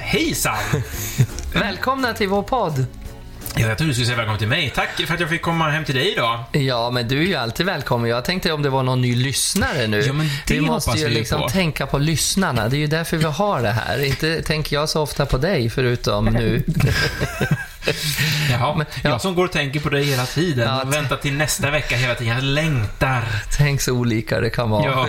Hejsan! 0.00 0.56
Välkomna 1.54 2.12
till 2.12 2.28
vår 2.28 2.42
podd. 2.42 2.86
Ja, 3.54 3.66
jag 3.68 3.78
trodde 3.78 3.90
du 3.90 3.94
skulle 3.94 4.06
säga 4.06 4.16
välkommen 4.16 4.38
till 4.38 4.48
mig. 4.48 4.72
Tack 4.74 5.06
för 5.06 5.14
att 5.14 5.20
jag 5.20 5.28
fick 5.28 5.42
komma 5.42 5.70
hem 5.70 5.84
till 5.84 5.94
dig 5.94 6.12
idag. 6.12 6.44
Ja, 6.52 6.90
men 6.90 7.08
du 7.08 7.18
är 7.18 7.26
ju 7.26 7.34
alltid 7.34 7.66
välkommen. 7.66 8.10
Jag 8.10 8.24
tänkte 8.24 8.52
om 8.52 8.62
det 8.62 8.70
var 8.70 8.82
någon 8.82 9.00
ny 9.00 9.14
lyssnare 9.14 9.86
nu. 9.86 10.00
Ja, 10.00 10.12
men 10.12 10.26
det 10.46 10.54
vi 10.54 10.60
måste 10.60 10.98
ju 10.98 11.08
vi 11.08 11.14
liksom 11.14 11.40
på. 11.40 11.48
tänka 11.48 11.86
på 11.86 11.98
lyssnarna. 11.98 12.68
Det 12.68 12.76
är 12.76 12.78
ju 12.78 12.86
därför 12.86 13.16
vi 13.16 13.24
har 13.24 13.62
det 13.62 13.70
här. 13.70 14.04
Inte 14.04 14.42
tänker 14.42 14.76
jag 14.76 14.88
så 14.88 15.02
ofta 15.02 15.26
på 15.26 15.38
dig, 15.38 15.70
förutom 15.70 16.24
nu. 16.24 16.64
Jaha, 18.50 18.74
Men, 18.76 18.86
ja. 19.02 19.10
jag 19.10 19.20
som 19.20 19.34
går 19.34 19.44
och 19.44 19.52
tänker 19.52 19.80
på 19.80 19.88
dig 19.88 20.04
hela 20.04 20.26
tiden 20.26 20.68
Ja, 20.68 20.82
och 20.82 20.94
väntar 20.94 21.16
till 21.16 21.34
nästa 21.34 21.70
vecka 21.70 21.96
hela 21.96 22.14
tiden. 22.14 22.34
Jag 22.34 22.44
längtar. 22.44 23.22
Tänk 23.58 23.80
så 23.80 23.92
olika 23.92 24.40
det 24.40 24.50
kan 24.50 24.70
vara. 24.70 24.84
Ja. 24.90 25.06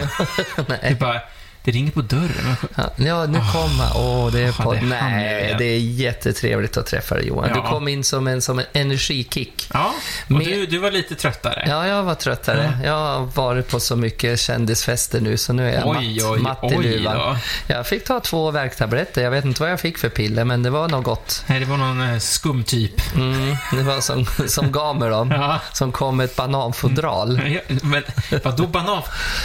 Nej. 0.68 0.98
bara, 1.00 1.22
det 1.64 1.72
ringer 1.72 1.92
på 1.92 2.02
dörren. 2.02 2.56
Ja, 2.96 3.26
nu 3.26 3.40
kommer 3.54 3.92
Åh, 3.96 4.32
det 4.32 4.40
är 4.42 4.52
på... 4.52 4.74
det 4.74 4.80
han 4.80 4.90
Nej, 4.90 5.56
det 5.58 5.66
är 5.66 5.80
jättetrevligt 5.80 6.78
att 6.78 6.86
träffa 6.86 7.16
dig 7.16 7.28
Johan. 7.28 7.50
Du 7.54 7.60
Ja. 7.60 7.70
kom 7.70 7.88
in 7.88 8.04
som 8.04 8.28
en, 8.28 8.42
som 8.42 8.60
en 8.60 8.66
energikick. 8.74 9.70
Ja, 9.74 9.94
och 10.26 10.32
Men- 10.32 10.44
du, 10.44 10.66
du 10.66 10.78
var 10.78 10.92
lite 10.92 11.16
tröttare. 11.16 11.66
Ja, 11.68 11.88
jag 11.88 12.04
var 12.04 12.16
tröttare. 12.16 12.80
Jag 12.84 12.94
har 12.94 13.26
varit 13.36 13.68
på 13.70 13.80
så 13.80 13.96
mycket 13.96 14.40
kändisfester 14.40 15.22
nu, 15.22 15.38
så 15.38 15.54
nu 15.54 15.70
är 15.70 15.74
jag 15.74 15.88
Oj, 15.88 16.20
matt, 16.20 16.32
oj, 16.32 16.40
matt 16.40 16.74
i 16.74 16.78
luvan. 16.98 17.38
Jag 17.68 17.88
fick 17.88 18.06
ta 18.06 18.20
två 18.20 18.52
värktabletter. 18.52 19.24
Jag 19.24 19.32
vet 19.32 19.46
inte 19.46 19.62
vad 19.62 19.72
jag 19.72 19.80
fick 19.80 19.98
för 19.98 20.10
piller, 20.10 20.44
men 20.46 20.64
det 20.64 20.70
var 20.70 20.88
något 20.88 21.04
gott. 21.04 21.44
Nej, 21.48 21.60
det 21.60 21.66
var 21.66 21.78
någon 21.78 22.02
eh, 22.02 22.18
skum 22.20 22.64
typ. 22.64 23.16
Mm, 23.16 23.56
det 23.74 23.84
var 23.84 24.02
som, 24.02 24.26
som 24.48 24.72
gav 24.72 24.96
mig 25.00 25.10
dem. 25.10 25.32
Ja. 25.32 25.60
Som 25.74 25.92
kom 25.92 26.18
med 26.18 26.24
ett 26.24 26.36
bananfodral. 26.36 27.42
Ja, 27.54 27.60
men 27.84 28.04
vadå 28.44 28.68
banan? 28.68 29.02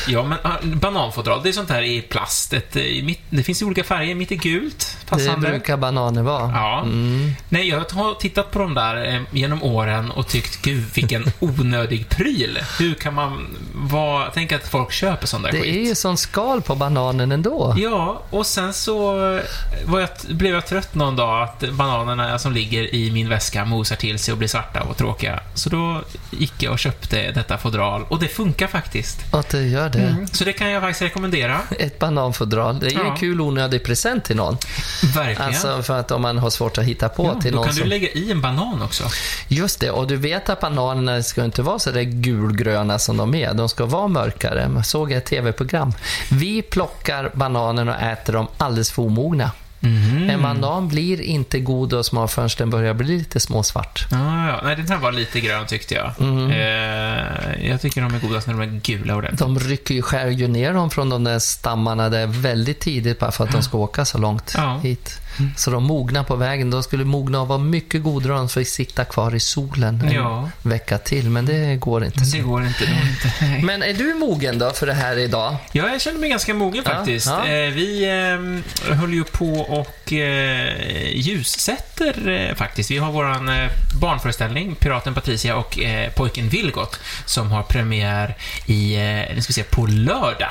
Ja, 0.08 0.22
men 0.22 0.38
ah, 0.42 0.52
bananfodral, 0.62 1.40
det 1.42 1.48
är 1.48 1.52
sånt 1.52 1.70
här 1.70 1.82
i 1.82 2.02
plast. 2.08 2.52
Ett, 2.52 2.76
eh, 2.76 2.82
i 2.82 3.02
mitt, 3.02 3.20
det 3.30 3.42
finns 3.42 3.62
olika 3.62 3.84
färger. 3.84 4.14
Mitt 4.14 4.32
är 4.32 4.36
gult. 4.36 4.96
Det 5.04 5.10
Passande. 5.10 5.48
brukar 5.48 5.76
bananer 5.76 6.22
vara. 6.22 6.50
Ja. 6.54 6.80
Mm. 6.82 7.32
Nej, 7.48 7.68
jag 7.68 7.78
har 7.78 8.14
tittat 8.14 8.50
på 8.50 8.58
de 8.58 8.74
där 8.74 9.14
eh, 9.14 9.20
genom 9.30 9.62
åren 9.62 10.10
och 10.10 10.28
tyckt, 10.28 10.62
gud 10.62 10.84
vilken 10.94 11.24
onödig 11.40 12.08
pryl. 12.08 12.58
Hur 12.78 12.94
kan 12.94 13.14
man 13.14 13.56
vara... 13.74 14.30
Tänk 14.34 14.52
att 14.52 14.68
folk 14.68 14.92
köper 14.92 15.26
sån 15.26 15.42
där 15.42 15.52
Det 15.52 15.60
skit. 15.60 15.76
är 15.76 15.80
ju 15.88 15.94
sån 15.94 16.16
skal 16.16 16.62
på 16.62 16.74
bananen 16.74 17.32
ändå. 17.32 17.74
Ja, 17.78 18.22
och 18.30 18.46
sen 18.46 18.72
så 18.72 19.20
eh, 19.36 19.42
jag, 19.86 20.08
blev 20.28 20.54
jag 20.54 20.66
trött 20.66 20.94
någon 20.94 21.16
dag 21.16 21.42
att 21.42 21.70
bananerna 21.72 22.38
som 22.38 22.52
ligger 22.52 22.94
i 22.94 23.10
min 23.10 23.28
väska 23.28 23.64
mosar 23.64 23.96
till 23.96 24.18
sig 24.18 24.32
och 24.32 24.38
blir 24.38 24.48
svarta 24.48 24.82
och 24.82 24.96
tråkiga. 24.96 25.40
Så 25.54 25.70
då 25.70 26.02
gick 26.30 26.62
jag 26.62 26.72
och 26.72 26.78
köpte 26.78 27.32
detta 27.32 27.58
fodral 27.58 28.04
och 28.08 28.20
det 28.20 28.28
funkar 28.28 28.66
faktiskt. 28.66 29.34
Att 29.34 29.48
det 29.48 29.62
gör 29.62 29.88
det. 29.88 30.26
Så 30.32 30.44
det 30.44 30.52
kan 30.52 30.70
jag 30.70 30.82
faktiskt 30.82 31.02
rekommendera. 31.02 31.60
Ett 31.78 31.95
bananfodral. 31.98 32.78
Det 32.80 32.86
är 32.86 32.90
ju 32.90 32.98
Ja. 32.98 33.10
en 33.10 33.16
kul 33.16 33.40
onödig 33.40 33.84
present 33.84 34.24
till 34.24 34.36
någon. 34.36 34.56
Verkligen. 35.14 35.42
Alltså 35.42 35.82
för 35.82 36.00
att 36.00 36.10
om 36.10 36.22
man 36.22 36.38
har 36.38 36.50
svårt 36.50 36.78
att 36.78 36.84
hitta 36.84 37.08
på 37.08 37.24
ja, 37.34 37.40
till 37.40 37.52
då 37.52 37.56
någon 37.56 37.64
kan 37.64 37.74
som... 37.74 37.82
du 37.82 37.88
lägga 37.88 38.08
i 38.08 38.30
en 38.30 38.40
banan 38.40 38.82
också. 38.82 39.04
Just 39.48 39.80
det, 39.80 39.90
och 39.90 40.06
du 40.06 40.16
vet 40.16 40.48
att 40.48 40.60
bananerna 40.60 41.22
ska 41.22 41.44
inte 41.44 41.62
vara 41.62 41.78
så 41.78 41.90
där 41.90 42.02
gulgröna 42.02 42.98
som 42.98 43.16
de 43.16 43.34
är. 43.34 43.54
De 43.54 43.68
ska 43.68 43.86
vara 43.86 44.08
mörkare. 44.08 44.70
Jag 44.74 44.86
såg 44.86 45.12
ett 45.12 45.24
tv-program. 45.24 45.92
Vi 46.30 46.62
plockar 46.62 47.30
bananerna 47.34 47.96
och 47.96 48.02
äter 48.02 48.32
dem 48.32 48.46
alldeles 48.58 48.90
för 48.90 49.02
omogna. 49.02 49.50
Mhm. 49.80 50.30
En 50.30 50.42
banan 50.42 50.88
blir 50.88 51.20
inte 51.20 51.60
god 51.60 51.92
och 51.92 52.06
smal 52.06 52.28
förrän 52.28 52.48
den 52.58 52.70
börjar 52.70 52.94
bli 52.94 53.18
lite 53.18 53.40
småsvart. 53.40 54.06
Ah, 54.12 54.48
ja. 54.48 54.60
Nej, 54.64 54.76
den 54.76 54.88
här 54.88 54.96
var 54.96 55.12
lite 55.12 55.40
grön 55.40 55.66
tyckte 55.66 55.94
jag. 55.94 56.12
Mm. 56.20 56.50
Eh, 56.50 57.68
jag 57.70 57.80
tycker 57.80 58.02
de 58.02 58.14
är 58.14 58.18
godast 58.18 58.46
när 58.46 58.54
de 58.54 58.62
är 58.62 58.80
gula 58.80 59.14
ordentligt. 59.16 59.38
De 59.40 59.58
rycker 59.58 59.94
ju, 59.94 60.02
skär 60.02 60.26
ju 60.28 60.48
ner 60.48 60.72
dem 60.74 60.90
från 60.90 61.08
de 61.08 61.24
där 61.24 61.38
stammarna 61.38 62.08
där 62.08 62.26
väldigt 62.26 62.80
tidigt 62.80 63.18
bara 63.18 63.32
för 63.32 63.44
att 63.44 63.52
de 63.52 63.62
ska 63.62 63.78
åka 63.78 64.04
så 64.04 64.18
långt 64.18 64.52
Ja. 64.56 64.78
hit. 64.82 65.20
Så 65.56 65.70
de 65.70 65.84
mognar 65.84 66.24
på 66.24 66.36
vägen. 66.36 66.70
De 66.70 66.82
skulle 66.82 67.04
mogna 67.04 67.40
och 67.40 67.48
vara 67.48 67.58
mycket 67.58 68.02
godare 68.02 68.32
om 68.32 68.38
de 68.38 68.48
fick 68.48 68.68
sitta 68.68 69.04
kvar 69.04 69.34
i 69.34 69.40
solen 69.40 70.00
en 70.00 70.12
Ja. 70.14 70.50
vecka 70.62 70.98
till, 70.98 71.30
men 71.30 71.46
det 71.46 71.76
går 71.76 72.04
inte. 72.04 72.20
Det 72.24 72.38
går 72.40 72.64
inte. 72.66 72.84
Det 72.84 72.92
går 72.92 73.00
inte. 73.02 73.32
Nej. 73.44 73.62
Men 73.62 73.82
är 73.82 73.94
du 73.94 74.14
mogen 74.14 74.58
då 74.58 74.70
för 74.70 74.86
det 74.86 74.94
här 74.94 75.16
idag? 75.18 75.56
Ja, 75.72 75.88
jag 75.88 76.00
känner 76.00 76.18
mig 76.18 76.28
ganska 76.30 76.54
mogen 76.54 76.82
Ja, 76.86 76.90
faktiskt. 76.94 77.26
ja. 77.26 77.46
Eh, 77.46 77.70
vi 77.70 78.04
eh, 78.88 78.94
höll 78.96 79.14
ju 79.14 79.24
på 79.24 79.52
och 79.60 80.12
eh, 80.12 81.10
ljussätter 81.14 82.28
eh, 82.50 82.54
faktiskt. 82.54 82.90
Vi 82.90 82.98
har 82.98 83.12
våran 83.12 83.48
eh, 83.48 83.68
barnföreställning, 84.00 84.74
Piraten 84.74 85.14
Patricia 85.14 85.56
och 85.56 85.78
eh, 85.78 86.10
Pojken 86.12 86.48
Vilgot, 86.48 87.00
som 87.24 87.50
har 87.50 87.62
premiär 87.62 88.36
i, 88.66 88.94
eh, 88.96 89.34
nu 89.34 89.40
ska 89.42 89.50
vi 89.50 89.54
se, 89.54 89.62
på 89.62 89.86
lördag. 89.86 90.50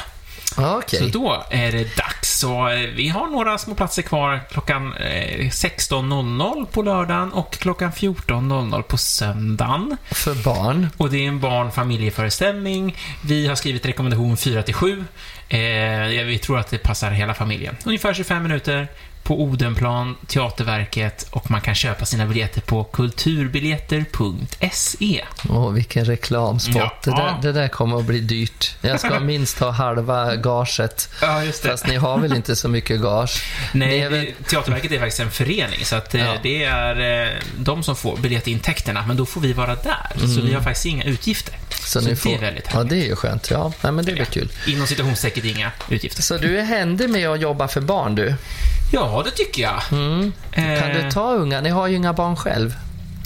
Okej. 0.58 1.00
Så 1.00 1.06
då 1.06 1.44
är 1.50 1.72
det 1.72 1.98
dags. 1.98 2.40
Så 2.40 2.70
eh, 2.70 2.80
vi 2.96 3.10
har 3.10 3.28
några 3.28 3.58
små 3.58 3.76
platser 3.76 4.02
kvar 4.02 4.42
klockan 4.52 4.94
eh, 4.94 5.40
16.00 5.40 6.66
på 6.66 6.82
lördagen 6.82 7.34
och 7.34 7.52
klockan 7.54 7.92
14.00 7.92 8.82
på 8.82 8.98
söndagen. 8.98 9.98
För 10.12 10.36
barn. 10.44 10.88
Och 10.98 11.10
det 11.10 11.18
är 11.18 11.28
en 11.28 11.40
barn-familjeföreställning. 11.40 12.98
Vi 13.22 13.48
har 13.48 13.56
skrivit 13.56 13.86
rekommendation 13.86 14.38
4 14.38 14.64
till 14.64 14.74
7. 14.74 15.04
Eh, 15.50 15.60
vi 16.26 16.40
tror 16.44 16.60
att 16.60 16.70
det 16.70 16.78
passar 16.78 17.12
hela 17.12 17.34
familjen. 17.34 17.76
Ungefär 17.86 18.14
25 18.14 18.44
minuter 18.44 18.88
på 19.26 19.42
Odenplan, 19.42 20.16
Teaterverket 20.28 21.28
och 21.32 21.52
man 21.52 21.62
kan 21.62 21.76
köpa 21.76 22.06
sina 22.06 22.26
biljetter 22.26 22.62
på 22.62 22.84
kulturbiljetter.se. 22.84 25.24
Åh, 25.50 25.72
vilken 25.72 26.06
reklamspot. 26.06 26.76
Ja. 26.76 26.94
Det, 27.04 27.12
där, 27.12 27.36
det 27.42 27.52
där 27.52 27.68
kommer 27.68 27.98
att 28.00 28.06
bli 28.06 28.20
dyrt. 28.20 28.76
Jag 28.82 29.00
ska 29.00 29.20
minst 29.32 29.60
ha 29.60 29.72
halva 29.72 30.36
gaget. 30.36 31.10
Ja, 31.22 31.44
just 31.44 31.66
Fast 31.66 31.88
ni 31.88 31.96
har 31.96 32.18
väl 32.20 32.36
inte 32.36 32.56
så 32.56 32.70
mycket 32.70 33.02
gage? 33.02 33.44
Nej, 33.74 34.00
är 34.02 34.10
väl- 34.10 34.26
det, 34.38 34.44
Teaterverket 34.50 34.92
är 34.92 35.00
faktiskt 35.00 35.20
en 35.20 35.32
förening, 35.32 35.86
så 35.86 35.96
att 35.96 36.16
eh, 36.16 36.22
Ja. 36.26 36.34
det 36.44 36.64
är 36.64 37.24
eh, 37.26 37.30
de 37.58 37.84
som 37.84 37.96
får 37.96 38.18
biljettintäkterna, 38.18 39.04
men 39.08 39.18
då 39.18 39.26
får 39.26 39.42
vi 39.42 39.54
vara 39.54 39.76
där. 39.76 40.28
Så 40.36 40.42
vi 40.42 40.54
har 40.54 40.62
faktiskt 40.62 40.86
inga 40.86 41.04
utgifter. 41.04 41.56
Så, 41.70 42.02
ni 42.02 42.10
det 42.10 42.16
får- 42.16 42.32
är 42.34 42.40
väldigt 42.40 42.66
Ja, 42.72 42.78
härligt. 42.78 42.90
det 42.90 42.98
är 42.98 43.06
ju 43.08 43.16
skönt. 43.16 43.50
Ja, 43.52 43.74
nej, 43.82 43.92
men 43.92 44.06
det 44.06 44.12
blir 44.14 44.26
kul. 44.26 44.52
Inom 44.68 44.88
citationstecken 44.88 45.46
inga 45.46 45.72
utgifter. 45.90 46.22
Så 46.22 46.38
du 46.38 46.60
är 46.60 46.64
händig 46.64 47.10
med 47.10 47.30
att 47.30 47.42
jobba 47.42 47.68
för 47.68 47.82
barn, 47.82 48.16
du. 48.16 48.36
Ja, 48.92 49.22
det 49.26 49.32
tycker 49.32 49.62
jag. 49.62 49.82
Mm. 49.92 50.32
Kan 50.52 50.64
Eh, 50.64 51.04
du 51.06 51.12
ta 51.12 51.32
unga? 51.32 51.62
Ni 51.62 51.70
har 51.70 51.88
ju 51.88 51.96
inga 51.96 52.14
barn 52.14 52.36
själv. 52.36 52.76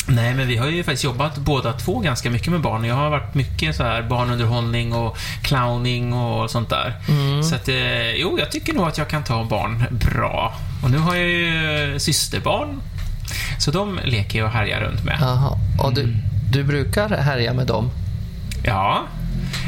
Nej, 0.07 0.33
men 0.33 0.47
vi 0.47 0.57
har 0.57 0.67
ju 0.67 0.83
faktiskt 0.83 1.03
jobbat 1.03 1.37
båda 1.37 1.73
två 1.73 1.99
ganska 1.99 2.29
mycket 2.29 2.51
med 2.51 2.61
barn. 2.61 2.85
Jag 2.85 2.95
har 2.95 3.09
varit 3.09 3.33
mycket 3.33 3.75
så 3.75 3.83
här 3.83 4.01
barnunderhållning 4.01 4.93
och 4.93 5.17
clowning 5.41 6.13
och 6.13 6.51
sånt 6.51 6.69
där. 6.69 6.95
Mm. 7.09 7.43
Så 7.43 7.55
att, 7.55 7.67
eh, 7.69 8.11
jo, 8.11 8.39
jag 8.39 8.51
tycker 8.51 8.73
nog 8.73 8.87
att 8.87 8.97
jag 8.97 9.07
kan 9.07 9.23
ta 9.23 9.43
barn 9.43 9.85
bra. 9.91 10.53
Och 10.83 10.91
nu 10.91 10.97
har 10.97 11.15
jag 11.15 11.27
ju 11.27 11.99
systerbarn. 11.99 12.81
Så 13.59 13.71
de 13.71 13.99
leker 14.03 14.39
jag 14.39 14.45
och 14.45 14.51
härjar 14.53 14.81
runt 14.81 15.03
med. 15.05 15.17
Jaha. 15.21 15.57
Och 15.79 15.93
du, 15.93 16.01
Mm. 16.03 16.15
du 16.51 16.63
brukar 16.63 17.09
härja 17.09 17.53
med 17.53 17.67
dem? 17.67 17.91
Ja. 18.63 19.03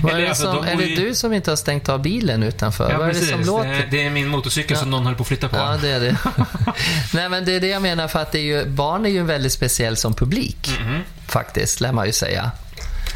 Vad 0.01 0.13
är, 0.13 0.21
det, 0.21 0.27
alltså, 0.29 0.43
som, 0.43 0.55
de 0.65 0.71
är 0.71 0.75
det 0.77 0.83
ju- 0.85 0.95
du 0.95 1.15
som 1.15 1.33
inte 1.33 1.51
har 1.51 1.55
stängt 1.55 1.89
av 1.89 2.01
bilen 2.01 2.43
utanför? 2.43 2.91
Ja, 2.91 2.97
Vad 2.97 3.07
är 3.07 3.11
precis. 3.13 3.27
det 3.29 3.35
som 3.35 3.45
låter? 3.45 3.87
Det, 3.91 4.03
är 4.05 4.09
min 4.09 4.27
motorcykel 4.27 4.71
Ja. 4.75 4.79
som 4.79 4.89
någon 4.91 5.03
håller 5.03 5.17
på 5.17 5.21
att 5.21 5.27
flytta 5.27 5.47
på. 5.49 5.55
Ja, 5.57 5.77
det 5.81 5.89
är 5.89 5.99
det. 5.99 6.17
Nej, 7.13 7.29
men 7.29 7.45
det 7.45 7.55
är 7.55 7.59
det 7.59 7.67
jag 7.67 7.81
menar, 7.81 8.07
för 8.07 8.19
att 8.19 8.31
det 8.31 8.39
är 8.39 8.43
ju, 8.43 8.65
barn 8.65 9.05
är 9.05 9.09
ju 9.09 9.23
väldigt 9.23 9.53
speciell 9.53 9.97
som 9.97 10.13
publik. 10.13 10.71
Mhm. 10.81 10.99
Faktiskt, 11.27 11.81
lär 11.81 11.91
man 11.91 12.05
ju 12.05 12.11
säga. 12.11 12.51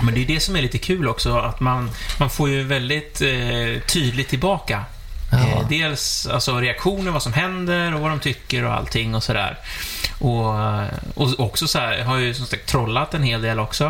Men 0.03 0.13
det 0.13 0.21
är 0.23 0.25
det 0.25 0.39
som 0.39 0.55
är 0.55 0.61
lite 0.61 0.77
kul 0.77 1.07
också, 1.07 1.37
att 1.37 1.59
man, 1.59 1.91
man 2.19 2.29
får 2.29 2.49
ju 2.49 2.63
väldigt 2.63 3.21
eh, 3.21 3.81
tydligt 3.87 4.29
tillbaka. 4.29 4.83
Ja. 5.31 5.37
Eh, 5.39 5.67
dels 5.69 6.27
alltså 6.27 6.59
reaktioner, 6.59 7.11
vad 7.11 7.23
som 7.23 7.33
händer 7.33 7.93
och 7.95 8.01
vad 8.01 8.09
de 8.11 8.19
tycker 8.19 8.65
och 8.65 8.73
allting 8.73 9.15
och 9.15 9.23
sådär. 9.23 9.57
Och, 10.19 10.49
och 11.23 11.39
också 11.39 11.67
så 11.67 11.79
här, 11.79 11.93
jag 11.97 12.05
har 12.05 12.17
ju 12.17 12.33
som 12.33 12.45
sagt 12.45 12.65
trollat 12.65 13.13
en 13.13 13.23
hel 13.23 13.41
del 13.41 13.59
också. 13.59 13.85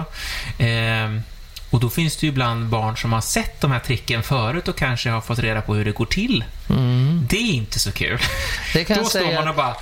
Eh, 0.57 1.19
och 1.75 1.81
då 1.81 1.89
finns 1.89 2.17
det 2.17 2.25
ju 2.25 2.31
ibland 2.31 2.65
barn 2.65 2.97
som 2.97 3.13
har 3.13 3.21
sett 3.21 3.61
de 3.61 3.71
här 3.71 3.79
tricken 3.79 4.23
förut 4.23 4.67
och 4.67 4.77
kanske 4.77 5.09
har 5.09 5.21
fått 5.21 5.39
reda 5.39 5.61
på 5.61 5.75
hur 5.75 5.85
det 5.85 5.91
går 5.91 6.05
till. 6.05 6.43
Mm. 6.69 7.14
Det 7.29 7.37
är 7.37 7.53
inte 7.53 7.79
så 7.79 7.91
kul. 7.91 8.19
Det 8.73 8.83
kan 8.83 8.97
Då 8.97 9.03
står 9.03 9.33
man 9.33 9.47
och 9.47 9.55
bara... 9.55 9.75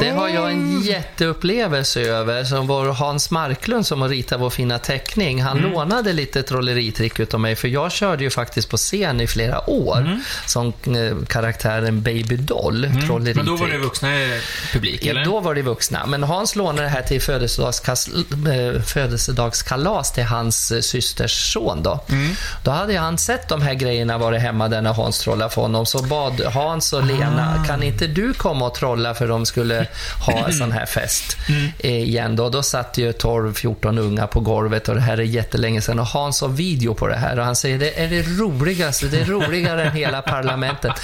Det 0.00 0.10
har 0.10 0.28
jag 0.28 0.50
en 0.50 0.80
jätteupplevelse 0.80 2.00
över. 2.00 2.44
Som 2.44 2.66
vår 2.66 2.86
Hans 2.86 3.30
Marklund 3.30 3.86
som 3.86 4.00
har 4.02 4.08
ritat 4.08 4.40
vår 4.40 4.50
fina 4.50 4.78
teckning. 4.78 5.42
Han 5.42 5.58
Mm. 5.58 5.72
lånade 5.72 6.12
lite 6.12 6.42
trolleritrick 6.42 7.20
utav 7.20 7.40
mig. 7.40 7.56
För 7.56 7.68
jag 7.68 7.92
körde 7.92 8.24
ju 8.24 8.30
faktiskt 8.30 8.68
på 8.70 8.76
scen 8.76 9.20
i 9.20 9.26
flera 9.26 9.70
år. 9.70 10.20
Som 10.46 10.66
eh, 10.68 11.26
karaktären 11.28 12.02
Baby 12.02 12.36
Doll. 12.36 12.84
Mm. 12.84 13.06
Trolleritrick. 13.06 13.36
Men 13.36 13.46
då 13.46 13.56
var 13.56 13.68
det 13.68 13.78
vuxna 13.78 14.22
eh, 14.22 14.40
publik, 14.72 15.06
eller? 15.06 15.20
Ja, 15.20 15.24
då 15.24 15.40
var 15.40 15.54
det 15.54 15.62
vuxna. 15.62 16.06
Men 16.06 16.22
Hans 16.22 16.56
lånade 16.56 16.82
det 16.82 16.88
här 16.88 17.02
till 17.02 17.20
födelsedagskas, 17.22 18.08
eh, 18.08 18.82
födelsedagskalas 18.82 20.12
till 20.12 20.24
hans 20.24 20.72
systers 20.86 21.52
son. 21.52 21.82
Då. 21.82 22.00
Mm. 22.08 22.34
då 22.64 22.70
hade 22.70 22.98
han 22.98 23.18
sett 23.18 23.48
de 23.48 23.62
här 23.62 23.74
grejerna 23.74 24.18
varit 24.18 24.40
hemma 24.42 24.68
där 24.68 24.82
när 24.82 24.92
Hans 24.92 25.18
trollade 25.18 25.50
för 25.54 25.62
honom. 25.62 25.86
Så 25.86 26.02
bad 26.02 26.40
Hans 26.40 26.81
Hans 26.82 26.92
och 26.92 27.04
Lena, 27.04 27.64
kan 27.66 27.82
inte 27.82 28.06
du 28.06 28.34
komma 28.34 28.66
och 28.66 28.74
trolla 28.74 29.14
för 29.14 29.28
de 29.28 29.46
skulle 29.46 29.86
ha 30.26 30.46
en 30.46 30.52
sån 30.52 30.72
här 30.72 30.86
fest 30.86 31.36
eh, 31.78 32.02
igen 32.02 32.36
då. 32.36 32.48
Då 32.48 32.62
satt 32.62 32.98
ju 32.98 33.12
12-14 33.12 34.00
unga 34.00 34.26
på 34.26 34.40
golvet 34.40 34.88
och 34.88 34.94
det 34.94 35.00
här 35.00 35.18
är 35.18 35.22
jättelänge 35.22 35.80
sedan 35.80 35.98
och 35.98 36.06
Hans 36.06 36.40
har 36.40 36.48
video 36.48 36.94
på 36.94 37.08
det 37.08 37.16
här 37.16 37.38
och 37.38 37.44
han 37.44 37.56
säger 37.56 37.78
det 37.78 38.00
är 38.00 38.08
det 38.08 38.22
roligaste, 38.22 39.06
det 39.06 39.20
är 39.20 39.24
roligare 39.24 39.84
än 39.84 39.92
hela 39.92 40.22
parlamentet. 40.22 40.98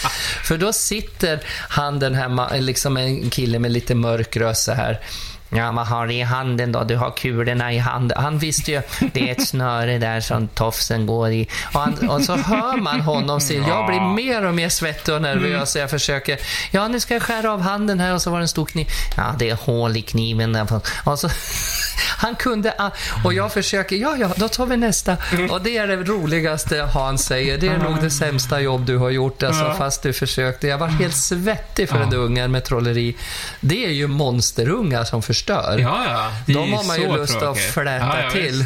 För 0.44 0.58
då 0.58 0.72
sitter 0.72 1.40
han 1.68 1.98
den 1.98 2.14
här, 2.14 2.60
liksom 2.60 2.96
en 2.96 3.30
kille 3.30 3.58
med 3.58 3.70
lite 3.72 3.94
mörk 3.94 4.36
röst 4.36 4.64
så 4.64 4.72
här 4.72 5.00
Ja, 5.50 5.72
vad 5.72 5.86
har 5.86 6.06
du 6.06 6.14
i 6.14 6.22
handen 6.22 6.72
då? 6.72 6.84
Du 6.84 6.96
har 6.96 7.10
kulorna 7.10 7.72
i 7.72 7.78
handen. 7.78 8.18
Han 8.22 8.38
visste 8.38 8.72
ju, 8.72 8.82
det 9.12 9.28
är 9.28 9.32
ett 9.32 9.48
snöre 9.48 9.98
där 9.98 10.20
som 10.20 10.48
tofsen 10.48 11.06
går 11.06 11.30
i. 11.30 11.48
Och, 11.72 11.80
han, 11.80 12.08
och 12.08 12.22
så 12.22 12.36
hör 12.36 12.76
man 12.76 13.00
honom 13.00 13.40
säga, 13.40 13.68
jag 13.68 13.86
blir 13.86 14.00
mer 14.00 14.44
och 14.44 14.54
mer 14.54 14.68
svettig 14.68 15.14
och 15.14 15.22
nervös. 15.22 15.72
Så 15.72 15.78
jag 15.78 15.90
försöker, 15.90 16.38
ja 16.70 16.88
nu 16.88 17.00
ska 17.00 17.14
jag 17.14 17.22
skära 17.22 17.52
av 17.52 17.60
handen 17.60 18.00
här 18.00 18.14
och 18.14 18.22
så 18.22 18.30
var 18.30 18.38
det 18.38 18.44
en 18.44 18.48
stor 18.48 18.66
kniv. 18.66 18.86
Ja, 19.16 19.34
det 19.38 19.50
är 19.50 19.54
hål 19.54 19.96
i 19.96 20.02
kniven. 20.02 20.52
Där. 20.52 20.80
Och 21.04 21.18
så, 21.18 21.28
han 22.16 22.34
kunde, 22.34 22.92
och 23.24 23.34
jag 23.34 23.52
försöker, 23.52 23.96
ja 23.96 24.16
ja, 24.16 24.30
då 24.36 24.48
tar 24.48 24.66
vi 24.66 24.76
nästa. 24.76 25.16
Och 25.50 25.62
det 25.62 25.76
är 25.76 25.86
det 25.86 25.96
roligaste 25.96 26.88
Hans 26.94 27.24
säger. 27.24 27.58
Det 27.58 27.66
är 27.66 27.78
nog 27.78 28.00
det 28.02 28.10
sämsta 28.10 28.60
jobb 28.60 28.86
du 28.86 28.96
har 28.96 29.10
gjort, 29.10 29.42
alltså, 29.42 29.74
fast 29.78 30.02
du 30.02 30.12
försökte. 30.12 30.66
Jag 30.66 30.78
var 30.78 30.88
helt 30.88 31.16
svettig 31.16 31.88
för 31.88 31.98
den 31.98 32.14
ungen 32.14 32.50
med 32.50 32.64
trolleri. 32.64 33.16
Det 33.60 33.84
är 33.84 33.90
ju 33.90 34.06
monsterungar 34.06 35.04
som 35.04 35.22
förstör. 35.38 35.78
Ja, 35.78 36.04
ja. 36.08 36.32
Det 36.46 36.52
De 36.52 36.72
har 36.72 36.84
man 36.84 37.00
ju 37.00 37.12
lust 37.16 37.34
att 37.34 37.40
tråkigt. 37.40 37.62
fläta 37.64 37.96
Ja, 37.96 38.16
ja, 38.22 38.30
till. 38.30 38.64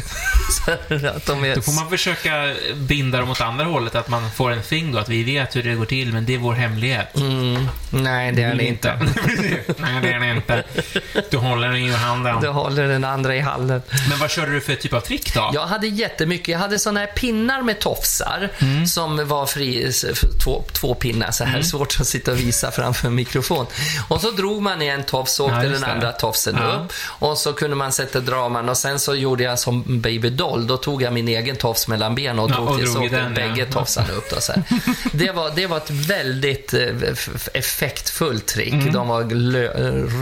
att 1.15 1.25
de 1.25 1.43
är... 1.45 1.55
Då 1.55 1.61
får 1.61 1.71
man 1.71 1.89
försöka 1.89 2.53
binda 2.75 3.19
dem 3.19 3.29
åt 3.29 3.41
andra 3.41 3.65
hållet, 3.65 3.95
att 3.95 4.09
man 4.09 4.31
får 4.31 4.51
en 4.51 4.61
thing 4.61 4.91
då, 4.91 4.99
att 4.99 5.09
vi 5.09 5.23
vet 5.23 5.55
hur 5.55 5.63
det 5.63 5.73
går 5.75 5.85
till, 5.85 6.13
men 6.13 6.25
det 6.25 6.33
är 6.33 6.37
vår 6.37 6.53
hemlighet. 6.53 7.15
Mm, 7.17 7.67
nej, 7.89 8.31
det 8.31 8.43
är 8.43 8.55
det 8.55 8.63
inte. 8.63 8.93
Nej, 9.77 10.01
det 10.01 10.11
är 10.13 10.19
det 10.19 10.31
inte. 10.31 10.63
Du 11.31 11.37
håller 11.37 11.67
den 11.67 11.77
i 11.77 11.91
handen. 11.91 12.41
Du 12.41 12.47
håller 12.47 12.87
den 12.87 13.03
andra 13.03 13.35
i 13.35 13.39
handen. 13.39 13.81
Men 14.09 14.19
vad 14.19 14.31
körde 14.31 14.51
du 14.51 14.61
för 14.61 14.75
typ 14.75 14.93
av 14.93 14.99
trick 14.99 15.33
då? 15.33 15.51
Jag 15.53 15.65
hade 15.67 15.87
jättemycket. 15.87 16.47
Jag 16.47 16.59
hade 16.59 16.79
såna 16.79 16.99
här 16.99 17.07
pinnar 17.07 17.61
med 17.61 17.79
tofsar 17.79 18.49
Mm. 18.59 18.87
som 18.87 19.27
var 19.27 19.45
fri, 19.45 19.91
två, 20.43 20.63
två 20.71 20.95
pinnar 20.95 21.31
så 21.31 21.43
här. 21.43 21.61
Svårt 21.61 21.97
att 21.99 22.07
sitta 22.07 22.31
och 22.31 22.39
visa 22.39 22.71
framför 22.71 23.07
en 23.07 23.15
mikrofon. 23.15 23.65
Och 24.07 24.21
så 24.21 24.31
drog 24.31 24.61
man 24.61 24.81
i 24.81 24.87
en 24.87 25.03
tofs 25.03 25.39
och 25.39 25.49
Ja, 25.49 25.55
åkte 25.55 25.67
just 25.67 25.81
den 25.81 25.91
andra 25.91 26.11
tofsen 26.11 26.55
Ja. 26.63 26.87
Och 27.29 27.37
så 27.37 27.53
kunde 27.53 27.75
man 27.75 27.91
sätta 27.91 28.19
draman 28.19 28.69
och 28.69 28.77
sen 28.77 28.99
så 28.99 29.15
gjorde 29.15 29.43
jag 29.43 29.59
som 29.59 30.01
Baby 30.01 30.29
Doll. 30.29 30.67
Då 30.67 30.77
tog 30.77 31.01
jag 31.01 31.13
min 31.13 31.27
egen 31.27 31.55
tofs 31.55 31.87
mellan 31.87 32.15
benen 32.15 32.39
och 32.39 32.49
Ja, 32.49 32.55
drog 32.55 32.69
och 32.69 32.77
drog 32.79 32.93
så 32.93 32.99
den, 32.99 33.11
ja. 33.11 33.29
bägge 33.29 33.65
tofsarna 33.65 34.13
upp. 34.13 34.29
Då, 34.29 34.41
så 34.41 34.51
här. 34.51 34.63
Det, 35.11 35.31
var, 35.31 35.51
det 35.55 35.67
var 35.67 35.77
ett 35.77 35.89
väldigt 35.89 36.73
eh, 36.73 36.87
effektfullt 37.53 38.45
trick. 38.47 38.73
Mm. 38.73 38.93
De 38.93 39.07
var 39.07 39.23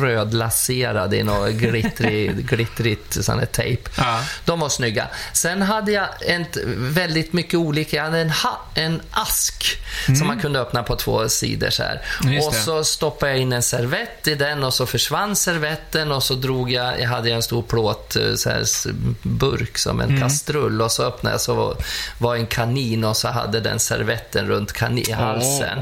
rödlaserade 0.01 1.17
i 1.17 1.23
något 1.23 1.51
glittrig, 1.51 2.45
glittrigt 2.49 3.25
sån 3.25 3.39
här 3.39 3.45
tejp. 3.45 3.89
Ja. 3.97 4.19
De 4.45 4.59
var 4.59 4.69
snygga. 4.69 5.07
Sen 5.33 5.61
hade 5.61 5.91
jag 5.91 6.07
en, 6.21 6.45
väldigt 6.77 7.33
mycket 7.33 7.53
olika. 7.53 7.97
Jag 7.97 8.03
hade 8.03 8.19
en, 8.19 8.29
ha, 8.29 8.61
en 8.73 9.01
ask 9.11 9.81
som 10.17 10.27
man 10.27 10.39
kunde 10.39 10.59
öppna 10.59 10.83
på 10.83 10.95
två 10.95 11.29
sidor 11.29 11.69
så 11.69 11.83
här. 11.83 12.01
Mm. 12.21 12.33
Just 12.33 12.47
Och 12.47 12.53
det. 12.53 12.59
så 12.59 12.83
stoppade 12.83 13.31
jag 13.31 13.41
in 13.41 13.53
en 13.53 13.63
servett 13.63 14.27
i 14.27 14.35
den 14.35 14.63
och 14.63 14.73
så 14.73 14.85
försvann 14.85 15.35
servetten 15.35 16.11
och 16.11 16.23
så 16.23 16.30
drog 16.35 16.71
jag, 16.71 17.01
jag 17.01 17.09
hade 17.09 17.31
en 17.31 17.43
stor 17.43 17.61
plåt 17.61 18.15
eh, 18.15 18.35
så 18.35 18.49
som 19.77 19.99
en 20.01 20.09
Mm. 20.09 20.21
kastrull 20.21 20.81
och 20.81 20.91
så 20.91 21.03
öppnade 21.03 21.33
jag 21.33 21.41
så 21.41 21.53
var, 21.55 21.75
en 22.35 22.45
kanin 22.47 23.03
och 23.03 23.17
så 23.17 23.27
hade 23.27 23.59
den 23.59 23.79
servetten 23.79 24.47
runt 24.47 24.73
kanin, 24.73 25.13
halsen. 25.13 25.81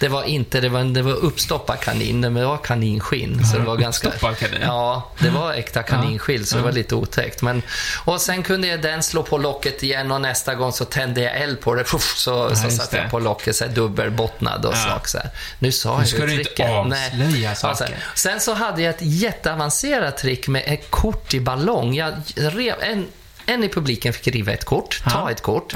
Det 0.00 0.08
var 0.08 0.22
inte, 0.24 0.60
det 0.60 0.68
var, 0.68 0.84
det 0.84 1.02
var 1.02 1.12
uppstoppad 1.12 1.80
kanin, 1.80 2.20
men 2.20 2.34
det 2.34 2.44
var 2.46 2.56
kaninskinn. 2.56 3.46
Så 3.46 3.58
det 3.58 3.64
var 3.64 3.76
ganska, 3.86 4.08
Uppstoppad 4.08 4.38
kanin? 4.38 4.60
Ja, 4.62 5.10
det 5.18 5.30
var 5.30 5.52
äkta 5.52 5.82
kaninskinn 5.82 6.46
så 6.46 6.56
det 6.56 6.62
var 6.62 6.72
lite 6.72 6.94
otäckt. 6.94 7.42
Men, 7.42 7.62
och 8.04 8.20
sen 8.20 8.42
kunde 8.42 8.68
jag 8.68 8.82
den 8.82 9.02
slå 9.02 9.22
på 9.22 9.38
locket 9.38 9.82
igen 9.82 10.12
och 10.12 10.20
nästa 10.20 10.54
gång 10.54 10.72
så 10.72 10.84
tände 10.84 11.20
jag 11.20 11.36
eld 11.40 11.60
på 11.60 11.74
det. 11.74 11.84
Puff, 11.84 12.14
så 12.16 12.56
så 12.56 12.64
just 12.64 12.76
satte 12.76 12.96
jag 12.96 13.10
på 13.10 13.18
locket 13.18 13.56
så 13.56 13.64
här, 13.64 13.72
dubbelbottnad 13.72 14.64
och 14.64 14.72
Ja. 14.74 14.76
sak 14.90 15.08
så 15.08 15.18
här. 15.18 15.30
Nu 15.58 15.72
sa 15.72 15.98
jag 15.98 16.08
ska 16.08 16.18
ju 16.20 16.26
du 16.26 16.38
inte 16.42 16.68
avslöja 16.68 17.48
Ja, 17.48 17.54
saker. 17.54 17.86
så. 17.86 17.92
Sen 18.20 18.40
så 18.40 18.54
hade 18.54 18.82
jag 18.82 18.90
ett 18.90 19.02
jätteavancerat 19.02 19.71
trick 20.10 20.48
med 20.48 20.62
ett 20.66 20.90
kort 20.90 21.34
i 21.34 21.40
ballong. 21.40 21.94
Jag 21.94 22.14
rev 22.36 22.74
en 22.80 23.06
en 23.46 23.64
i 23.64 23.68
publiken 23.68 24.12
fick 24.12 24.34
riva 24.34 24.52
ett 24.52 24.64
kort, 24.64 25.02
ta 25.10 25.30
ett 25.30 25.42
kort. 25.42 25.74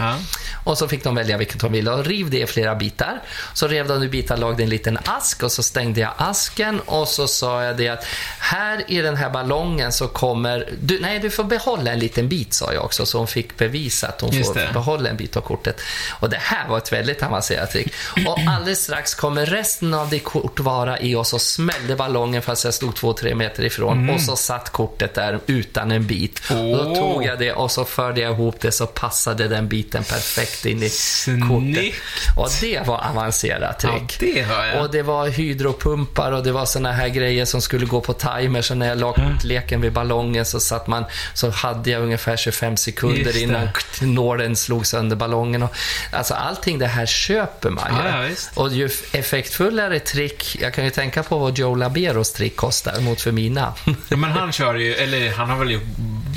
Och 0.65 0.79
så 0.79 0.89
fick 0.89 1.05
de 1.05 1.15
välja 1.15 1.37
vilket 1.37 1.61
de 1.61 1.73
ville. 1.73 1.91
Och 1.91 2.05
riv 2.05 2.31
det 2.31 2.41
i 2.41 2.47
flera 2.47 2.75
bitar. 2.75 3.23
Så 3.55 3.69
rev 3.69 3.89
de 3.89 4.03
i 4.03 4.09
bitar, 4.09 4.37
lagde 4.37 4.63
en 4.63 4.69
liten 4.69 4.99
ask 5.05 5.43
och 5.43 5.53
så 5.53 5.63
stängde 5.63 6.01
jag 6.01 6.13
asken 6.17 6.81
och 6.81 7.09
så 7.09 7.27
sa 7.29 7.63
jag 7.65 7.77
det 7.77 7.89
att 7.89 8.05
här 8.39 8.85
i 8.89 9.01
den 9.01 9.17
här 9.17 9.31
ballongen 9.31 9.93
så 9.93 10.09
kommer... 10.09 10.69
Du, 10.81 11.01
nej, 11.01 11.19
du 11.19 11.31
får 11.31 11.45
behålla 11.45 11.93
en 11.93 11.99
liten 11.99 12.29
bit, 12.29 12.55
sa 12.55 12.73
jag 12.73 12.85
också. 12.85 13.07
Så 13.07 13.19
hon 13.19 13.27
fick 13.27 13.57
bevisa 13.57 14.09
att 14.09 14.21
hon 14.21 14.31
Just 14.31 14.53
får 14.53 14.61
det. 14.61 14.71
behålla 14.73 15.11
en 15.11 15.17
bit 15.17 15.37
av 15.37 15.41
kortet. 15.41 15.81
Och 16.21 16.31
det 16.31 16.39
här 16.41 16.69
var 16.69 16.79
ett 16.79 16.93
väldigt 16.93 17.23
avancerat 17.23 17.71
trick. 17.71 17.93
Och 18.27 18.39
alldeles 18.49 18.83
strax 18.85 19.15
kommer 19.15 19.47
resten 19.47 19.95
av 19.95 20.09
det 20.11 20.19
kort 20.19 20.61
vara 20.61 20.99
i 21.01 21.15
och 21.15 21.27
så 21.27 21.39
smällde 21.39 21.97
ballongen 21.97 22.43
fast 22.43 22.65
jag 22.65 22.75
stod 22.75 22.95
två, 22.95 23.13
tre 23.13 23.35
meter 23.35 23.65
ifrån. 23.65 24.11
Och 24.11 24.21
så 24.21 24.37
satt 24.37 24.71
kortet 24.71 25.15
där 25.15 25.41
utan 25.47 25.91
en 25.93 26.07
bit. 26.07 26.41
Och 26.51 26.57
då 26.57 26.87
Mm. 26.87 26.95
Tog 26.95 27.25
jag 27.25 27.39
det 27.39 27.53
och 27.57 27.71
så 27.71 27.85
förde 27.85 28.21
jag 28.21 28.33
ihop 28.33 28.61
det 28.61 28.73
så 28.73 28.87
passade 28.87 29.49
den 29.49 29.69
biten 29.69 30.05
perfekt 30.05 30.67
in 30.67 30.77
i 30.79 30.81
kortet. 30.81 30.93
Snyggt! 30.95 31.97
Och 32.37 32.49
det 32.61 32.87
var 32.87 33.05
avancerat 33.11 33.81
Ja, 33.83 33.99
trick. 33.99 34.17
det 34.21 34.43
hör 34.43 34.67
jag. 34.67 34.83
Och 34.83 34.91
det 34.91 35.03
var 35.03 35.29
hydropumpar 35.29 36.33
och 36.33 36.43
det 36.45 36.53
var 36.53 36.67
såna 36.67 36.93
här 36.93 37.09
grejer 37.09 37.45
som 37.45 37.61
skulle 37.63 37.87
gå 37.87 38.01
på 38.01 38.13
timer. 38.13 38.63
Så 38.63 38.75
när 38.75 38.89
jag 38.89 38.99
la 38.99 39.13
kortleken 39.13 39.81
vid 39.81 39.93
ballongen 39.93 40.45
så 40.47 40.61
satt 40.61 40.87
man, 40.87 41.05
så 41.35 41.51
hade 41.51 41.91
jag 41.91 42.03
ungefär 42.03 42.37
25 42.37 42.73
Just 42.73 42.85
sekunder 42.85 43.43
innan 43.43 43.69
nålen 44.01 44.57
slog 44.57 44.87
sönder 44.87 45.17
ballongen. 45.17 45.63
Och, 45.63 45.77
alltså 46.13 46.35
allting 46.35 46.79
det 46.79 46.87
här 46.87 47.07
köper 47.07 47.71
man 47.71 47.85
ju. 47.91 48.09
Ja, 48.09 48.25
ja, 48.27 48.63
och 48.63 48.73
ju 48.73 48.91
effektfullare 49.13 49.99
trick, 50.01 50.57
jag 50.61 50.75
kan 50.75 50.85
ju 50.85 50.91
tänka 50.91 51.23
på 51.23 51.39
vad 51.39 51.59
Joe 51.59 51.75
Laberos 51.75 52.33
trick 52.33 52.57
kostar 52.57 53.01
mot 53.01 53.21
för 53.21 53.33
mina. 53.33 53.75
Ja, 54.09 54.17
men 54.17 54.31
han 54.31 54.53
kör 54.53 54.75
ju, 54.75 54.95
eller 54.95 55.31
han 55.33 55.51
har 55.51 55.57
väl 55.59 55.71
gjort 55.71 55.83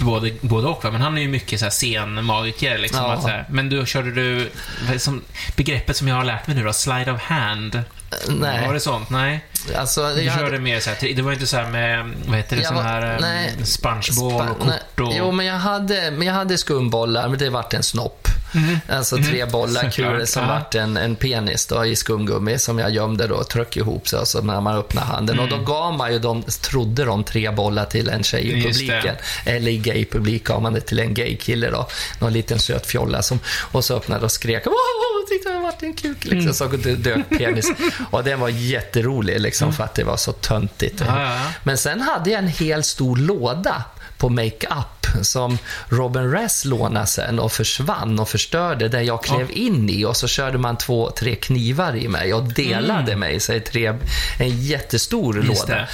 både, 0.06 0.32
både 0.42 0.68
och, 0.68 0.84
men 0.84 1.02
han 1.02 1.09
är 1.18 1.22
ju 1.22 1.28
mycket 1.28 1.60
så 1.60 1.66
här 1.66 1.70
scenmagiker. 1.72 2.78
Liksom, 2.78 3.00
Ja. 3.06 3.14
att, 3.14 3.22
så 3.22 3.28
här, 3.28 3.46
men 3.50 3.70
du, 3.70 3.86
körde 3.86 4.12
du, 4.12 4.50
som, 4.98 5.22
begreppet 5.56 5.98
som 5.98 6.08
jag 6.08 6.16
har 6.16 6.24
lärt 6.24 6.48
mig 6.48 6.56
nu 6.56 6.64
då, 6.64 6.74
slide 6.74 7.12
of 7.12 7.22
hand. 7.22 7.84
Nej. 8.28 8.68
Var 8.68 8.74
det 8.74 8.80
sånt? 8.80 9.10
Nej. 9.10 9.46
Alltså, 9.78 10.14
Du 10.16 10.22
jag 10.22 10.32
hade- 10.34 10.46
körde 10.46 10.60
mer 10.60 10.80
så 10.80 10.90
här, 10.90 11.14
det 11.16 11.22
var 11.22 11.32
inte 11.34 11.48
så 11.48 11.58
här 11.58 11.70
med, 11.70 12.12
vad 12.28 12.38
heter 12.38 12.56
det, 12.56 12.62
Jag 12.62 12.68
sån 12.68 12.76
var- 12.78 12.84
här 12.84 13.14
eh, 13.14 13.18
nej. 13.22 13.54
spongeboll 13.64 14.32
Spa- 14.42 14.50
och 14.52 14.60
kort 14.60 15.00
och... 15.00 15.14
Jo, 15.18 15.32
men 15.32 15.46
jag 15.46 15.56
hade, 15.56 16.12
men 16.12 16.28
jag 16.28 16.34
hade 16.34 16.58
skumbollar, 16.58 17.30
men 17.30 17.40
det 17.40 17.50
vart 17.50 17.74
en 17.74 17.84
snopp. 17.84 18.28
Alltså 18.90 19.18
tre 19.18 19.46
bollar 19.46 19.92
kulor 19.92 20.26
som 20.26 20.44
ja. 20.44 20.50
vart 20.50 20.76
en, 20.76 20.98
en 20.98 21.16
penis 21.16 21.66
då, 21.66 21.86
i 21.86 21.96
skumgummi 21.96 22.60
som 22.60 22.80
jag 22.80 22.92
gömde 22.92 23.28
då 23.28 23.36
och 23.36 23.50
tryckte 23.50 23.80
ihop 23.80 24.08
så, 24.08 24.26
så 24.26 24.42
när 24.42 24.62
man 24.62 24.78
öppnade 24.78 25.08
handen. 25.08 25.40
Och 25.40 25.50
då 25.50 25.58
gav 25.58 25.94
man 25.98 26.14
ju 26.14 26.20
de, 26.20 26.44
trodde 26.44 27.06
de 27.06 27.24
tre 27.24 27.52
bollar 27.52 27.86
till 27.86 28.10
en 28.10 28.24
tjej 28.24 28.48
i 28.48 28.50
Mm. 28.54 28.64
Publiken. 28.72 29.16
Eller 29.46 29.72
i 29.72 29.78
gay-publik 29.78 30.44
gav 30.44 30.62
man 30.62 30.74
det 30.74 30.82
till 30.82 31.00
en 31.00 31.14
gay-kille 31.14 31.70
då. 31.70 31.88
Någon 32.20 32.34
liten 32.34 32.60
söt 32.60 32.86
fjolla 32.86 33.22
som, 33.22 33.40
och 33.72 33.86
så 33.86 33.96
öppnade 33.96 34.26
och 34.26 34.32
skrek 34.32 34.66
Wow, 34.66 34.74
titta 35.30 35.50
det 35.50 35.60
vart 35.60 35.84
en 35.84 35.94
kuk 35.94 36.26
Mm. 36.26 36.38
liksom. 36.38 36.70
Så 36.72 36.78
dök 36.78 37.30
penis. 37.30 37.72
Och 38.12 38.24
den 38.24 38.40
var 38.40 38.50
jätterolig 38.50 39.40
liksom 39.42 39.74
för 39.74 39.84
att 39.84 39.96
det 39.96 40.04
var 40.04 40.18
så 40.18 40.32
töntigt. 40.32 41.04
Ja, 41.08 41.22
ja. 41.24 41.40
Men 41.64 41.78
sen 41.78 42.02
hade 42.02 42.30
jag 42.30 42.40
en 42.40 42.48
hel 42.48 42.84
stor 42.84 43.18
låda 43.18 43.84
på 44.18 44.30
makeup 44.30 44.99
som 45.22 45.58
Robin 45.90 46.32
Ress 46.32 46.66
lånade 46.66 47.06
sen 47.08 47.40
och 47.40 47.52
försvann 47.52 48.20
och 48.20 48.30
förstörde 48.30 48.88
där 48.88 49.02
jag 49.02 49.24
klev 49.24 49.52
in 49.52 49.90
i 49.90 50.06
och 50.06 50.18
så 50.18 50.28
körde 50.28 50.58
man 50.58 50.78
två, 50.78 51.10
tre 51.10 51.36
knivar 51.36 51.96
i 51.96 52.08
mig 52.08 52.34
och 52.34 52.44
delade 52.44 53.16
mig. 53.16 53.40
Så 53.40 53.60
tre, 53.72 53.94
en 54.40 54.62
jättestor 54.62 55.30
Mm. 55.40 55.50
Just 55.50 55.68
låda. 55.70 55.76
det. 55.80 55.88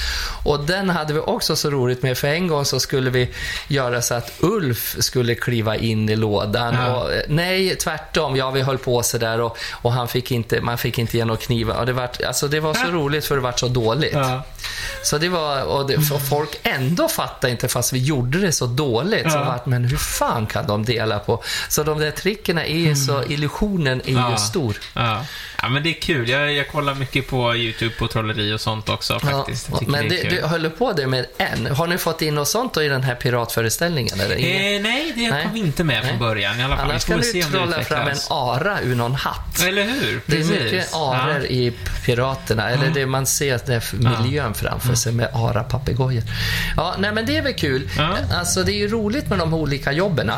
Och 0.44 0.60
den 0.66 0.90
hade 0.90 1.14
vi 1.14 1.20
också 1.20 1.56
så 1.56 1.70
roligt 1.70 2.04
med 2.04 2.18
för 2.18 2.28
en 2.28 2.48
gång 2.48 2.66
så 2.66 2.80
skulle 2.80 3.10
vi 3.10 3.30
göra 3.68 4.02
så 4.02 4.14
att 4.14 4.32
Ulf 4.40 4.96
skulle 5.00 5.36
kliva 5.36 5.76
in 5.76 6.10
i 6.10 6.16
lådan. 6.16 6.74
Ja. 6.74 6.96
Och, 6.96 7.14
eh, 7.14 7.22
nej, 7.28 7.76
tvärtom. 7.76 8.36
Ja, 8.36 8.52
vi 8.52 8.62
höll 8.62 8.78
på 8.78 9.04
så 9.04 9.18
där 9.18 9.42
och, 9.42 9.58
och 9.72 9.94
han 9.94 10.08
fick 10.08 10.32
inte, 10.32 10.62
man 10.62 10.78
fick 10.78 10.98
inte 10.98 11.18
ge 11.18 11.26
några 11.26 11.42
knivar. 11.42 11.76
Och 11.80 11.86
det, 11.86 11.94
var, 11.94 12.10
alltså, 12.28 12.48
det 12.48 12.60
var 12.60 12.74
så 12.74 12.88
roligt 12.92 13.26
för 13.26 13.36
det 13.36 13.42
var 13.42 13.52
så 13.52 13.68
dåligt. 13.68 14.14
Ja. 14.14 14.44
Så 15.04 15.18
det 15.18 15.30
var, 15.30 15.64
och, 15.64 15.88
det, 15.88 15.98
och 15.98 16.22
folk 16.30 16.60
ändå 16.64 17.08
fattade 17.08 17.52
inte 17.52 17.68
fast 17.68 17.94
vi 17.94 18.00
gjorde 18.00 18.40
det 18.40 18.52
så 18.52 18.66
dåligt. 18.66 19.05
Så 19.32 19.38
Ja. 19.38 19.44
vart, 19.44 19.66
men 19.66 19.86
hur 19.86 19.98
fan 19.98 20.46
kan 20.46 20.68
de 20.68 20.86
dela 20.86 21.20
på? 21.20 21.44
Så 21.70 21.84
de 21.84 22.00
där 22.00 22.12
trickerna 22.12 22.66
är 22.66 22.78
ju 22.78 22.96
så, 22.96 23.24
illusionen 23.24 24.02
är 24.06 24.10
ju 24.10 24.14
Ja. 24.18 24.38
stor. 24.38 24.78
Ja. 24.94 25.26
ja, 25.62 25.70
men 25.70 25.84
det 25.84 25.90
är 25.90 26.02
kul. 26.02 26.30
Jag, 26.30 26.54
jag 26.54 26.68
kollar 26.70 26.96
mycket 26.96 27.28
på 27.28 27.56
YouTube 27.56 27.96
på 27.96 28.08
trolleri 28.08 28.54
och 28.54 28.62
sånt 28.62 28.90
också 28.90 29.20
faktiskt. 29.20 29.70
Men 29.88 30.10
det 30.10 30.30
du 30.30 30.42
håller 30.48 30.70
på 30.70 30.92
det 30.94 31.08
med 31.08 31.26
en. 31.38 31.66
Har 31.76 31.88
ni 31.88 31.98
fått 31.98 32.22
in 32.22 32.36
något 32.36 32.48
sånt 32.48 32.74
då 32.74 32.84
i 32.84 32.88
den 32.88 33.04
här 33.04 33.16
piratföreställningen? 33.16 34.20
Eller? 34.20 34.36
Eh, 34.36 34.82
nej, 34.82 35.14
det 35.16 35.32
Nej. 35.32 35.44
kom 35.48 35.56
inte 35.56 35.84
med 35.84 36.00
Nej. 36.02 36.10
från 36.10 36.20
början 36.20 36.60
i 36.60 36.64
alla 36.64 36.78
fall. 36.78 36.90
Annars 36.90 37.06
kan 37.06 37.20
du 37.22 37.42
trolla 37.44 37.84
fram 37.84 38.08
en 38.08 38.18
ara 38.30 38.82
ur 38.82 38.96
någon 38.96 39.16
hatt. 39.16 39.64
Eller 39.64 39.84
hur? 39.84 40.22
Det 40.26 40.36
är 40.36 40.38
Precis. 40.42 40.62
mycket 40.64 40.94
aror 40.94 41.46
i 41.46 41.74
Piraterna, 42.06 42.70
eller 42.70 42.90
det 42.90 43.06
man 43.06 43.26
ser 43.26 43.56
det 43.66 43.74
är 43.74 44.22
miljön 44.24 44.54
framför 44.54 44.96
sig 44.96 45.14
med 45.14 45.30
ara-papegojor. 45.34 46.24
Ja, 46.78 46.96
nej 47.00 47.12
men 47.12 47.26
det 47.26 47.38
är 47.38 47.42
väl 47.42 47.54
kul. 47.54 47.90
Alltså 48.34 48.64
det 48.64 48.72
är 48.72 48.78
ju 48.78 48.88
roligt 48.96 49.30
med 49.30 49.40
de 49.40 49.54
olika 49.54 49.92
jobben. 49.92 50.32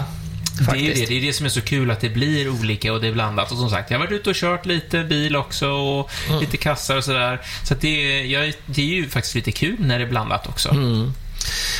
Det 0.59 0.71
är 0.71 0.75
ju 0.75 0.93
det. 0.93 1.05
Det 1.05 1.17
är 1.17 1.21
det 1.21 1.33
som 1.33 1.45
är 1.45 1.49
så 1.49 1.61
kul, 1.61 1.91
att 1.91 1.99
det 2.01 2.09
blir 2.09 2.49
olika 2.49 2.93
och 2.93 3.01
det 3.01 3.07
är 3.07 3.11
blandat. 3.13 3.51
Och 3.51 3.57
som 3.57 3.69
sagt, 3.69 3.91
jag 3.91 3.99
har 3.99 4.05
varit 4.05 4.19
ute 4.19 4.29
och 4.29 4.35
kört 4.35 4.65
lite 4.65 5.03
bil 5.03 5.35
också 5.35 5.67
och 5.69 6.09
Mm. 6.27 6.39
lite 6.39 6.57
kassar 6.57 6.97
och 6.97 7.03
sådär. 7.03 7.41
Så 7.67 7.73
att 7.73 7.81
det, 7.81 8.21
jag, 8.25 8.53
det 8.65 8.81
är 8.81 8.85
ju 8.85 9.09
faktiskt 9.09 9.35
lite 9.35 9.51
kul 9.51 9.75
när 9.79 9.99
det 9.99 10.05
är 10.05 10.09
blandat 10.09 10.47
också. 10.47 10.69
Mm. 10.69 11.13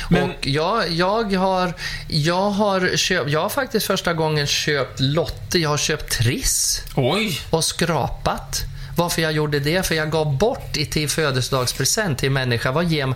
Men- 0.10 0.24
Och 0.24 0.48
jag, 0.48 0.92
jag, 0.92 1.34
har, 1.34 1.74
jag, 2.08 2.50
har 2.50 2.98
köpt, 2.98 3.30
jag 3.30 3.42
har 3.42 3.50
faktiskt 3.50 3.86
första 3.86 4.14
gången 4.14 4.48
köpt 4.48 5.00
lotter. 5.00 5.60
Jag 5.60 5.70
har 5.70 5.78
köpt 5.78 6.12
Triss 6.18 6.84
Oj! 6.96 7.40
och 7.50 7.64
skrapat. 7.64 8.62
Varför 8.98 9.22
jag 9.22 9.32
gjorde 9.32 9.60
det? 9.60 9.86
För 9.86 9.96
jag 9.96 10.12
gav 10.12 10.38
bort 10.38 10.78
i 10.78 10.86
till 10.86 11.10
födelsedagspresent 11.10 12.18
till 12.20 12.28
en 12.28 12.34
människa. 12.34 12.72
Vad 12.72 12.86
ger 12.86 13.06
man? 13.06 13.16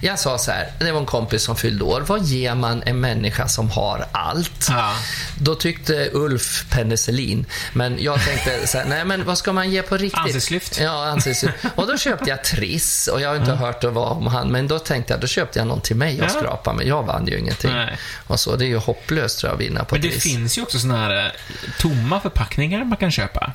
Jag 0.00 0.18
sa 0.18 0.38
så 0.38 0.50
här, 0.50 0.70
det 0.78 0.92
var 0.92 1.00
en 1.00 1.06
kompis 1.06 1.42
som 1.42 1.56
fyllde 1.56 1.84
år. 1.84 2.00
Vad 2.06 2.22
ger 2.24 2.54
man 2.54 2.82
en 2.86 3.00
människa 3.00 3.48
som 3.48 3.70
har 3.70 4.06
allt? 4.12 4.66
Ja. 4.68 4.94
Då 5.38 5.54
tyckte 5.54 6.10
Ulf 6.12 6.64
penicillin. 6.70 7.46
Men 7.72 8.02
jag 8.02 8.24
tänkte 8.24 8.66
så 8.66 8.78
här, 8.78 8.84
nej 8.84 9.04
men 9.04 9.24
vad 9.24 9.38
ska 9.38 9.52
man 9.52 9.70
ge 9.70 9.82
på 9.82 9.96
riktigt? 9.96 10.18
Ansiktslyft. 10.20 10.80
Ja, 10.80 11.04
ansiktslyft. 11.08 11.54
Och 11.74 11.86
då 11.86 11.96
köpte 11.98 12.30
jag 12.30 12.44
Triss 12.44 13.08
och 13.08 13.20
jag 13.20 13.28
har 13.28 13.36
inte 13.36 13.52
hört 13.52 13.80
det 13.80 13.90
var 13.90 14.06
om 14.10 14.26
han, 14.26 14.48
men 14.52 14.68
då 14.68 14.78
tänkte 14.78 15.12
jag, 15.12 15.20
då 15.20 15.26
köpte 15.26 15.58
jag 15.58 15.68
någon 15.68 15.80
till 15.80 15.96
mig 15.96 16.18
och 16.20 16.24
Ja. 16.26 16.28
skrapa, 16.28 16.72
men 16.72 16.86
jag 16.86 17.02
vann 17.02 17.26
ju 17.26 17.38
ingenting. 17.38 17.70
Nej. 17.72 17.96
Och 18.26 18.40
så, 18.40 18.56
det 18.56 18.64
är 18.64 18.68
ju 18.68 18.76
hopplöst 18.78 19.38
tror 19.38 19.50
jag 19.50 19.54
att 19.54 19.60
vinna 19.60 19.84
på 19.84 19.94
Men 19.94 20.02
det 20.02 20.08
Triss. 20.10 20.22
finns 20.22 20.58
ju 20.58 20.62
också 20.62 20.78
såna 20.78 20.96
här 20.96 21.32
tomma 21.78 22.20
förpackningar 22.20 22.84
man 22.84 22.96
kan 22.96 23.10
köpa. 23.10 23.52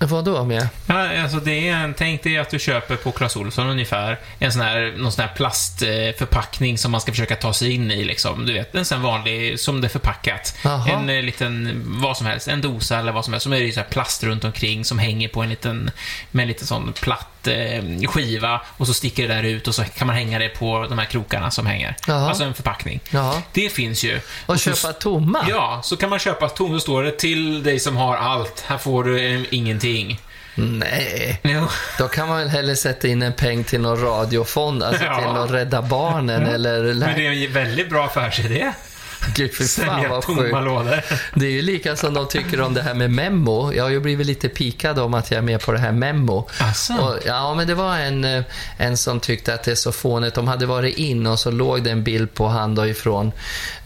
Vad 0.00 0.24
då 0.24 0.44
med? 0.44 0.68
Ja, 0.86 1.22
alltså 1.22 1.38
det 1.40 1.68
är 1.68 1.74
en, 1.74 1.94
tänk 1.94 2.22
dig 2.22 2.38
att 2.38 2.50
du 2.50 2.58
köper 2.58 2.96
på 2.96 3.12
Clas 3.12 3.36
Ohlson 3.36 3.66
ungefär 3.68 4.18
en 4.38 4.52
sån 4.52 4.60
här, 4.62 4.94
någon 4.98 5.12
sån 5.12 5.24
här 5.24 5.34
plastförpackning 5.34 6.78
som 6.78 6.90
man 6.92 7.00
ska 7.00 7.12
försöka 7.12 7.36
ta 7.36 7.52
sig 7.52 7.72
in 7.72 7.90
i 7.90 8.04
liksom. 8.04 8.46
Du 8.46 8.52
vet, 8.52 8.74
en 8.74 8.84
sån 8.84 9.02
vanlig, 9.02 9.60
som 9.60 9.80
det 9.80 9.86
är 9.86 9.88
förpackat. 9.88 10.56
Jaha. 10.64 10.88
En 10.90 11.08
eh, 11.10 11.22
liten, 11.22 11.82
vad 11.86 12.16
som 12.16 12.26
helst, 12.26 12.48
en 12.48 12.60
dosa 12.60 12.98
eller 12.98 13.12
vad 13.12 13.24
som 13.24 13.34
helst. 13.34 13.44
Som 13.44 13.52
är 13.52 13.60
det 13.60 13.72
så 13.72 13.80
här 13.80 13.86
plast 13.86 14.24
runt 14.24 14.44
omkring 14.44 14.84
som 14.84 14.98
hänger 14.98 15.28
på 15.28 15.42
en 15.42 15.48
liten, 15.48 15.90
med 16.30 16.42
en 16.42 16.48
liten 16.48 16.66
sån 16.66 16.92
platt 16.92 17.46
eh, 17.46 18.08
skiva 18.08 18.60
och 18.76 18.86
så 18.86 18.94
sticker 18.94 19.28
det 19.28 19.34
där 19.34 19.42
ut 19.42 19.68
och 19.68 19.74
så 19.74 19.84
kan 19.84 20.06
man 20.06 20.16
hänga 20.16 20.38
det 20.38 20.48
på 20.48 20.86
de 20.88 20.98
här 20.98 21.06
krokarna 21.06 21.50
som 21.50 21.66
hänger. 21.66 21.96
Jaha. 22.06 22.28
Alltså 22.28 22.44
en 22.44 22.54
förpackning. 22.54 23.00
Ja. 23.10 23.42
Det 23.52 23.68
finns 23.68 24.04
ju. 24.04 24.20
Och 24.46 24.60
så- 24.60 24.74
köpa 24.74 24.92
tomma? 24.92 25.46
Ja, 25.48 25.80
så 25.84 25.96
kan 25.96 26.10
man 26.10 26.18
köpa 26.18 26.48
tom, 26.48 26.70
så 26.74 26.80
står 26.80 27.02
det 27.02 27.10
till 27.18 27.62
dig 27.62 27.80
som 27.80 27.96
har 27.96 28.16
allt. 28.16 28.64
Här 28.66 28.78
får 28.78 29.04
du 29.04 29.34
eh, 29.34 29.40
ingenting. 29.50 29.87
Nej. 30.54 31.40
Jo. 31.44 31.66
Då 31.98 32.08
kan 32.08 32.28
man 32.28 32.38
väl 32.38 32.48
hellre 32.48 32.76
sätta 32.76 33.08
in 33.08 33.22
en 33.22 33.32
peng 33.32 33.64
till 33.64 33.80
någon 33.80 34.00
radiofond, 34.02 34.82
alltså 34.82 35.04
Ja. 35.04 35.16
till 35.18 35.26
någon 35.26 35.48
Rädda 35.48 35.82
Barnen 35.82 36.46
eller... 36.46 36.82
Men 36.94 37.14
det 37.14 37.26
är 37.26 37.46
en 37.46 37.52
väldigt 37.52 37.90
bra 37.90 38.04
affärsidé. 38.04 38.72
Gud, 39.34 39.50
fy 39.58 39.64
fan 39.66 40.08
vad 40.10 40.24
sjukt. 40.24 40.56
Det 41.34 41.46
är 41.46 41.50
ju 41.50 41.62
lika 41.62 41.96
som 41.96 42.14
de 42.14 42.28
tycker 42.28 42.60
om 42.60 42.74
det 42.74 42.82
här 42.82 42.94
med 42.94 43.10
memo. 43.10 43.72
Jag 43.72 43.84
har 43.84 43.90
ju 43.90 44.00
blivit 44.00 44.26
lite 44.26 44.48
pikad 44.48 44.98
om 44.98 45.14
att 45.14 45.30
jag 45.30 45.38
är 45.38 45.42
med 45.42 45.60
på 45.60 45.72
det 45.72 45.78
här 45.78 45.92
memo. 45.92 46.48
Asså? 46.58 46.94
Och, 46.94 47.16
ja, 47.26 47.54
men 47.54 47.66
det 47.66 47.74
var 47.74 47.96
en, 47.98 48.24
eh, 48.24 48.42
en 48.76 48.96
som 48.96 49.20
tyckte 49.20 49.54
att 49.54 49.62
det 49.62 49.70
är 49.70 49.74
så 49.74 49.92
fånigt. 49.92 50.34
De 50.34 50.48
hade 50.48 50.66
varit 50.66 50.96
in 50.96 51.26
och 51.26 51.38
så 51.38 51.50
låg 51.50 51.82
det 51.82 51.90
en 51.90 52.04
bild 52.04 52.34
på 52.34 52.48
han 52.48 52.74
då 52.74 52.86
ifrån 52.86 53.32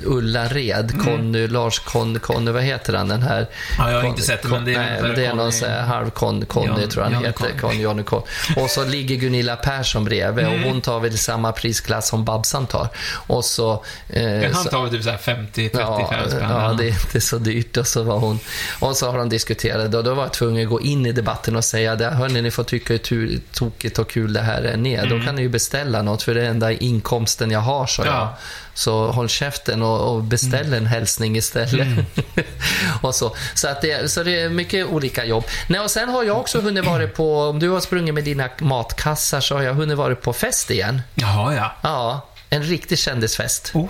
Ullared, 0.04 0.90
Mm. 0.94 1.04
Conny, 1.06 1.46
Lars 1.46 1.78
Conny, 1.78 2.18
Conny, 2.18 2.50
vad 2.50 2.62
heter 2.62 2.92
han 2.92 3.08
den 3.08 3.22
här? 3.22 3.46
Ja, 3.78 3.90
jag 3.90 4.00
har 4.00 4.08
inte 4.08 4.22
sett 4.22 4.42
det, 4.42 4.48
men 4.48 4.64
det 4.64 4.74
är 4.74 4.78
nej, 4.78 5.02
men 5.02 5.14
det 5.14 5.26
är 5.26 5.32
Conny- 5.32 5.62
någon 5.70 5.86
halv 5.88 6.10
Con, 6.10 6.46
Conny, 6.46 6.66
Jan- 6.80 6.88
tror 6.88 7.04
jag 7.04 7.10
han 7.12 7.24
heter. 7.24 7.38
Conny. 7.40 7.58
Conny, 7.60 7.82
Johnny 7.82 8.02
Conny. 8.02 8.22
Och 8.56 8.70
så 8.70 8.84
ligger 8.84 9.16
Gunilla 9.16 9.56
Persson 9.56 10.04
bredvid 10.04 10.44
Mm. 10.46 10.62
och 10.64 10.68
hon 10.70 10.80
tar 10.80 11.00
väl 11.00 11.18
samma 11.18 11.52
prisklass 11.52 12.08
som 12.08 12.24
Babsan 12.24 12.66
tar. 12.66 12.88
Och 13.26 13.44
så... 13.44 13.84
Eh, 14.08 14.24
Han 14.52 14.64
tar 14.64 14.82
väl 14.82 14.90
typ 14.90 15.02
så 15.02 15.10
här 15.10 15.16
50-35 15.22 15.70
Ja, 15.80 16.08
spänn. 16.28 16.50
ja, 16.50 16.74
det 16.78 16.84
är 16.84 16.88
inte 16.88 17.20
så 17.20 17.38
dyrt. 17.38 17.76
Och 17.76 17.86
så, 17.86 18.02
var 18.02 18.18
hon, 18.18 18.38
och 18.80 18.96
så 18.96 19.10
har 19.10 19.18
de 19.18 19.28
diskuterat 19.28 19.94
och 19.94 20.04
då 20.04 20.14
var 20.14 20.22
jag 20.22 20.32
tvungen 20.32 20.62
att 20.62 20.70
gå 20.70 20.80
in 20.80 21.06
i 21.06 21.12
debatten 21.12 21.56
och 21.56 21.64
säga 21.64 21.96
det. 21.96 22.10
Hörni, 22.10 22.42
ni 22.42 22.50
får 22.50 22.64
tycka 22.64 22.94
hur 23.08 23.40
tokigt 23.52 23.98
och 23.98 24.10
kul 24.10 24.32
det 24.32 24.40
här 24.40 24.62
är. 24.62 25.06
Då 25.06 25.20
kan 25.24 25.34
ni 25.36 25.42
ju 25.42 25.48
beställa 25.48 26.02
något 26.02 26.22
för 26.22 26.34
det 26.34 26.40
är 26.42 26.50
enda 26.50 26.72
inkomsten 26.72 27.50
jag 27.50 27.60
har, 27.60 27.90
jag. 27.98 28.06
Mm. 28.06 28.18
Ja. 28.18 28.38
Så 28.74 29.10
håll 29.10 29.28
käften 29.28 29.82
och, 29.82 30.14
och 30.14 30.22
beställ 30.22 30.72
en 30.74 30.86
hälsning 30.86 31.36
istället. 31.36 31.86
Mm. 31.86 32.04
och 33.00 33.14
så 33.14 33.36
så, 33.54 33.68
att 33.68 33.80
det, 33.82 34.10
så 34.10 34.22
det 34.22 34.40
är 34.40 34.48
mycket 34.48 34.86
olika 34.86 35.24
jobb. 35.24 35.44
Nej, 35.66 35.80
och 35.80 35.90
sen 35.90 36.08
har 36.08 36.24
jag 36.24 36.38
också 36.38 36.60
hunnit 36.60 36.84
vara 36.86 37.06
på, 37.06 37.40
om 37.42 37.58
du 37.58 37.68
har 37.68 37.80
sprungit 37.80 38.14
med 38.14 38.24
dina 38.24 38.48
matkassar 38.58 39.40
så 39.40 39.54
har 39.54 39.62
jag 39.62 39.74
hunnit 39.74 39.96
vara 39.96 40.14
på 40.14 40.32
fest 40.32 40.70
igen. 40.70 41.02
Jaha, 41.14 41.54
ja. 41.54 41.72
Ja, 41.82 42.28
en 42.50 42.62
riktig 42.62 42.98
kändisfest. 42.98 43.70
Oh, 43.74 43.88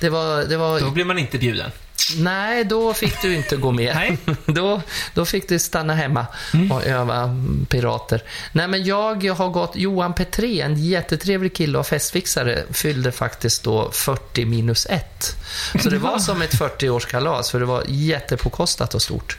det 0.00 0.08
var, 0.08 0.44
det 0.44 0.56
var 0.56 0.80
då 0.80 0.90
blir 0.90 1.04
man 1.04 1.18
inte 1.18 1.38
bjuden. 1.38 1.70
Nej, 2.18 2.64
då 2.64 2.94
fick 2.94 3.22
du 3.22 3.34
inte 3.34 3.56
gå 3.56 3.72
med. 3.72 3.94
Nej. 3.94 4.18
då, 4.46 4.82
då 5.14 5.24
fick 5.24 5.48
du 5.48 5.58
stanna 5.58 5.94
hemma 5.94 6.26
och 6.70 6.86
öva 6.86 7.16
mm, 7.22 7.66
pirater. 7.70 8.22
Nej, 8.52 8.68
men 8.68 8.84
jag 8.84 9.24
har 9.24 9.48
gått... 9.48 9.76
Johan 9.76 10.14
Petré, 10.14 10.60
en 10.60 10.84
jättetrevlig 10.84 11.54
kille 11.54 11.78
och 11.78 11.86
festfixare, 11.86 12.64
fyllde 12.70 13.12
faktiskt 13.12 13.64
då 13.64 13.90
40 13.92 14.44
minus 14.44 14.86
1. 14.90 15.36
Så 15.82 15.90
det 15.90 15.98
var 16.10 16.18
som 16.18 16.42
ett 16.42 16.54
40-årskalas, 16.54 17.50
för 17.50 17.60
det 17.60 17.66
var 17.66 17.84
jättepåkostat 17.88 18.94
och 18.94 19.02
stort. 19.02 19.38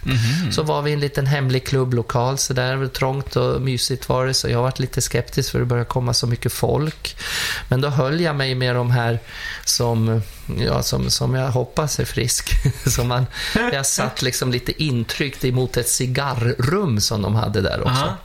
Så 0.51 0.63
var 0.63 0.82
vi 0.82 0.92
i 0.92 0.94
en 0.94 1.00
liten 1.00 1.28
hemlig 1.28 1.68
klubblokal, 1.68 2.38
så 2.38 2.54
där 2.54 2.88
trångt 2.88 3.36
och 3.36 3.62
mysigt 3.62 4.10
var 4.10 4.25
det, 4.25 4.34
så 4.34 4.50
jag 4.50 4.62
varit 4.62 4.80
lite 4.80 5.01
skeptisk 5.01 5.51
för 5.51 5.60
det 5.60 5.66
började 5.66 5.90
komma 5.90 6.13
så 6.13 6.28
mycket 6.28 6.54
folk. 6.54 7.16
Men 7.68 7.82
då 7.82 7.90
höll 7.90 8.22
jag 8.22 8.36
mig 8.36 8.56
med 8.56 8.75
de 8.75 8.92
här 8.92 9.20
som, 9.66 10.22
ja, 10.60 10.84
som, 10.84 11.10
som 11.10 11.36
jag 11.36 11.51
hoppas 11.51 12.00
är 12.00 12.05
frisk. 12.05 12.51
som 12.86 13.08
man, 13.08 13.25
jag 13.74 13.86
satt 13.86 14.22
liksom 14.22 14.51
lite 14.51 14.84
intryckt 14.84 15.46
emot 15.46 15.77
ett 15.77 15.89
cigarrum 15.89 17.01
som 17.01 17.22
de 17.22 17.36
hade 17.36 17.62
där 17.62 17.81
också. 17.81 18.03
Aha. 18.03 18.17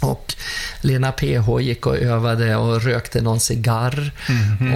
Och 0.00 0.34
Lena 0.80 1.12
PH 1.12 1.60
gick 1.60 1.86
och 1.86 1.96
övade 1.96 2.56
och 2.56 2.82
rökte 2.82 3.20
någon 3.20 3.40
cigarr. 3.40 4.12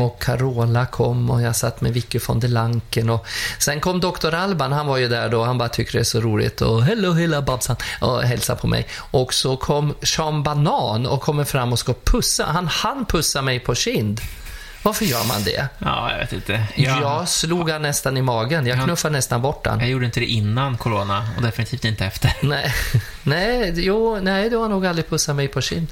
Och 0.00 0.22
Carola 0.22 0.86
kom 0.86 1.30
och 1.30 1.42
jag 1.42 1.56
satt 1.56 1.80
med 1.80 1.92
Vicky 1.92 2.18
von 2.26 2.40
der 2.40 2.48
Lanken. 2.48 3.10
Och 3.10 3.26
sen 3.58 3.80
kom 3.80 4.00
Dr. 4.00 4.34
Alban, 4.34 4.72
han 4.72 4.86
var 4.86 4.96
ju 4.96 5.08
där 5.08 5.28
då. 5.28 5.44
Han 5.44 5.58
bara 5.58 5.68
tycker 5.68 5.92
det 5.92 5.98
är 5.98 6.04
så 6.04 6.20
roligt. 6.20 6.60
Och 6.60 6.84
hello 6.84 7.12
hela 7.12 7.42
Babsan. 7.42 7.76
Och 8.00 8.22
hälsade 8.22 8.60
på 8.60 8.66
mig. 8.66 8.86
Och 8.94 9.34
så 9.34 9.56
kom 9.56 9.94
Sean 10.02 10.42
Banan 10.42 11.06
och 11.06 11.20
kommer 11.20 11.44
fram 11.44 11.72
och 11.72 11.78
ska 11.78 11.94
pussa. 12.04 12.44
Han 12.44 12.66
hann 12.66 13.06
pussa 13.06 13.42
mig 13.42 13.60
på 13.60 13.74
kind. 13.74 14.20
Varför 14.82 15.04
gör 15.04 15.24
man 15.24 15.42
det? 15.44 15.68
Ja, 15.78 16.12
jag 16.12 16.18
vet 16.18 16.32
inte. 16.32 16.64
Jag, 16.74 17.02
Jag 17.02 17.28
slog 17.28 17.70
han 17.70 17.82
nästan 17.82 18.16
i 18.16 18.22
magen. 18.22 18.66
Jag 18.66 18.84
knuffade 18.84 19.12
nästan 19.12 19.42
bort 19.42 19.66
han. 19.66 19.80
jag 19.80 19.88
gjorde 19.88 20.06
inte 20.06 20.20
det 20.20 20.26
innan 20.26 20.76
corona 20.76 21.28
och 21.36 21.42
definitivt 21.42 21.84
inte 21.84 22.04
efter. 22.04 22.32
Nej, 22.42 22.74
nej, 23.22 23.72
jo, 23.76 24.18
nej, 24.22 24.50
du 24.50 24.56
har 24.56 24.68
nog 24.68 24.86
aldrig 24.86 25.08
pussat 25.08 25.36
mig 25.36 25.48
på 25.48 25.60
kind. 25.60 25.86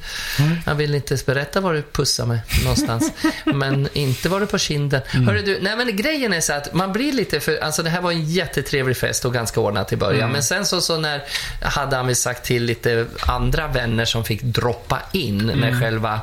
Jag 0.67 0.75
vill 0.75 0.95
inte 0.95 1.19
berätta 1.27 1.61
var 1.61 1.75
du 1.75 1.83
pussade 1.83 2.29
mig 2.29 2.41
någonstans. 2.63 3.13
men 3.45 3.89
inte 3.93 4.29
var 4.29 4.41
du 4.41 4.47
på 4.47 4.59
kinden. 4.59 5.03
Hörru 5.07 5.43
du, 5.43 5.59
nej 5.63 5.77
men 5.77 5.97
grejen 5.97 6.33
är 6.33 6.41
så 6.41 6.53
att 6.53 6.75
man 6.75 6.93
blir 6.93 7.13
lite 7.13 7.41
för, 7.41 7.59
alltså 7.59 7.83
det 7.83 7.91
här 7.91 8.01
var 8.01 8.13
en 8.13 8.25
jättetrevlig 8.31 8.97
fest 8.97 9.25
och 9.25 9.35
ganska 9.35 9.61
ordnat 9.61 9.93
i 9.93 9.97
början. 9.97 10.33
Men 10.33 10.43
sen 10.43 10.67
så, 10.67 10.81
så 10.81 10.99
när, 10.99 11.23
hade 11.63 11.97
han 11.97 12.07
väl 12.07 12.17
sagt 12.17 12.45
till 12.45 12.65
lite 12.65 13.07
andra 13.27 13.67
vänner 13.67 14.05
som 14.05 14.25
fick 14.25 14.43
droppa 14.43 14.99
in 15.13 15.47
med 15.47 15.81
själva, 15.81 16.21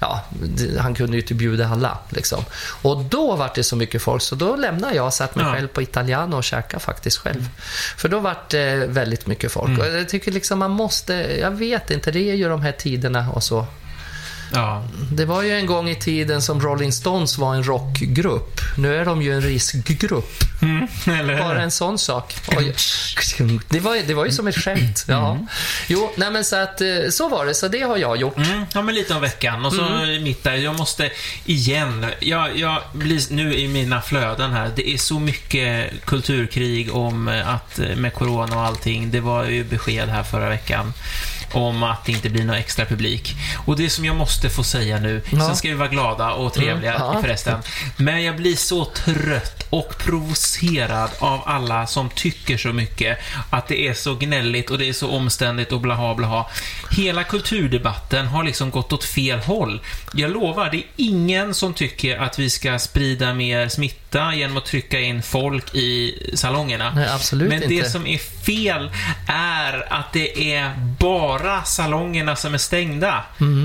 ja, 0.00 0.24
han 0.78 0.94
kunde 0.94 1.16
ju 1.16 1.22
inte 1.22 1.34
bjuda 1.34 1.68
alla 1.68 1.98
liksom. 2.12 2.44
Och 2.82 3.04
då 3.04 3.36
var 3.36 3.50
det 3.54 3.62
så 3.62 3.76
mycket 3.76 4.02
folk 4.02 4.22
så 4.22 4.34
då 4.34 4.56
lämnade 4.56 4.94
jag 4.94 5.06
och 5.06 5.14
satt 5.14 5.34
mig 5.36 5.44
Ja. 5.46 5.52
själv 5.54 5.68
på 5.68 5.82
Italiano 5.82 6.36
och 6.36 6.44
käkade 6.44 6.80
faktiskt 6.82 7.18
själv. 7.18 7.48
För 7.96 8.08
då 8.08 8.18
var 8.18 8.36
det 8.50 8.86
väldigt 8.88 9.26
mycket 9.26 9.52
folk. 9.52 9.78
Och 9.78 9.86
jag 9.86 10.08
tycker 10.08 10.32
liksom 10.32 10.58
man 10.58 10.70
måste, 10.70 11.14
jag 11.40 11.50
vet 11.50 11.90
inte, 11.90 12.10
det 12.10 12.30
är 12.30 12.34
ju 12.34 12.48
de 12.48 12.62
här 12.62 12.72
tiderna 12.72 13.30
och 13.30 13.42
så. 13.42 13.66
Ja. 14.52 14.84
Det 15.12 15.24
var 15.24 15.42
ju 15.42 15.52
en 15.52 15.66
gång 15.66 15.88
i 15.88 15.94
tiden 15.94 16.42
som 16.42 16.60
Rolling 16.60 16.92
Stones 16.92 17.38
var 17.38 17.54
en 17.54 17.64
rockgrupp. 17.64 18.60
Nu 18.76 18.96
är 18.96 19.04
de 19.04 19.22
ju 19.22 19.34
en 19.34 19.40
riskgrupp. 19.40 20.42
Mm, 20.62 20.86
eller 21.20 21.38
Bara 21.38 21.62
en 21.62 21.70
sån 21.70 21.98
sak. 21.98 22.34
Oj. 22.56 22.74
Det 23.68 23.80
var, 23.80 24.06
det 24.06 24.14
var 24.14 24.24
ju 24.24 24.32
som 24.32 24.46
ett 24.46 24.56
skämt. 24.56 25.04
Ja. 25.08 25.38
Jo, 25.86 26.12
nej 26.16 26.30
men 26.30 26.44
så 26.44 26.56
att 26.56 26.80
eh, 26.80 26.86
så 27.10 27.28
var 27.28 27.46
det. 27.46 27.54
Så 27.54 27.68
det 27.68 27.80
har 27.80 27.96
jag 27.96 28.16
gjort. 28.16 28.36
Mm, 28.36 28.66
ja, 28.74 28.82
men 28.82 28.94
lite 28.94 29.14
om 29.14 29.20
veckan. 29.20 29.66
Och 29.66 29.72
så 29.72 29.82
mitt 30.20 30.44
där, 30.44 30.54
jag 30.54 30.76
måste 30.78 31.10
igen, 31.44 32.06
jag, 32.20 32.58
jag 32.58 32.82
blir 32.92 33.32
nu 33.34 33.54
i 33.54 33.68
mina 33.68 34.02
flöden 34.02 34.52
här, 34.52 34.70
det 34.76 34.90
är 34.90 34.98
så 34.98 35.18
mycket 35.18 35.90
kulturkrig 36.04 36.94
om 36.94 37.28
eh, 37.28 37.54
att 37.54 37.78
eh, 37.78 37.96
med 37.96 38.14
corona 38.14 38.56
och 38.56 38.62
allting, 38.62 39.10
det 39.10 39.20
var 39.20 39.44
ju 39.44 39.64
besked 39.64 40.08
här 40.08 40.22
förra 40.22 40.48
veckan 40.48 40.92
om 41.56 41.82
att 41.82 42.04
det 42.04 42.12
inte 42.12 42.28
blir 42.30 42.44
någon 42.44 42.56
extra 42.56 42.84
publik. 42.86 43.34
Och 43.66 43.76
det 43.76 43.90
som 43.90 44.04
jag 44.04 44.16
måste 44.16 44.50
få 44.50 44.64
säga 44.64 44.98
nu, 44.98 45.22
Ja. 45.30 45.40
sen 45.46 45.56
ska 45.56 45.68
vi 45.68 45.74
vara 45.74 45.88
glada 45.88 46.30
och 46.32 46.52
trevliga 46.54 46.94
Mm, 46.94 47.06
ja. 47.14 47.20
förresten, 47.22 47.58
men 47.96 48.22
jag 48.24 48.36
blir 48.36 48.56
så 48.56 48.84
trött 48.84 49.65
och 49.78 49.98
provocerad 49.98 51.10
av 51.18 51.40
alla 51.46 51.86
som 51.86 52.10
tycker 52.10 52.56
så 52.56 52.68
mycket 52.72 53.18
att 53.50 53.68
det 53.68 53.88
är 53.88 53.94
så 53.94 54.14
gnälligt 54.14 54.70
och 54.70 54.78
det 54.78 54.88
är 54.88 54.92
så 54.92 55.10
omständigt 55.10 55.72
och 55.72 55.80
blaha 55.80 56.14
blaha. 56.14 56.46
Hela 56.90 57.24
kulturdebatten 57.24 58.26
har 58.26 58.44
liksom 58.44 58.70
gått 58.70 58.92
åt 58.92 59.04
fel 59.04 59.38
håll. 59.38 59.80
Jag 60.14 60.30
lovar, 60.30 60.70
det 60.70 60.76
är 60.76 60.84
ingen 60.96 61.54
som 61.54 61.74
tycker 61.74 62.18
att 62.18 62.38
vi 62.38 62.50
ska 62.50 62.78
sprida 62.78 63.34
mer 63.34 63.68
smitta 63.68 64.34
genom 64.34 64.56
att 64.56 64.64
trycka 64.66 65.00
in 65.00 65.22
folk 65.22 65.74
i 65.74 66.14
salongerna. 66.34 66.92
Nej, 66.94 67.08
absolut 67.14 67.48
Men 67.48 67.60
det 67.60 67.74
inte. 67.74 67.90
som 67.90 68.06
är 68.06 68.18
fel 68.18 68.90
är 69.28 69.92
att 69.92 70.12
det 70.12 70.54
är 70.54 70.74
bara 71.00 71.62
salongerna 71.64 72.36
som 72.36 72.54
är 72.54 72.58
stängda. 72.58 73.24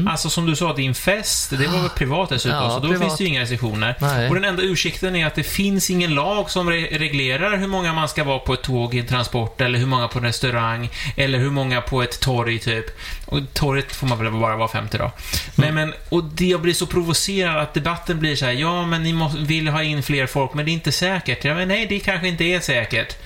Alltså 0.10 0.30
som 0.30 0.46
du 0.46 0.56
sa, 0.56 0.74
din 0.74 0.96
fest, 0.96 1.50
det 1.50 1.68
var 1.68 1.80
väl 1.82 1.89
privat 1.89 2.30
dessutom, 2.30 2.51
Mm. 2.58 2.63
Ja, 2.70 2.75
så 2.75 2.80
då 2.80 2.88
privat. 2.88 3.01
finns 3.08 3.18
det 3.18 3.24
ju 3.24 3.30
inga 3.30 3.41
restriktioner. 3.41 3.96
Nej. 4.01 4.30
Och 4.30 4.36
den 4.36 4.46
enda 4.46 4.63
ursäkten 4.63 5.15
är 5.15 5.25
att 5.27 5.36
det 5.36 5.44
finns 5.44 5.89
ingen 6.01 6.15
lag 6.15 6.50
som 6.50 6.70
re 6.70 6.88
reglerar 6.91 7.58
hur 7.58 7.67
många 7.67 7.93
man 7.93 8.10
ska 8.10 8.24
vara 8.24 8.39
på 8.39 8.53
ett 8.53 8.62
tåg 8.62 8.96
i 8.96 9.00
en 9.00 9.08
transport, 9.08 9.62
eller 9.62 9.79
hur 9.79 9.86
många 9.86 10.08
på 10.08 10.20
en 10.20 10.25
restaurang, 10.25 10.89
eller 11.15 11.39
hur 11.39 11.50
många 11.50 11.81
på 11.81 12.01
ett 12.01 12.20
torg, 12.20 12.60
typ. 12.60 12.86
Och 13.25 13.39
torget 13.53 13.96
får 13.96 14.08
man 14.08 14.17
väl 14.17 14.31
bara 14.31 14.55
vara 14.55 14.67
50 14.67 14.98
då. 14.98 15.12
Men, 15.55 15.75
men, 15.75 15.93
och 16.10 16.24
det 16.24 16.46
jag 16.46 16.62
blir 16.62 16.74
så 16.74 16.86
provocerad 16.86 17.58
att 17.58 17.74
debatten 17.74 18.20
blir 18.20 18.36
så 18.36 18.46
här, 18.46 18.51
ja, 18.51 18.86
men 18.86 19.03
ni 19.03 19.13
måste, 19.13 19.39
vill 19.39 19.67
ha 19.67 19.84
in 19.84 20.03
fler 20.03 20.27
folk, 20.27 20.53
men 20.53 20.65
det 20.65 20.72
är 20.72 20.74
inte 20.74 20.91
säkert. 20.91 21.46
Ja, 21.46 21.53
men 21.55 21.67
nej, 21.67 21.86
det 21.89 22.00
kanske 22.00 22.27
inte 22.27 22.43
är 22.43 22.60
säkert. 22.60 23.17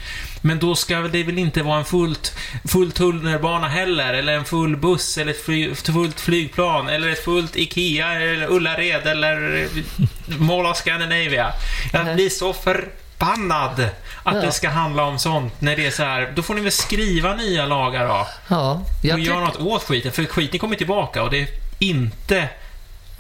Men 0.46 0.60
då 0.60 0.76
ska 0.76 1.00
det 1.00 1.24
väl 1.24 1.38
inte 1.38 1.64
vara 1.64 1.78
en 1.78 1.86
fullt, 1.86 2.38
full 2.68 2.92
tunnelbana 2.92 3.68
heller, 3.68 4.14
eller 4.14 4.34
en 4.34 4.46
full 4.46 4.78
buss, 4.78 5.18
eller 5.18 5.32
ett 5.32 5.46
fly, 5.46 5.76
fullt 5.76 6.22
flygplan, 6.22 6.90
eller 6.90 7.10
ett 7.10 7.24
fullt 7.24 7.56
IKEA, 7.56 8.14
eller 8.14 8.52
Ullared, 8.52 9.08
eller 9.08 9.68
Mall 10.40 10.66
of 10.66 10.78
Scandinavia. 10.78 11.54
Jag 11.94 12.16
blir 12.16 12.30
så 12.30 12.54
förbannad 12.54 13.90
att 14.24 14.36
Ja. 14.36 14.42
det 14.42 14.52
ska 14.52 14.70
handla 14.70 15.04
om 15.04 15.20
sånt, 15.20 15.62
när 15.62 15.76
det 15.76 15.86
är 15.86 15.92
så 15.92 16.04
här, 16.04 16.32
då 16.36 16.42
får 16.44 16.54
ni 16.54 16.62
väl 16.62 16.72
skriva 16.72 17.36
nya 17.36 17.66
lagar 17.66 18.08
då. 18.08 18.28
Ja, 18.48 18.82
jag 19.04 19.14
Och 19.14 19.20
göra 19.20 19.40
något 19.40 19.60
åt 19.62 19.84
skiten, 19.84 20.12
för 20.12 20.26
skiten 20.26 20.60
kommer 20.60 20.76
tillbaka 20.76 21.24
och 21.24 21.30
det 21.30 21.42
är 21.42 21.48
inte 21.80 22.50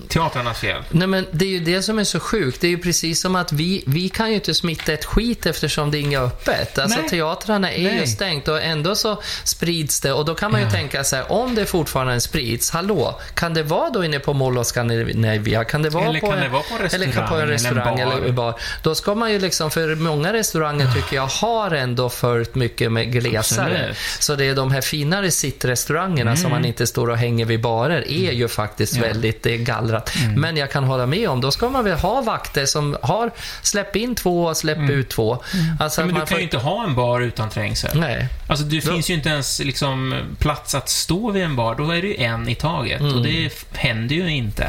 teatrarnas 0.07 0.59
fel. 0.59 0.83
Nej, 0.89 1.07
men 1.07 1.25
det 1.31 1.45
är 1.45 1.49
ju 1.49 1.59
det 1.59 1.81
som 1.81 1.99
är 1.99 2.03
så 2.03 2.19
sjukt. 2.19 2.61
Det 2.61 2.67
är 2.67 2.71
ju 2.71 2.77
precis 2.77 3.21
som 3.21 3.35
att 3.35 3.51
vi, 3.51 3.83
vi 3.87 4.09
kan 4.09 4.29
ju 4.29 4.35
inte 4.35 4.53
smitta 4.53 4.93
ett 4.93 5.05
skit 5.05 5.45
eftersom 5.45 5.91
det 5.91 5.97
är 5.97 5.99
inget 5.99 6.19
öppet. 6.19 6.77
Alltså 6.77 6.99
Nej. 6.99 7.09
teatrarna 7.09 7.71
är 7.71 7.81
ju 7.81 7.95
Nej. 7.97 8.07
stängt 8.07 8.47
och 8.47 8.61
ändå 8.61 8.95
så 8.95 9.21
sprids 9.43 10.01
det 10.01 10.13
och 10.13 10.25
då 10.25 10.35
kan 10.35 10.51
man 10.51 10.61
ju 10.61 10.65
Ja. 10.67 10.71
tänka 10.71 11.03
så 11.03 11.15
här, 11.15 11.31
om 11.31 11.55
det 11.55 11.65
fortfarande 11.65 12.21
sprids, 12.21 12.69
hallå, 12.71 13.19
kan 13.33 13.53
det 13.53 13.63
vara 13.63 13.89
då 13.89 14.05
inne 14.05 14.19
på 14.19 14.33
Mall 14.33 14.57
of 14.57 14.67
Scandinavia? 14.67 15.63
Kan 15.63 15.81
det 15.81 15.89
vara 15.89 16.05
Eller 16.05 16.19
på 16.19 16.27
kan 16.27 16.37
en, 16.37 16.43
det 16.43 16.49
vara 16.49 16.63
på 16.63 16.75
en 16.75 16.89
eller 16.93 17.11
kan 17.11 17.27
på 17.29 17.35
en 17.35 17.47
restaurang 17.47 17.77
restaurang 17.77 17.99
eller 17.99 18.11
en 18.17 18.23
eller 18.23 18.33
bar? 18.33 18.59
Då 18.83 18.95
ska 18.95 19.15
man 19.15 19.31
ju 19.31 19.39
liksom, 19.39 19.71
för 19.71 19.95
många 19.95 20.33
restauranger 20.33 20.93
tycker 20.95 21.15
jag 21.15 21.27
har 21.27 21.71
ändå 21.71 22.09
följt 22.09 22.55
mycket 22.55 22.91
med 22.91 23.11
glesare. 23.11 23.75
Absolut. 23.79 23.97
Så 24.19 24.35
det 24.35 24.45
är 24.45 24.55
de 24.55 24.71
här 24.71 24.81
finare 24.81 25.31
sittrestaurangerna 25.31 26.35
som 26.35 26.51
man 26.51 26.65
inte 26.65 26.87
står 26.87 27.09
och 27.09 27.17
hänger 27.17 27.45
vid 27.45 27.61
barer 27.61 28.11
är 28.11 28.31
ju 28.31 28.47
faktiskt 28.47 28.95
Mm. 28.95 29.07
Ja. 29.07 29.13
väldigt 29.13 29.43
det 29.43 29.53
är 29.53 29.57
gallrat. 29.86 30.12
Men 30.36 30.58
jag 30.58 30.72
kan 30.72 30.84
hålla 30.84 31.06
med 31.06 31.30
om, 31.30 31.42
då 31.42 31.51
ska 31.51 31.70
man 31.70 31.84
väl 31.84 31.98
ha 32.00 32.22
vakter 32.22 32.65
som 32.65 32.98
har 33.01 33.32
släpp 33.62 33.96
in 33.96 34.15
två 34.15 34.44
och 34.46 34.58
släpp 34.58 34.89
ut 34.89 35.10
två. 35.10 35.44
Alltså 35.80 36.01
Mm. 36.01 36.13
Men 36.13 36.22
att 36.22 36.27
du 36.27 36.30
kan 36.30 36.36
får... 36.36 36.38
ju 36.38 36.44
inte 36.44 36.58
ha 36.58 36.84
en 36.84 36.96
bar 36.96 37.22
utan 37.22 37.50
trängsel. 37.50 38.00
Nej. 38.00 38.27
Alltså 38.48 38.65
det 38.65 38.86
Då- 38.86 38.92
finns 38.92 39.10
ju 39.10 39.13
inte 39.13 39.30
ens 39.30 39.60
liksom 39.60 40.15
plats 40.39 40.75
att 40.75 40.89
stå 40.89 41.32
vid 41.32 41.44
en 41.44 41.56
bar. 41.56 41.75
Då 41.75 41.92
är 41.92 42.01
det 42.01 42.08
ju 42.08 42.15
en 42.24 42.50
i 42.50 42.56
taget. 42.56 43.00
Mm. 43.01 43.13
Och 43.15 43.24
det 43.24 43.50
händer 43.74 44.15
ju 44.15 44.30
inte. 44.36 44.63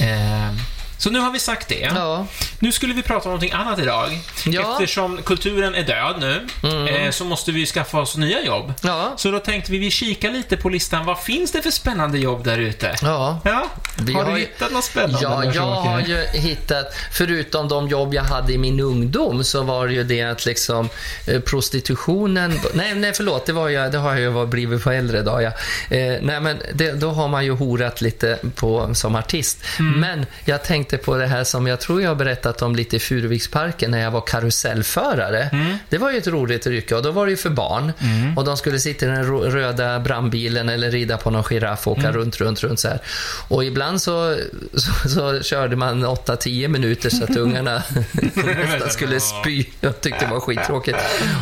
Eh, 0.00 0.54
så 1.00 1.10
nu 1.10 1.18
har 1.18 1.30
vi 1.30 1.38
sagt 1.38 1.68
det. 1.68 1.90
Ja. 1.94 2.26
Nu 2.58 2.72
skulle 2.72 2.94
vi 2.94 3.02
prata 3.02 3.24
om 3.24 3.30
någonting 3.30 3.52
annat 3.52 3.78
idag. 3.78 4.18
Ja. 4.46 4.60
Mm. 4.60 4.72
Eftersom 4.72 5.22
kulturen 5.22 5.74
är 5.74 5.82
död 5.82 6.16
nu, 6.20 6.46
eh, 6.88 7.10
så 7.10 7.24
måste 7.24 7.52
vi 7.52 7.66
skaffa 7.66 8.00
oss 8.00 8.16
nya 8.16 8.44
jobb. 8.44 8.72
Ja. 8.82 9.12
Så 9.16 9.30
då 9.30 9.38
tänkte 9.38 9.72
vi, 9.72 9.78
vi 9.78 9.90
kika 9.90 10.30
lite 10.30 10.56
på 10.56 10.68
listan. 10.68 11.06
Vad 11.06 11.20
finns 11.22 11.52
det 11.52 11.62
för 11.62 11.70
spännande 11.70 12.18
jobb 12.18 12.44
där 12.44 12.58
ute? 12.58 12.94
Ja. 13.02 13.40
Ja, 13.44 13.66
har, 14.14 14.24
har 14.24 14.34
du 14.34 14.40
hittat 14.40 14.72
något 14.72 14.84
spännande? 14.84 15.18
Ja, 15.22 15.44
jag 15.54 15.62
har 15.62 16.00
ju 16.00 16.16
hittat, 16.32 16.86
förutom 17.12 17.68
de 17.68 17.88
jobb 17.88 18.14
jag 18.14 18.22
hade 18.22 18.52
i 18.52 18.58
min 18.58 18.80
ungdom, 18.80 19.44
så 19.44 19.62
var 19.62 19.86
det 19.86 19.92
ju 19.94 20.04
det 20.04 20.22
att 20.22 20.46
liksom 20.46 20.88
eh, 21.26 21.40
prostitutionen, 21.40 22.60
nej, 22.74 22.94
nej 22.94 23.12
förlåt, 23.14 23.46
det, 23.46 23.52
var 23.52 23.68
jag, 23.68 23.92
det 23.92 23.98
har 23.98 24.10
jag 24.10 24.20
ju 24.20 24.28
varit- 24.28 24.48
blivit 24.48 24.82
på 24.84 24.90
äldre 24.90 25.22
dag, 25.22 25.42
ja. 25.42 25.48
eh, 25.96 26.14
Nej, 26.22 26.40
men 26.40 26.62
det, 26.74 26.92
då 26.92 27.10
har 27.10 27.28
man 27.28 27.44
ju 27.44 27.50
horat 27.52 28.00
lite 28.00 28.38
på, 28.54 28.94
som 28.94 29.14
artist. 29.16 29.58
Mm. 29.78 30.00
Men 30.00 30.26
jag 30.44 30.64
tänkte 30.64 30.89
på 30.98 31.16
det 31.16 31.26
här 31.26 31.44
som 31.44 31.66
jag 31.66 31.80
tror 31.80 32.02
jag 32.02 32.10
har 32.10 32.14
berättat 32.14 32.62
om 32.62 32.76
lite 32.76 32.96
i 32.96 32.98
Furuviksparken 32.98 33.90
när 33.90 34.00
jag 34.00 34.10
var 34.10 34.20
karusellförare. 34.20 35.42
Mm. 35.52 35.76
Det 35.88 35.98
var 35.98 36.10
ju 36.10 36.18
ett 36.18 36.26
roligt 36.26 36.66
yrke 36.66 36.94
och 36.94 37.02
då 37.02 37.10
var 37.10 37.26
det 37.26 37.30
ju 37.30 37.36
för 37.36 37.50
barn. 37.50 37.92
Och 38.36 38.44
de 38.44 38.56
skulle 38.56 38.78
sitta 38.78 39.06
i 39.06 39.08
den 39.08 39.24
röda 39.50 39.98
brandbilen 40.00 40.68
eller 40.68 40.90
rida 40.90 41.16
på 41.16 41.30
någon 41.30 41.42
giraff 41.44 41.86
och 41.86 41.92
åka 41.92 42.00
Mm. 42.00 42.12
runt, 42.12 42.36
runt, 42.40 42.62
runt 42.62 42.80
så 42.80 42.88
här. 42.88 43.00
Och 43.48 43.64
ibland 43.64 44.02
så, 44.02 44.36
så, 44.74 45.08
så 45.08 45.42
körde 45.42 45.76
man 45.76 46.04
8-10 46.06 46.68
minuter 46.68 47.10
så 47.10 47.24
att 47.24 47.36
ungarna 47.36 47.82
nästan 48.12 48.90
skulle 48.90 49.20
spy. 49.20 49.64
Jag 49.80 50.00
tyckte 50.00 50.24
det 50.24 50.30
var 50.30 50.40
skittråkigt. 50.40 50.98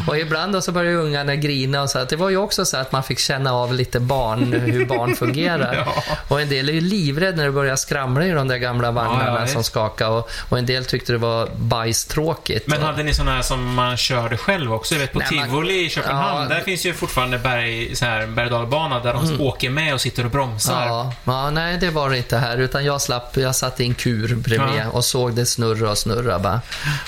Och 0.08 0.18
ibland 0.18 0.52
då 0.52 0.60
så 0.60 0.72
började 0.72 0.96
ungarna 0.96 1.36
grina 1.36 1.82
och 1.82 1.90
så 1.90 1.98
att 1.98 2.08
det 2.08 2.16
var 2.16 2.30
ju 2.30 2.36
också 2.36 2.64
så 2.64 2.76
att 2.76 2.92
man 2.92 3.02
fick 3.02 3.18
känna 3.18 3.52
av 3.52 3.74
lite 3.74 4.00
barn, 4.00 4.52
hur 4.52 4.86
barn 4.86 5.16
fungerar. 5.16 5.74
Ja. 5.86 6.02
Och 6.28 6.40
en 6.40 6.48
del 6.48 6.68
är 6.68 6.72
ju 6.72 6.80
livrädd 6.80 7.36
när 7.36 7.44
det 7.44 7.52
börjar 7.52 7.76
skramla 7.76 8.26
i 8.26 8.30
de 8.30 8.48
där 8.48 8.56
gamla 8.56 8.90
vagnarna 8.90 9.37
Ja, 9.40 9.46
som 9.46 9.64
skakar 9.64 10.08
och, 10.08 10.30
och 10.48 10.58
en 10.58 10.66
del 10.66 10.84
tyckte 10.84 11.12
det 11.12 11.18
var 11.18 11.48
bajstråkigt. 11.56 12.66
Men 12.66 12.82
hade 12.82 13.02
ni 13.02 13.14
sådana 13.14 13.32
här 13.34 13.42
som 13.42 13.74
man 13.74 13.96
körde 13.96 14.36
själv 14.36 14.72
också? 14.74 14.94
Jag 14.94 15.00
vet 15.00 15.12
på 15.12 15.18
Nej, 15.18 15.28
man- 15.36 15.44
Tivoli 15.48 15.84
i 15.86 15.90
Köpenhamn, 15.90 16.42
Ja. 16.42 16.48
där 16.54 16.60
finns 16.60 16.86
ju 16.86 16.94
fortfarande 16.94 17.38
berg, 17.38 17.96
så 17.96 18.04
här, 18.04 18.26
berg 18.26 18.50
dalbana 18.50 19.00
där 19.00 19.12
de 19.12 19.40
åker 19.40 19.70
med 19.70 19.94
och 19.94 20.00
sitter 20.00 20.24
och 20.24 20.30
bromsar. 20.30 20.86
Ja, 20.86 21.12
ja, 21.24 21.50
nej 21.50 21.78
det 21.78 21.90
var 21.90 22.10
det 22.10 22.16
inte 22.18 22.36
här. 22.36 22.58
Utan 22.58 22.84
jag 22.84 23.00
slapp, 23.02 23.36
jag 23.36 23.56
satt 23.56 23.80
i 23.80 23.84
en 23.84 23.94
kur 23.94 24.34
bredvid 24.34 24.80
Ja. 24.80 24.88
och 24.90 25.04
såg 25.04 25.34
det 25.34 25.46
snurra 25.46 25.90
och 25.90 25.98
snurra 25.98 26.38
bara. 26.38 26.60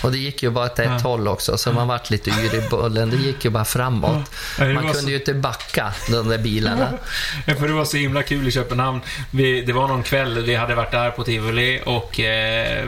Och 0.03 0.13
det 0.13 0.19
gick 0.19 0.43
ju 0.43 0.51
bara 0.51 0.65
åt 0.67 0.79
ett 0.79 0.87
Ja. 0.87 0.99
håll 1.09 1.29
också, 1.29 1.59
så 1.59 1.73
man 1.73 1.89
vart 1.89 2.11
lite 2.11 2.31
yr 2.31 2.55
i 2.55 2.69
bullen. 2.71 3.11
Det 3.11 3.17
gick 3.17 3.45
ju 3.45 3.51
bara 3.51 3.65
framåt. 3.65 4.31
Man 4.59 4.77
kunde 4.77 4.95
så- 4.95 5.09
ju 5.09 5.15
inte 5.17 5.35
backa, 5.35 5.93
de 6.11 6.29
där 6.29 6.39
bilarna. 6.39 6.89
Ja, 7.47 7.55
för 7.55 7.69
det 7.69 7.75
var 7.75 7.85
så 7.85 7.97
himla 7.97 8.23
kul 8.23 8.49
i 8.49 8.51
Köpenhamn. 8.51 9.01
Vi, 9.31 9.63
det 9.63 9.73
var 9.73 9.89
någon 9.89 10.03
kväll, 10.03 10.39
vi 10.45 10.55
hade 10.55 10.75
varit 10.75 10.91
där 10.91 11.11
på 11.11 11.25
Tivoli 11.25 11.81
och 11.87 12.20
eh, 12.25 12.85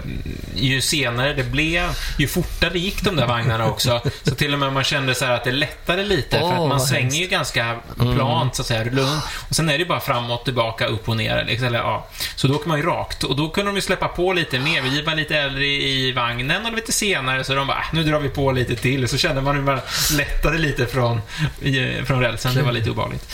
ju 0.57 0.81
senare 0.81 1.33
det 1.33 1.43
blev, 1.45 1.83
ju 2.19 2.29
fortare 2.29 2.79
gick 2.79 3.03
de 3.03 3.17
där 3.17 3.27
vagnarna 3.27 3.67
också. 3.67 4.01
Så 4.23 4.35
till 4.35 4.53
och 4.53 4.59
med 4.59 4.73
man 4.73 4.85
kände 4.85 5.15
så 5.15 5.25
här 5.25 5.33
att 5.33 5.45
det 5.45 5.53
lättade 5.53 6.03
lite 6.05 6.39
för 6.39 6.45
Åh, 6.45 6.61
att 6.61 6.69
man 6.69 6.81
svänger 6.81 7.03
hemskt. 7.03 7.15
Mm. 7.17 7.23
ju 7.23 7.29
ganska 7.29 7.77
plant 7.97 8.57
så 8.57 8.63
att 8.63 8.69
säga, 8.69 8.85
lugnt. 8.85 9.23
Och 9.49 9.57
sen 9.57 9.69
är 9.69 9.73
det 9.73 9.79
ju 9.79 9.87
bara 9.89 10.01
framåt, 10.01 10.45
tillbaka, 10.45 10.87
upp 10.87 11.09
och 11.09 11.17
ner. 11.17 11.45
Liksom, 11.45 11.67
eller, 11.67 11.79
ja. 11.79 12.09
Så 12.37 12.49
då 12.49 12.55
åker 12.55 12.69
man 12.69 12.79
ju 12.79 12.87
rakt 12.87 13.25
och 13.25 13.37
då 13.37 13.49
kunde 13.49 13.71
de 13.71 13.75
ju 13.77 13.83
släppa 13.83 14.09
på 14.09 14.33
lite 14.33 14.59
mer. 14.59 14.83
Vi 14.83 15.03
var 15.03 15.15
lite 15.15 15.37
äldre 15.37 15.67
i 15.67 16.13
vagnen 16.13 16.67
och 16.67 16.73
lite 16.73 16.93
senare 16.93 17.45
så 17.45 17.55
de 17.55 17.67
bara, 17.67 17.77
"Ah, 17.77 17.85
nu 17.93 18.05
drar 18.05 18.21
vi 18.21 18.29
på 18.29 18.53
lite 18.53 18.77
till. 18.77 19.09
Så 19.09 19.19
kände 19.19 19.43
man 19.43 19.57
hur 19.57 19.63
man 19.63 19.81
lättade 20.17 20.59
lite 20.59 20.87
från, 20.87 21.21
i, 21.63 22.03
från 22.05 22.21
rälsen. 22.21 22.55
Det 22.55 22.63
var 22.63 22.73
lite 22.73 22.91
obehagligt. 22.91 23.29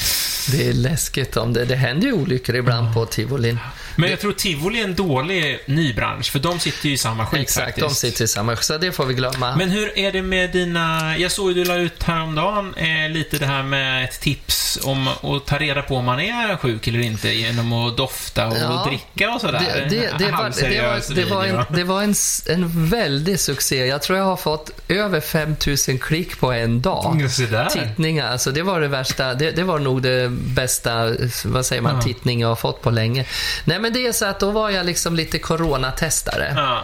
Det 0.52 0.68
är 0.68 0.72
läskigt 0.72 1.36
om 1.36 1.52
det. 1.52 1.64
Det 1.64 1.76
händer 1.76 2.06
ju 2.06 2.12
olyckor 2.12 2.56
ibland 2.56 2.94
på 2.94 3.06
tivolin. 3.06 3.58
Men 3.96 4.10
jag 4.10 4.20
tror 4.20 4.32
Tivoli 4.32 4.80
är 4.80 4.84
en 4.84 4.94
dålig 4.94 5.58
ny 5.66 5.87
bransch, 5.94 6.30
för 6.32 6.38
de 6.38 6.60
sitter 6.60 6.88
ju 6.88 6.94
i 6.94 6.98
samma 6.98 7.26
skit 7.26 7.40
Exakt, 7.40 7.66
faktiskt. 7.66 7.88
de 7.88 7.94
sitter 7.94 8.24
i 8.24 8.28
samma... 8.28 8.56
Så 8.56 8.78
det 8.78 8.92
får 8.92 9.06
vi 9.06 9.14
glömma. 9.14 9.56
Men 9.56 9.70
hur 9.70 9.98
är 9.98 10.12
det 10.12 10.22
med 10.22 10.50
dina... 10.50 11.16
Jag 11.18 11.32
såg 11.32 11.48
ju 11.48 11.54
du 11.54 11.64
la 11.64 11.74
ut 11.76 12.02
häromdagen 12.02 12.74
eh, 12.74 13.10
lite 13.10 13.38
det 13.38 13.46
här 13.46 13.62
med 13.62 14.04
ett 14.04 14.20
tips 14.20 14.78
om 14.84 15.08
att 15.08 15.46
ta 15.46 15.58
reda 15.58 15.82
på 15.82 15.96
om 15.96 16.04
man 16.04 16.20
är 16.20 16.56
sjuk 16.56 16.86
eller 16.88 17.00
inte 17.00 17.28
genom 17.28 17.72
att 17.72 17.96
dofta 17.96 18.46
och 18.46 18.56
Ja, 18.58 18.84
dricka 18.88 19.30
och 19.30 19.40
sådär. 19.40 19.86
Det, 19.90 19.96
det, 19.96 20.18
det, 20.18 20.30
var, 20.32 20.68
det, 20.70 20.82
var, 20.82 21.14
det, 21.14 21.24
var 21.24 21.44
en, 21.44 21.64
det 21.76 21.84
var 21.84 22.02
en, 22.02 22.14
en 22.46 22.86
väldig 22.88 23.40
succé. 23.40 23.86
Jag 23.86 24.02
tror 24.02 24.18
jag 24.18 24.24
har 24.24 24.36
fått 24.36 24.70
över 24.88 25.20
5000 25.20 25.98
klick 25.98 26.40
på 26.40 26.52
en 26.52 26.82
dag. 26.82 27.14
Mm. 27.14 27.68
Tittningar, 27.68 28.32
alltså 28.32 28.50
det 28.50 28.62
var 28.62 28.80
det 28.80 28.88
värsta. 28.88 29.34
Det, 29.34 29.50
det 29.50 29.64
var 29.64 29.78
nog 29.78 30.02
det 30.02 30.28
bästa, 30.30 31.10
vad 31.44 31.66
säger 31.66 31.82
man, 31.82 31.94
Ja. 31.94 32.02
tittning 32.02 32.40
jag 32.40 32.48
har 32.48 32.56
fått 32.56 32.82
på 32.82 32.90
länge. 32.90 33.24
Nej 33.64 33.78
men 33.78 33.92
det 33.92 34.06
är 34.06 34.12
så 34.12 34.24
att 34.26 34.40
då 34.40 34.50
var 34.50 34.70
jag 34.70 34.86
liksom 34.86 35.16
lite 35.16 35.38
coronatestare. 35.82 36.52
Ja. 36.56 36.82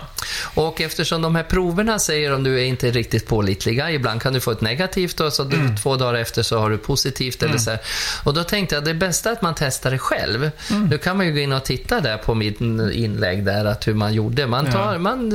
Och 0.54 0.80
eftersom 0.80 1.22
de 1.22 1.34
här 1.34 1.42
proverna 1.42 1.98
säger 1.98 2.32
om 2.34 2.42
du 2.42 2.60
är 2.60 2.64
inte 2.64 2.90
riktigt 2.90 3.26
pålitliga, 3.26 3.90
ibland 3.90 4.22
kan 4.22 4.32
du 4.32 4.40
få 4.40 4.50
ett 4.50 4.60
negativt 4.60 5.20
och 5.20 5.32
så 5.32 5.42
Mm. 5.44 5.76
två 5.76 5.96
dagar 5.96 6.14
efter 6.20 6.42
så 6.42 6.58
har 6.58 6.70
du 6.70 6.78
positivt 6.78 7.42
eller 7.42 7.58
så 7.58 7.70
här. 7.70 7.80
Och 8.24 8.34
då 8.34 8.44
tänkte 8.44 8.74
jag 8.74 8.84
det 8.84 8.90
är 8.90 8.94
bästa 8.94 9.30
att 9.30 9.42
man 9.42 9.54
testar 9.58 9.90
det 9.90 9.98
själv. 9.98 10.50
Mm. 10.70 10.86
Nu 10.86 10.98
kan 10.98 11.16
man 11.16 11.26
ju 11.26 11.32
gå 11.32 11.38
in 11.38 11.52
och 11.52 11.64
titta 11.64 12.00
där 12.00 12.16
på 12.18 12.34
mitt 12.34 12.60
inlägg 12.60 13.44
där, 13.44 13.64
att 13.64 13.86
hur 13.88 13.94
man 13.94 14.14
gjorde. 14.14 14.46
Man, 14.46 14.72
tar, 14.72 14.92
Ja. 14.92 14.98
man, 14.98 15.32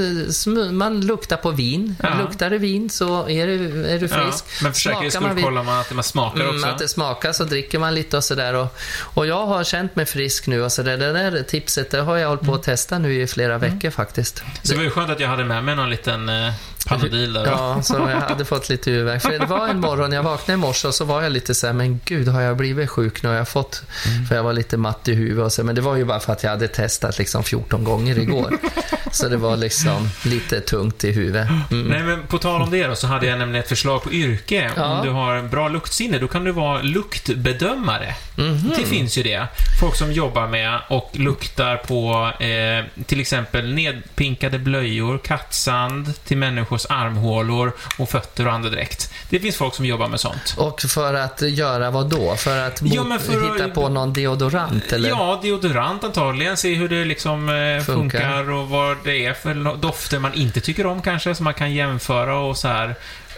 eh, 0.68 0.72
man 0.72 1.02
luktar 1.02 1.38
på 1.38 1.52
vin. 1.52 1.96
Ja. 2.04 2.10
Luktar 2.22 2.50
det 2.50 2.58
vin 2.58 2.90
så 2.90 3.30
är 3.30 3.48
du, 3.48 3.86
är 3.86 4.00
du 4.00 4.06
Ja. 4.12 4.16
frisk. 4.24 4.46
Men 4.64 4.74
för 4.74 4.80
säkerhets 4.80 5.16
skull 5.16 5.42
kollar 5.44 5.64
man 5.64 5.80
att 5.80 5.92
man 5.94 6.04
smakar 6.04 6.42
Mm, 6.44 6.56
också. 6.56 6.68
att 6.68 6.78
det 6.80 6.88
smakar 6.88 7.34
så 7.34 7.44
dricker 7.44 7.80
man 7.80 7.96
lite 7.96 8.18
och 8.18 8.24
sådär. 8.24 8.54
Och, 8.54 8.68
och 9.14 9.28
jag 9.28 9.46
har 9.46 9.64
känt 9.64 9.96
mig 9.96 10.06
frisk 10.06 10.48
nu 10.48 10.64
och 10.64 10.72
så 10.72 10.84
där, 10.84 10.98
det 10.98 11.14
där 11.14 11.44
tipset 11.44 11.92
det 11.92 12.02
har 12.02 12.18
jag 12.18 12.28
hållit 12.30 12.44
på 12.44 12.54
att 12.54 12.64
testa 12.64 13.00
nu 13.00 13.22
i 13.22 13.28
flera 13.28 13.39
veckor 13.48 13.90
faktiskt. 13.90 14.44
Så 14.64 14.72
det 14.72 14.78
var 14.78 14.84
ju 14.84 14.90
skönt 14.90 15.10
att 15.10 15.20
jag 15.20 15.28
hade 15.28 15.46
med 15.46 15.64
mig 15.64 15.76
någon 15.76 15.90
liten 15.90 16.30
eh, 16.30 16.54
Panodil 16.88 17.34
där. 17.34 17.46
Ja, 17.46 17.82
så 17.82 17.94
jag 17.94 18.22
hade 18.22 18.46
fått 18.46 18.70
lite 18.70 18.92
huvudvärk. 18.92 19.22
För 19.22 19.40
det 19.40 19.46
var 19.46 19.68
en 19.68 19.80
morgon, 19.80 20.12
jag 20.12 20.24
vaknade 20.24 20.54
i 20.54 20.58
morse 20.58 20.88
och 20.88 20.96
så 20.96 21.06
var 21.06 21.22
jag 21.22 21.32
lite 21.32 21.56
så 21.56 21.68
här, 21.68 21.74
men 21.74 22.00
gud, 22.06 22.28
har 22.28 22.42
jag 22.42 22.58
blivit 22.58 22.90
sjuk 22.90 23.24
nu? 23.24 23.30
Har 23.30 23.36
jag 23.36 23.48
fått... 23.48 23.84
För 24.30 24.36
jag 24.36 24.44
var 24.44 24.54
lite 24.54 24.78
matt 24.78 25.08
i 25.08 25.14
huvudet 25.14 25.46
och 25.46 25.54
så, 25.54 25.64
men 25.64 25.76
det 25.76 25.82
var 25.82 25.96
ju 25.96 26.06
bara 26.06 26.20
för 26.20 26.34
att 26.34 26.44
jag 26.44 26.50
hade 26.50 26.68
testat 26.68 27.18
liksom 27.18 27.44
14 27.44 27.84
gånger 27.84 28.20
igår. 28.20 28.58
så 29.16 29.28
det 29.30 29.38
var 29.38 29.58
liksom 29.58 30.10
lite 30.26 30.62
tungt 30.62 31.04
i 31.04 31.12
huvudet. 31.12 31.48
Mm. 31.72 31.88
Nej, 31.88 32.04
men 32.04 32.28
på 32.28 32.38
tal 32.38 32.62
om 32.62 32.72
det 32.72 32.88
då, 32.88 32.96
så 32.96 33.08
hade 33.08 33.26
jag 33.28 33.40
nämligen 33.40 33.64
ett 33.64 33.70
förslag 33.70 34.04
på 34.04 34.12
yrke. 34.12 34.72
Ja. 34.76 34.86
Om 34.86 35.06
du 35.06 35.12
har 35.12 35.42
bra 35.42 35.68
luktsinne, 35.68 36.18
då 36.20 36.28
kan 36.28 36.44
du 36.44 36.52
vara 36.52 36.82
luktbedömare. 36.82 38.16
Mhm. 38.38 38.72
Det 38.78 38.86
finns 38.86 39.18
ju 39.18 39.24
det. 39.24 39.48
Folk 39.82 39.96
som 39.96 40.12
jobbar 40.14 40.48
med 40.48 40.80
och 40.90 41.10
luktar 41.14 41.76
på 41.78 42.32
eh, 42.44 43.04
till 43.06 43.20
exempel 43.20 43.74
nedpinkade 43.74 44.60
blöjor, 44.60 45.18
kattsand 45.18 46.14
till 46.26 46.38
människors 46.38 46.86
armhålor 46.90 47.72
och 47.98 48.10
fötter 48.10 48.48
och 48.48 48.54
andedräkt. 48.54 49.14
Det 49.30 49.40
finns 49.40 49.56
folk 49.56 49.74
som 49.76 49.86
jobbar 49.86 50.08
med 50.08 50.20
sånt. 50.20 50.56
Och 50.58 50.82
för 50.82 51.14
att 51.14 51.42
göra 51.42 51.92
vad 51.92 52.10
då? 52.10 52.36
För 52.36 52.58
att 52.58 52.82
mot, 52.82 52.94
Ja, 52.94 53.04
för 53.20 53.46
att- 53.48 53.56
hitta 53.56 53.70
på 53.70 53.90
någon 53.90 54.14
deodorant 54.14 54.92
eller? 54.94 55.10
Ja, 55.10 55.40
deodorant 55.44 56.04
antagligen. 56.04 56.58
Se 56.58 56.74
hur 56.76 56.90
det 56.90 57.06
liksom 57.06 57.50
eh, 57.50 57.84
Funkar. 57.86 57.94
funkar. 57.94 58.52
och 58.52 58.70
vad 58.70 58.98
det 59.04 59.26
är 59.26 59.34
för 59.34 59.78
dofter 59.78 60.20
man 60.20 60.34
inte 60.34 60.62
tycker 60.62 60.86
om 60.86 61.02
kanske, 61.02 61.36
som 61.36 61.44
man 61.44 61.54
kan 61.54 61.74
jämföra 61.74 62.40
och 62.40 62.58
så 62.58 62.68
här. 62.68 62.96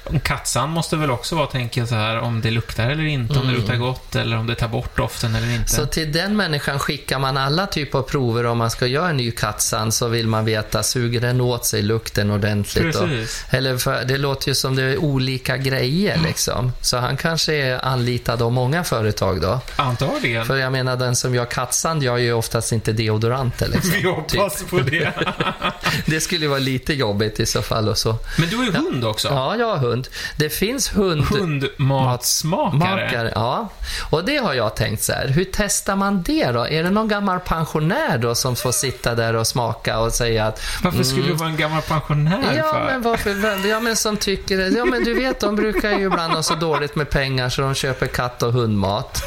En 0.09 0.19
Kattsand 0.19 0.71
måste 0.71 0.95
väl 0.95 1.11
också 1.11 1.35
vara, 1.35 1.47
tänker 1.47 1.81
jag 1.81 1.87
så 1.87 1.95
här, 1.95 2.19
om 2.19 2.41
det 2.41 2.51
luktar 2.51 2.89
eller 2.89 3.03
inte, 3.03 3.39
om 3.39 3.47
det 3.47 3.53
luktar 3.53 3.75
gott 3.75 4.15
eller 4.15 4.37
om 4.37 4.47
det 4.47 4.55
tar 4.55 4.67
bort 4.67 4.97
doften 4.97 5.35
eller 5.35 5.55
inte. 5.55 5.69
Så 5.69 5.85
till 5.85 6.11
den 6.11 6.35
människan 6.37 6.79
skickar 6.79 7.19
man 7.19 7.37
alla 7.37 7.67
typer 7.67 7.99
av 7.99 8.03
prover 8.03 8.45
om 8.45 8.57
man 8.57 8.71
ska 8.71 8.87
göra 8.87 9.09
en 9.09 9.17
ny 9.17 9.31
kattsand 9.31 9.93
så 9.93 10.07
vill 10.07 10.27
man 10.27 10.45
veta, 10.45 10.83
suger 10.83 11.21
den 11.21 11.41
åt 11.41 11.65
sig 11.65 11.81
lukten 11.81 12.31
ordentligt? 12.31 12.95
Och, 12.95 13.07
Precis. 13.07 13.45
eller 13.49 13.77
för, 13.77 14.03
det 14.03 14.17
låter 14.17 14.47
ju 14.47 14.55
som 14.55 14.75
det 14.75 14.83
är 14.83 14.97
olika 14.97 15.57
grejer 15.57 16.19
liksom. 16.23 16.71
Så 16.81 16.97
han 16.97 17.17
kanske 17.17 17.53
är 17.53 17.85
anlitad 17.85 18.41
av 18.41 18.51
många 18.51 18.83
företag 18.83 19.41
då. 19.41 19.59
Antagligen. 19.75 20.45
För 20.45 20.57
jag 20.57 20.71
menar 20.71 20.97
den 20.97 21.15
som 21.15 21.35
gör 21.35 21.45
kattsand 21.45 22.03
gör 22.03 22.17
ju 22.17 22.33
oftast 22.33 22.71
inte 22.71 22.93
deodoranter 22.93 23.67
liksom. 23.73 23.91
Vi 23.91 24.03
hoppas 24.03 24.63
på 24.63 24.79
det. 24.79 25.13
Det 26.05 26.21
skulle 26.21 26.41
ju 26.41 26.47
vara 26.47 26.59
lite 26.59 26.93
jobbigt 26.93 27.39
i 27.39 27.45
så 27.45 27.61
fall 27.61 27.89
och 27.89 27.97
så. 27.97 28.15
Men 28.37 28.49
du 28.49 28.57
har 28.57 28.63
ju 28.63 28.71
hund 28.71 29.05
också. 29.05 29.27
Ja, 29.27 29.55
jag 29.55 29.67
har 29.67 29.77
hund. 29.77 30.07
Det 30.35 30.49
finns 30.49 30.95
hund... 30.95 31.21
Hundmatsmakare. 31.23 32.77
Makare, 32.77 33.31
ja. 33.35 33.69
Och 34.09 34.25
det 34.25 34.37
har 34.37 34.53
jag 34.53 34.75
tänkt 34.75 35.03
så 35.03 35.13
här. 35.13 35.27
Hur 35.27 35.45
testar 35.51 35.95
man 35.95 36.21
det 36.23 36.51
då? 36.51 36.67
Är 36.67 36.83
det 36.83 36.89
någon 36.89 37.07
gammal 37.07 37.39
pensionär 37.39 38.17
då 38.17 38.35
som 38.35 38.55
får 38.55 38.71
sitta 38.71 39.15
där 39.15 39.35
och 39.35 39.47
smaka 39.47 39.99
och 39.99 40.11
säga 40.13 40.45
att 40.45 40.61
Varför 40.83 41.03
skulle 41.03 41.27
du 41.27 41.33
vara 41.33 41.49
en 41.49 41.57
gammal 41.57 41.81
pensionär 41.81 42.41
Mm. 42.41 42.57
Ja, 42.57 42.73
för? 42.73 42.85
men 42.85 43.01
varför? 43.01 43.67
Ja, 43.67 43.79
men 43.79 43.95
som 43.95 44.17
tycker... 44.17 44.77
Ja, 44.77 44.85
men 44.85 45.03
du 45.03 45.13
vet, 45.13 45.39
de 45.39 45.55
brukar 45.55 45.91
ju 45.91 46.05
ibland 46.05 46.33
ha 46.33 46.43
så 46.43 46.55
dåligt 46.55 46.95
med 46.95 47.09
pengar 47.09 47.49
så 47.49 47.61
de 47.61 47.73
köper 47.75 48.07
katt 48.07 48.43
och 48.43 48.53
hundmat. 48.53 49.23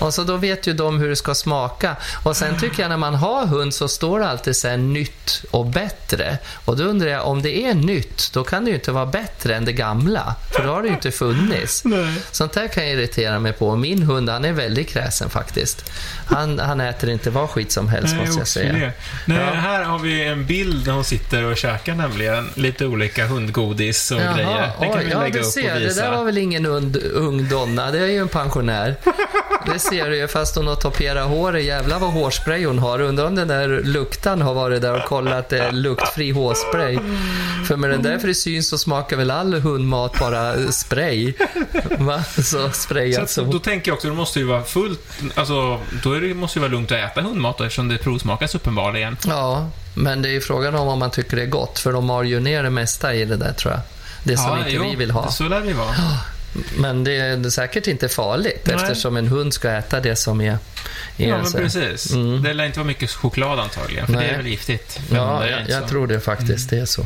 Och 0.00 0.14
så 0.14 0.24
då 0.24 0.36
vet 0.36 0.66
ju 0.66 0.72
de 0.72 0.98
hur 0.98 1.08
det 1.08 1.16
ska 1.16 1.34
smaka. 1.34 1.96
Och 2.24 2.36
sen 2.36 2.58
tycker 2.58 2.82
jag 2.82 2.88
när 2.88 2.96
man 2.96 3.14
har 3.14 3.46
hund 3.46 3.74
så 3.74 3.88
står 3.88 4.20
det 4.20 4.28
alltid 4.28 4.56
så 4.56 4.68
här 4.68 4.76
nytt 4.76 5.44
och 5.50 5.66
bättre. 5.66 6.07
Och 6.64 6.76
då 6.76 6.84
undrar 6.84 7.08
jag, 7.08 7.26
om 7.26 7.42
det 7.42 7.64
är 7.64 7.74
nytt, 7.74 8.30
då 8.32 8.44
kan 8.44 8.64
det 8.64 8.68
ju 8.70 8.74
inte 8.76 8.92
vara 8.92 9.06
bättre 9.06 9.54
än 9.56 9.64
det 9.64 9.72
gamla. 9.72 10.34
För 10.56 10.62
då 10.62 10.72
har 10.72 10.82
det 10.82 10.88
ju 10.88 10.94
inte 10.94 11.10
funnits. 11.10 11.84
Nej. 11.84 12.14
Sånt 12.30 12.52
där 12.52 12.68
kan 12.68 12.84
jag 12.84 12.92
irritera 12.92 13.38
mig 13.38 13.52
på. 13.52 13.76
Min 13.76 14.02
hund, 14.02 14.28
han 14.28 14.44
är 14.44 14.52
väldigt 14.52 14.88
kräsen 14.88 15.30
faktiskt. 15.30 15.90
Han, 16.26 16.58
han 16.58 16.80
äter 16.80 17.10
inte 17.10 17.30
vad 17.30 17.50
skit 17.50 17.72
som 17.72 17.88
helst, 17.88 18.14
Nej, 18.16 18.26
måste 18.26 18.40
jag 18.40 18.48
säga. 18.48 18.72
det. 18.72 18.92
Nej, 19.24 19.38
Ja. 19.38 19.54
Här 19.54 19.82
har 19.84 19.98
vi 19.98 20.24
en 20.24 20.46
bild 20.46 20.84
där 20.84 20.92
hon 20.92 21.04
sitter 21.04 21.44
och 21.44 21.56
käkar 21.56 21.94
nämligen 21.94 22.50
lite 22.54 22.86
olika 22.86 23.26
hundgodis 23.26 24.10
och 24.10 24.18
grejer. 24.18 24.70
Det 24.80 24.86
kan 24.86 24.98
oj, 24.98 25.04
vi 25.04 25.10
ja, 25.10 25.20
lägga 25.20 25.32
du 25.32 25.46
upp 25.46 25.52
ser, 25.52 25.74
och 25.74 25.80
det 25.80 25.86
visa. 25.86 26.02
där 26.02 26.10
var 26.16 26.24
väl 26.24 26.38
ingen 26.38 26.66
und, 26.66 26.96
ung 26.96 27.48
donna, 27.48 27.90
det 27.90 27.98
är 27.98 28.06
ju 28.06 28.18
en 28.18 28.28
pensionär. 28.28 28.94
Det 29.72 29.78
ser 29.78 30.10
du 30.10 30.16
ju, 30.16 30.28
fast 30.28 30.56
hon 30.56 30.66
har 30.66 30.74
toperat 30.74 31.28
håret. 31.28 31.64
Jävlar 31.64 31.98
vad 31.98 32.10
hårspray 32.12 32.64
hon 32.66 32.78
har. 32.78 33.00
Undrar 33.00 33.24
om 33.26 33.34
den 33.34 33.48
där 33.48 33.80
luktan 33.84 34.42
har 34.42 34.54
varit 34.54 34.82
där 34.82 34.94
och 34.96 35.04
kollat 35.08 35.52
eh, 35.52 35.72
luktfri 36.00 36.30
hårspray. 36.30 36.98
För 37.66 37.76
med 37.76 37.90
den 37.90 38.02
där 38.02 38.18
frisyn 38.18 38.62
så 38.62 38.78
smakar 38.78 39.16
väl 39.16 39.30
all 39.30 39.54
hundmat 39.54 40.18
bara 40.18 40.72
spray. 40.72 41.32
Va? 41.98 42.24
Så 42.36 42.42
Så 42.42 42.70
sprayat 42.70 43.22
att, 43.22 43.30
så. 43.30 43.44
då 43.44 43.58
tänker 43.58 43.90
jag 43.90 43.96
också, 43.96 44.08
det 44.08 44.14
måste 44.14 44.38
ju 44.38 44.44
vara 44.44 44.62
fullt, 44.64 45.00
alltså, 45.34 45.80
då 46.02 46.14
det, 46.14 46.34
måste 46.34 46.58
det 46.58 46.60
vara 46.60 46.72
lugnt 46.72 46.92
att 46.92 46.98
äta 46.98 47.20
hundmat 47.20 47.58
då, 47.58 47.64
eftersom 47.64 47.88
det 47.88 47.98
provsmakas 47.98 48.54
uppenbarligen. 48.54 49.16
Ja, 49.26 49.70
men 49.94 50.22
det 50.22 50.28
är 50.28 50.32
ju 50.32 50.40
frågan 50.40 50.74
om 50.74 50.88
om 50.88 50.98
man 50.98 51.10
tycker 51.10 51.36
det 51.36 51.42
är 51.42 51.46
gott. 51.46 51.78
För 51.78 51.92
de 51.92 52.10
har 52.10 52.22
ju 52.22 52.40
ner 52.40 52.62
det 52.62 52.70
mesta 52.70 53.14
i 53.14 53.24
det 53.24 53.36
där 53.36 53.52
tror 53.52 53.72
jag. 53.72 53.80
Det 54.24 54.36
som 54.36 54.58
inte 54.58 54.70
jo, 54.70 54.84
vi 54.90 54.96
vill 54.96 55.10
ha. 55.10 55.30
Så 55.30 55.48
lär 55.48 55.60
det 55.60 55.72
vara. 55.74 55.94
Men 56.78 57.04
det 57.04 57.16
är 57.16 57.50
säkert 57.50 57.86
inte 57.86 58.08
farligt 58.08 58.60
Nej. 58.64 58.76
eftersom 58.76 59.16
en 59.16 59.28
hund 59.28 59.54
ska 59.54 59.70
äta 59.70 60.00
det 60.00 60.16
som 60.16 60.40
är... 60.40 60.44
är 61.16 61.28
Ja, 61.28 61.36
men 61.36 61.46
så- 61.46 61.58
precis. 61.58 62.12
Mm. 62.12 62.42
Det 62.42 62.52
lär 62.54 62.64
inte 62.64 62.78
vara 62.78 62.86
mycket 62.86 63.10
choklad 63.10 63.60
antagligen, 63.60 64.06
för 64.06 64.12
Nej. 64.12 64.26
det 64.26 64.32
är 64.32 64.36
väl 64.36 64.46
giftigt. 64.46 65.00
Ja, 65.12 65.46
jag, 65.46 65.68
jag 65.68 65.88
tror 65.88 66.06
det 66.06 66.20
faktiskt. 66.20 66.70
Det 66.70 66.78
är 66.78 66.86
så. 66.86 67.04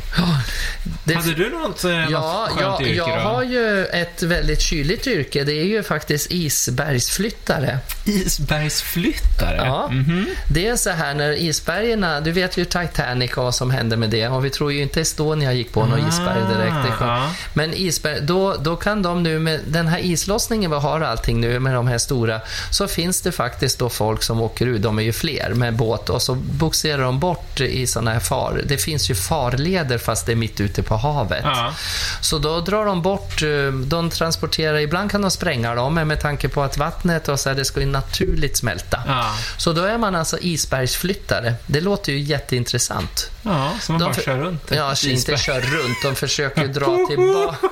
Det, 1.05 1.14
Hade 1.14 1.33
du 1.35 1.50
något, 1.50 1.85
eh, 1.85 1.90
ja, 1.90 2.48
något 2.50 2.59
skönt 2.59 2.81
ja, 2.81 2.87
yrke 2.87 2.96
jag 2.96 3.09
då? 3.09 3.14
har 3.28 3.42
ju 3.42 3.85
ett 3.87 4.22
väldigt 4.22 4.61
kyligt 4.61 5.07
yrke. 5.07 5.44
Det 5.44 5.52
är 5.52 5.64
ju 5.64 5.83
faktiskt 5.83 6.33
isbergsflyttare. 6.33 7.78
Isbergsflyttare? 8.05 9.57
Ja. 9.57 9.88
Mhm. 9.90 10.26
Det 10.48 10.66
är 10.68 10.76
så 10.76 10.90
här 10.90 11.14
när 11.14 11.33
isbergen, 11.33 12.07
du 12.24 12.33
vet 12.33 12.57
ju 12.57 12.64
Titanic 12.64 13.33
och 13.33 13.44
vad 13.44 13.55
som 13.55 13.70
hände 13.70 13.96
med 13.96 14.11
det. 14.11 14.28
Och 14.28 14.44
vi 14.44 14.50
tror 14.50 14.72
ju 14.72 14.83
inte 14.83 15.00
Estonia 15.00 15.52
gick 15.52 15.72
på 15.72 15.87
något 15.87 16.09
isberg 16.09 16.55
direkt. 16.55 17.00
Ah, 17.00 17.07
ja. 17.07 17.31
Men 17.55 17.74
isberg, 17.74 18.20
då, 18.22 18.57
då 18.57 18.76
kan 18.76 19.02
de 19.02 19.22
nu 19.22 19.32
med 19.38 19.61
den 19.66 19.88
här 19.88 19.99
islossningen 19.99 20.71
vi 20.71 20.77
har 20.77 21.01
allting 21.01 21.40
nu 21.40 21.59
med 21.61 21.75
de 21.75 21.87
här 21.87 21.99
stora, 21.99 22.40
så 22.71 22.88
finns 22.88 23.21
det 23.21 23.33
faktiskt 23.33 23.79
då 23.79 23.88
folk 23.88 24.23
som 24.23 24.40
åker 24.40 24.66
ut, 24.66 24.83
de 24.83 24.99
är 24.99 25.03
ju 25.03 25.12
fler, 25.12 25.55
med 25.55 25.77
båt 25.77 26.09
och 26.11 26.23
så 26.23 26.35
boxerar 26.35 27.03
de 27.03 27.21
bort 27.21 27.61
i 27.61 27.87
sådana 27.87 28.12
här 28.12 28.21
far. 28.21 28.62
Det 28.66 28.79
finns 28.79 29.11
ju 29.11 29.14
farleder 29.14 29.99
fast 29.99 30.27
det 30.27 30.33
är 30.33 30.37
mitt 30.37 30.61
ute 30.61 30.83
på 30.83 30.97
havet. 30.97 31.40
Ja. 31.45 31.73
Så 32.21 32.38
då 32.38 32.61
drar 32.61 32.85
de 32.87 33.03
bort, 33.03 33.42
eh, 33.42 33.73
de 33.73 34.11
transporterar, 34.11 34.79
ibland 34.79 35.11
kan 35.11 35.23
de 35.23 35.31
spränga 35.31 35.75
dem, 35.75 35.95
men 35.95 36.09
med 36.09 36.21
tanke 36.21 36.49
på 36.49 36.62
att 36.62 36.79
vattnet 36.79 37.29
och 37.29 37.40
så 37.40 37.49
här, 37.49 37.57
det 37.57 37.64
ska 37.64 37.81
ju 37.81 37.87
naturligt 37.87 38.57
smälta. 38.57 39.03
Ja. 39.07 39.35
Så 39.57 39.73
då 39.73 39.83
är 39.83 39.99
man 39.99 40.14
alltså 40.14 40.38
isbergsflyttare. 40.40 41.55
Det 41.66 41.81
låter 41.81 42.12
ju 42.12 42.18
jätteintressant. 42.18 43.31
ja, 43.42 43.73
så 43.81 43.92
man 43.92 44.01
De 44.01 44.05
bara 44.05 44.14
kör 44.23 44.38
runt 44.38 44.62
Ja, 44.71 44.95
inte 45.05 45.37
kör 45.37 45.61
runt. 45.61 45.97
De 46.03 46.14
försöker 46.14 46.66
dra 46.66 47.07
tillbaka. 47.09 47.68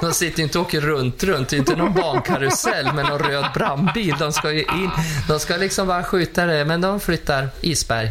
De 0.00 0.12
sitter 0.12 0.42
inte 0.42 0.58
och 0.58 0.66
åker 0.66 0.80
runt, 0.84 1.22
runt. 1.24 1.48
Det 1.48 1.56
är 1.56 1.58
inte 1.58 1.76
någon 1.76 1.92
bankarusell 1.94 2.92
med 2.92 3.04
någon 3.08 3.18
röd 3.18 3.44
brandbil. 3.54 4.14
De 4.18 4.32
ska 4.32 4.52
ju 4.52 4.60
in. 4.60 4.90
De 5.28 5.40
ska 5.40 5.56
liksom 5.56 5.86
bara 5.86 6.02
skjuta 6.04 6.46
det, 6.46 6.64
men 6.64 6.80
de 6.80 7.00
flyttar 7.00 7.48
isberg. 7.60 8.10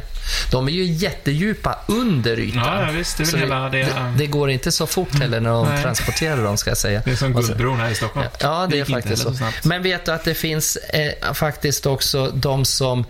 De 0.52 0.68
är 0.68 0.72
ju 0.72 0.84
jättedjupa 0.86 1.76
under 1.88 2.40
ytan. 2.40 2.64
Ja, 2.66 2.82
ja, 2.86 2.92
visst. 2.92 3.18
Det 3.18 3.26
Så 3.26 3.38
hela 3.38 3.70
det. 3.70 3.78
det, 3.78 4.14
det 4.18 4.28
går 4.28 4.50
inte 4.50 4.72
så 4.72 4.88
fort 4.88 5.16
heller 5.20 5.40
när 5.40 5.50
de 5.50 5.68
Nej. 5.68 5.84
transporterar 5.84 6.44
dem, 6.44 6.58
ska 6.58 6.70
jag 6.70 6.78
säga. 6.78 7.02
Det 7.06 7.12
är 7.12 7.16
som 7.16 7.34
så- 7.34 7.40
Guldbron 7.40 7.80
här 7.80 7.90
i 7.92 7.96
Stockholm. 7.96 8.28
Ja, 8.40 8.68
det, 8.72 8.80
är 8.80 8.86
faktiskt 8.86 9.24
så. 9.24 9.34
snabbt. 9.34 9.66
Men 9.66 9.84
vet 9.84 10.06
du 10.06 10.12
att 10.12 10.24
det 10.24 10.34
finns 10.34 10.76
eh, 10.76 11.34
faktiskt 11.34 11.86
också 11.86 12.28
de 12.34 12.66
som. 12.66 13.06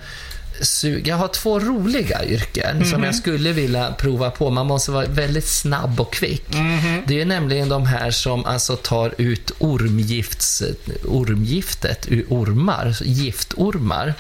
Jag 1.04 1.16
har 1.16 1.28
två 1.28 1.60
roliga 1.60 2.26
yrken 2.26 2.78
Mhm. 2.78 2.86
som 2.86 3.04
jag 3.04 3.16
skulle 3.16 3.52
vilja 3.52 3.92
prova 3.92 4.30
på. 4.32 4.50
Man 4.50 4.66
måste 4.68 4.92
vara 4.92 5.06
väldigt 5.06 5.48
snabb 5.48 6.00
och 6.00 6.14
kvick. 6.14 6.46
Mhm. 6.54 7.02
Det 7.08 7.22
är 7.22 7.26
nämligen 7.26 7.70
de 7.70 7.86
här 7.86 8.12
som 8.12 8.46
alltså 8.46 8.76
tar 8.76 9.14
ut 9.18 9.52
ormgifts... 9.60 10.64
ormgiftet 11.06 12.06
ur 12.08 12.26
ormar, 12.30 12.98
giftormar. 13.04 14.14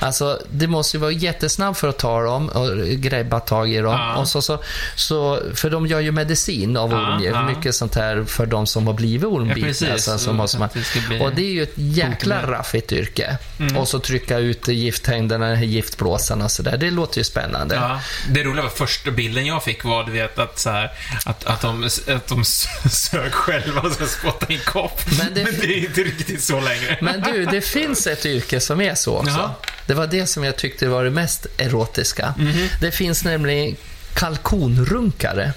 Alltså, 0.00 0.40
det 0.50 0.66
måste 0.66 0.96
ju 0.96 1.00
vara 1.00 1.12
jättesnabbt 1.12 1.78
för 1.78 1.88
att 1.88 1.98
ta 1.98 2.22
dem 2.22 2.48
och 2.48 2.76
greppa 2.86 3.40
tag 3.40 3.72
i 3.72 3.76
dem. 3.78 3.92
Ja. 3.92 4.16
Och 4.16 4.28
så, 4.28 4.42
så, 4.42 4.58
så, 4.96 5.40
för 5.54 5.70
de 5.70 5.86
gör 5.86 6.00
ju 6.00 6.12
medicin 6.12 6.76
av 6.76 6.90
Ja, 6.90 6.96
ormgift. 7.14 7.34
ja. 7.34 7.46
Mycket 7.48 7.74
sånt 7.74 7.94
här 7.94 8.24
för 8.24 8.46
de 8.46 8.66
som 8.66 8.86
har 8.86 8.94
blivit 8.94 9.24
ormbitna. 9.24 9.92
alltså, 9.92 10.18
så 10.18 10.32
måste 10.32 10.58
man, 10.58 10.66
Att 10.68 10.74
det 11.10 11.20
och 11.20 11.34
det 11.34 11.42
är 11.42 11.50
ju 11.52 11.62
ett 11.62 11.72
jäkla 11.76 12.46
raffigt 12.50 12.92
yrke. 12.92 13.38
Mm. 13.60 13.76
Och 13.76 13.88
så 13.88 13.98
trycka 13.98 14.38
ut 14.38 14.68
gifthängderna, 14.68 15.54
giftblåsarna 15.66 16.44
och 16.44 16.50
sådär. 16.50 16.76
Det 16.76 16.90
låter 16.90 17.18
ju 17.18 17.24
spännande. 17.24 17.74
Ja, 17.74 18.00
det 18.28 18.44
roliga 18.44 18.62
var 18.62 18.70
första 18.70 19.10
bilden 19.10 19.46
jag 19.46 19.64
fick 19.64 19.84
var, 19.84 20.04
du 20.04 20.12
vet, 20.12 20.38
att, 20.38 20.58
så 20.58 20.70
här, 20.70 20.90
att, 21.24 21.44
att, 21.44 21.60
de, 21.60 21.88
att 22.08 22.26
de 22.26 22.44
sög 22.90 23.32
själva 23.32 23.80
och 23.80 23.92
spottade 24.08 24.52
i 24.52 24.56
en 24.56 24.62
kopp. 24.62 25.00
Men 25.18 25.34
det- 25.34 25.44
Men 25.44 25.54
det 25.60 25.66
är 25.66 25.78
inte 25.78 26.00
riktigt 26.00 26.42
så 26.42 26.60
längre. 26.60 26.98
Men 27.00 27.20
du, 27.20 27.44
det 27.44 27.60
finns 27.60 28.06
ett 28.06 28.26
yrke 28.26 28.60
som 28.60 28.80
är 28.80 28.94
så 28.94 29.16
också. 29.16 29.30
Jaha. 29.30 29.50
Det 29.86 29.94
var 29.94 30.06
det 30.06 30.26
som 30.26 30.44
jag 30.44 30.56
tyckte 30.56 30.88
var 30.88 31.04
det 31.04 31.10
mest 31.10 31.46
erotiska. 31.58 32.34
Mhm. 32.38 32.68
Det 32.80 32.90
finns 32.90 33.24
nämligen 33.24 33.76
kalkonrunkare. 34.14 35.52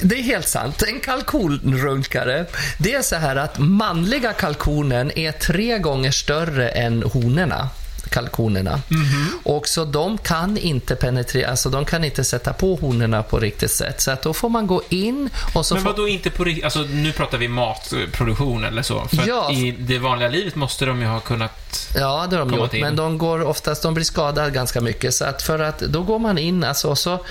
Det 0.00 0.14
är 0.18 0.22
helt 0.22 0.48
sant. 0.48 0.82
En 0.82 1.00
kalkonrunkare, 1.00 2.46
det 2.78 2.94
är 2.94 3.02
så 3.02 3.16
här 3.16 3.36
att 3.36 3.58
manliga 3.58 4.32
kalkonen 4.32 5.18
är 5.18 5.32
tre 5.32 5.78
gånger 5.78 6.10
större 6.10 6.68
än 6.68 7.02
honorna. 7.02 7.68
Kalkonerna. 8.14 8.80
Mhm. 8.88 9.38
Och 9.42 9.68
så 9.68 9.84
de 9.84 10.18
kan 10.18 10.56
inte 10.58 10.96
penetrera, 10.96 11.50
alltså 11.50 11.70
de 11.70 11.84
kan 11.84 12.04
inte 12.04 12.24
sätta 12.24 12.52
på 12.52 12.74
honorna 12.76 13.22
på 13.22 13.38
riktigt 13.38 13.70
sätt. 13.70 14.00
Så 14.00 14.10
att 14.10 14.22
då 14.22 14.34
får 14.34 14.48
man 14.48 14.66
gå 14.66 14.82
in 14.88 15.30
och 15.54 15.66
så 15.66 15.74
Men 15.74 15.82
får... 15.82 15.90
vad 15.90 15.98
då 15.98 16.08
inte 16.08 16.30
på 16.30 16.44
riktigt? 16.44 16.64
Alltså, 16.64 16.78
nu 16.80 17.12
pratar 17.12 17.38
vi 17.38 17.48
matproduktion 17.48 18.64
eller 18.64 18.82
så. 18.82 19.04
För 19.08 19.28
Ja. 19.28 19.52
i 19.52 19.70
det 19.78 19.98
vanliga 19.98 20.28
livet 20.28 20.54
måste 20.54 20.84
de 20.86 21.00
ju 21.00 21.06
ha 21.06 21.20
kunnat... 21.20 21.88
Ja, 21.94 22.26
det 22.30 22.36
har 22.36 22.44
de 22.44 22.54
gjort, 22.58 22.72
men 22.72 22.96
de 22.96 23.18
går 23.18 23.42
oftast, 23.42 23.82
de 23.82 23.94
blir 23.94 24.04
skadade 24.04 24.50
ganska 24.50 24.80
mycket. 24.80 25.14
Så 25.14 25.24
att 25.24 25.42
för 25.42 25.58
att 25.58 25.78
då 25.78 26.02
går 26.02 26.18
man 26.18 26.38
in 26.38 26.64
alltså, 26.64 26.88
och 26.88 26.98
så 26.98 27.24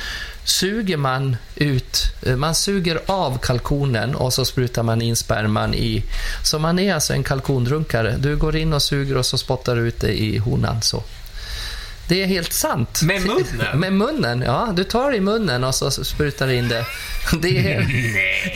suger 0.43 0.97
man 0.97 1.37
ut, 1.55 2.15
eh, 2.21 2.35
man 2.35 2.55
suger 2.55 2.99
av 3.05 3.37
kalkonen 3.37 4.15
och 4.15 4.33
så 4.33 4.45
sprutar 4.45 4.83
man 4.83 5.01
in 5.01 5.15
sperman 5.15 5.73
i. 5.73 6.03
Så 6.43 6.59
man 6.59 6.79
är 6.79 6.93
alltså 6.93 7.13
en 7.13 7.23
kalkonrunkare. 7.23 8.15
Du 8.17 8.35
går 8.35 8.55
in 8.55 8.73
och 8.73 8.81
suger 8.81 9.17
och 9.17 9.25
så 9.25 9.37
spottar 9.37 9.75
du 9.75 9.81
ut 9.81 9.99
det 9.99 10.21
i 10.21 10.37
honan 10.37 10.81
så. 10.81 11.03
Det 12.07 12.23
är 12.23 12.27
helt 12.27 12.53
sant. 12.53 13.01
Med 13.01 13.21
munnen? 13.21 13.79
Med 13.79 13.93
munnen, 13.93 14.41
ja. 14.41 14.73
Du 14.75 14.83
tar 14.83 15.15
i 15.15 15.19
munnen 15.19 15.63
och 15.63 15.75
så 15.75 15.91
sprutar 15.91 16.51
in 16.51 16.67
det. 16.67 16.85
Det 17.41 17.73
är... 17.73 17.87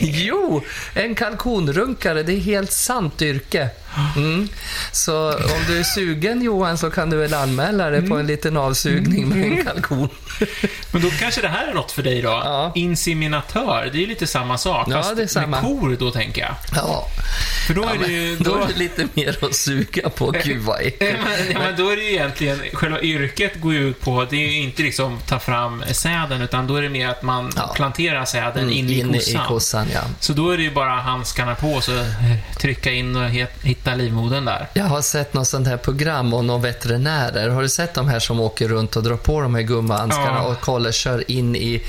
Jo, 0.00 0.62
en 0.94 1.14
kalkonrunkare, 1.14 2.22
det 2.22 2.32
är 2.32 2.40
helt 2.40 2.72
sant 2.72 3.22
yrke. 3.22 3.70
Mm. 4.16 4.48
Så 4.92 5.32
om 5.32 5.64
du 5.68 5.78
är 5.78 5.82
sugen 5.82 6.42
Johan 6.42 6.78
så 6.78 6.90
kan 6.90 7.10
du 7.10 7.16
väl 7.16 7.34
anmäla 7.34 7.90
dig 7.90 8.08
på 8.08 8.16
en 8.16 8.26
liten 8.26 8.56
avsugning 8.56 9.28
med 9.28 9.44
en 9.44 9.64
kalkon. 9.64 10.08
Men 10.92 11.02
då 11.02 11.10
kanske 11.10 11.40
det 11.40 11.48
här 11.48 11.66
är 11.66 11.74
något 11.74 11.92
för 11.92 12.02
dig 12.02 12.22
då? 12.22 12.28
Ja. 12.28 12.72
Inseminatör, 12.74 13.88
det 13.92 13.98
är 13.98 14.00
ju 14.00 14.06
lite 14.06 14.26
samma 14.26 14.58
sak. 14.58 14.88
Ja, 14.90 15.02
fast 15.02 15.16
det 15.16 15.22
är 15.22 15.26
samma. 15.26 15.46
med 15.46 15.60
kor 15.60 15.96
då, 15.98 16.10
tänker 16.10 16.40
jag. 16.42 16.54
Ja, 16.74 17.06
För 17.66 17.74
då 17.74 17.82
ja 17.82 17.94
är 17.94 17.98
det 18.08 18.12
ju... 18.12 18.36
då 18.36 18.44
Då, 18.50 18.62
är 18.62 18.68
det 18.68 18.78
lite 18.78 19.08
mer 19.14 19.44
att 19.44 19.54
suga 19.54 20.08
på. 20.10 20.30
Gud 20.44 20.58
vad 20.62 20.82
Ja, 20.82 21.06
men, 21.58 21.76
då 21.76 21.90
är 21.90 21.96
det 21.96 22.02
ju 22.02 22.10
egentligen, 22.12 22.60
själva 22.72 23.00
yrket 23.00 23.60
går 23.60 23.72
ju 23.74 23.88
ut 23.88 24.00
på, 24.00 24.26
det 24.30 24.36
är 24.36 24.50
ju 24.50 24.58
inte 24.62 24.82
liksom 24.82 25.18
ta 25.26 25.38
fram 25.38 25.84
säden, 25.92 26.42
utan 26.42 26.66
då 26.66 26.76
är 26.76 26.82
det 26.82 26.88
mer 26.88 27.08
att 27.08 27.22
man 27.22 27.52
Ja. 27.56 27.72
planterar 27.76 28.24
säden 28.24 28.62
Mm, 28.64 28.72
in 28.72 28.90
i 28.90 29.18
kossan. 29.18 29.44
i 29.44 29.48
kossan, 29.48 29.86
ja. 29.94 30.00
Så 30.20 30.32
då 30.32 30.50
är 30.50 30.56
det 30.56 30.62
ju 30.62 30.70
bara 30.70 30.90
handskarna 31.00 31.54
på 31.54 31.68
och 31.72 31.84
så 31.84 32.04
trycka 32.58 32.92
in 32.92 33.16
och 33.16 33.22
he- 33.28 33.46
hitta 33.88 34.02
livmodern 34.02 34.44
där. 34.44 34.66
Jag 34.74 34.84
har 34.84 35.02
sett 35.02 35.34
något 35.34 35.46
sånt 35.46 35.66
här 35.68 35.76
program 35.76 36.34
om 36.34 36.46
några 36.46 36.60
veterinärer. 36.60 37.48
Har 37.48 37.62
du 37.62 37.68
sett 37.68 37.94
de 37.94 38.08
här 38.08 38.18
som 38.18 38.40
åker 38.40 38.68
runt 38.68 38.96
och 38.96 39.02
drar 39.02 39.16
på 39.16 39.40
de 39.40 39.54
här 39.54 39.62
gummihandskarna 39.62 40.38
Ja. 40.38 40.42
och 40.42 40.60
kollar, 40.60 40.92
kör 40.92 41.30
in 41.30 41.56
i, 41.56 41.82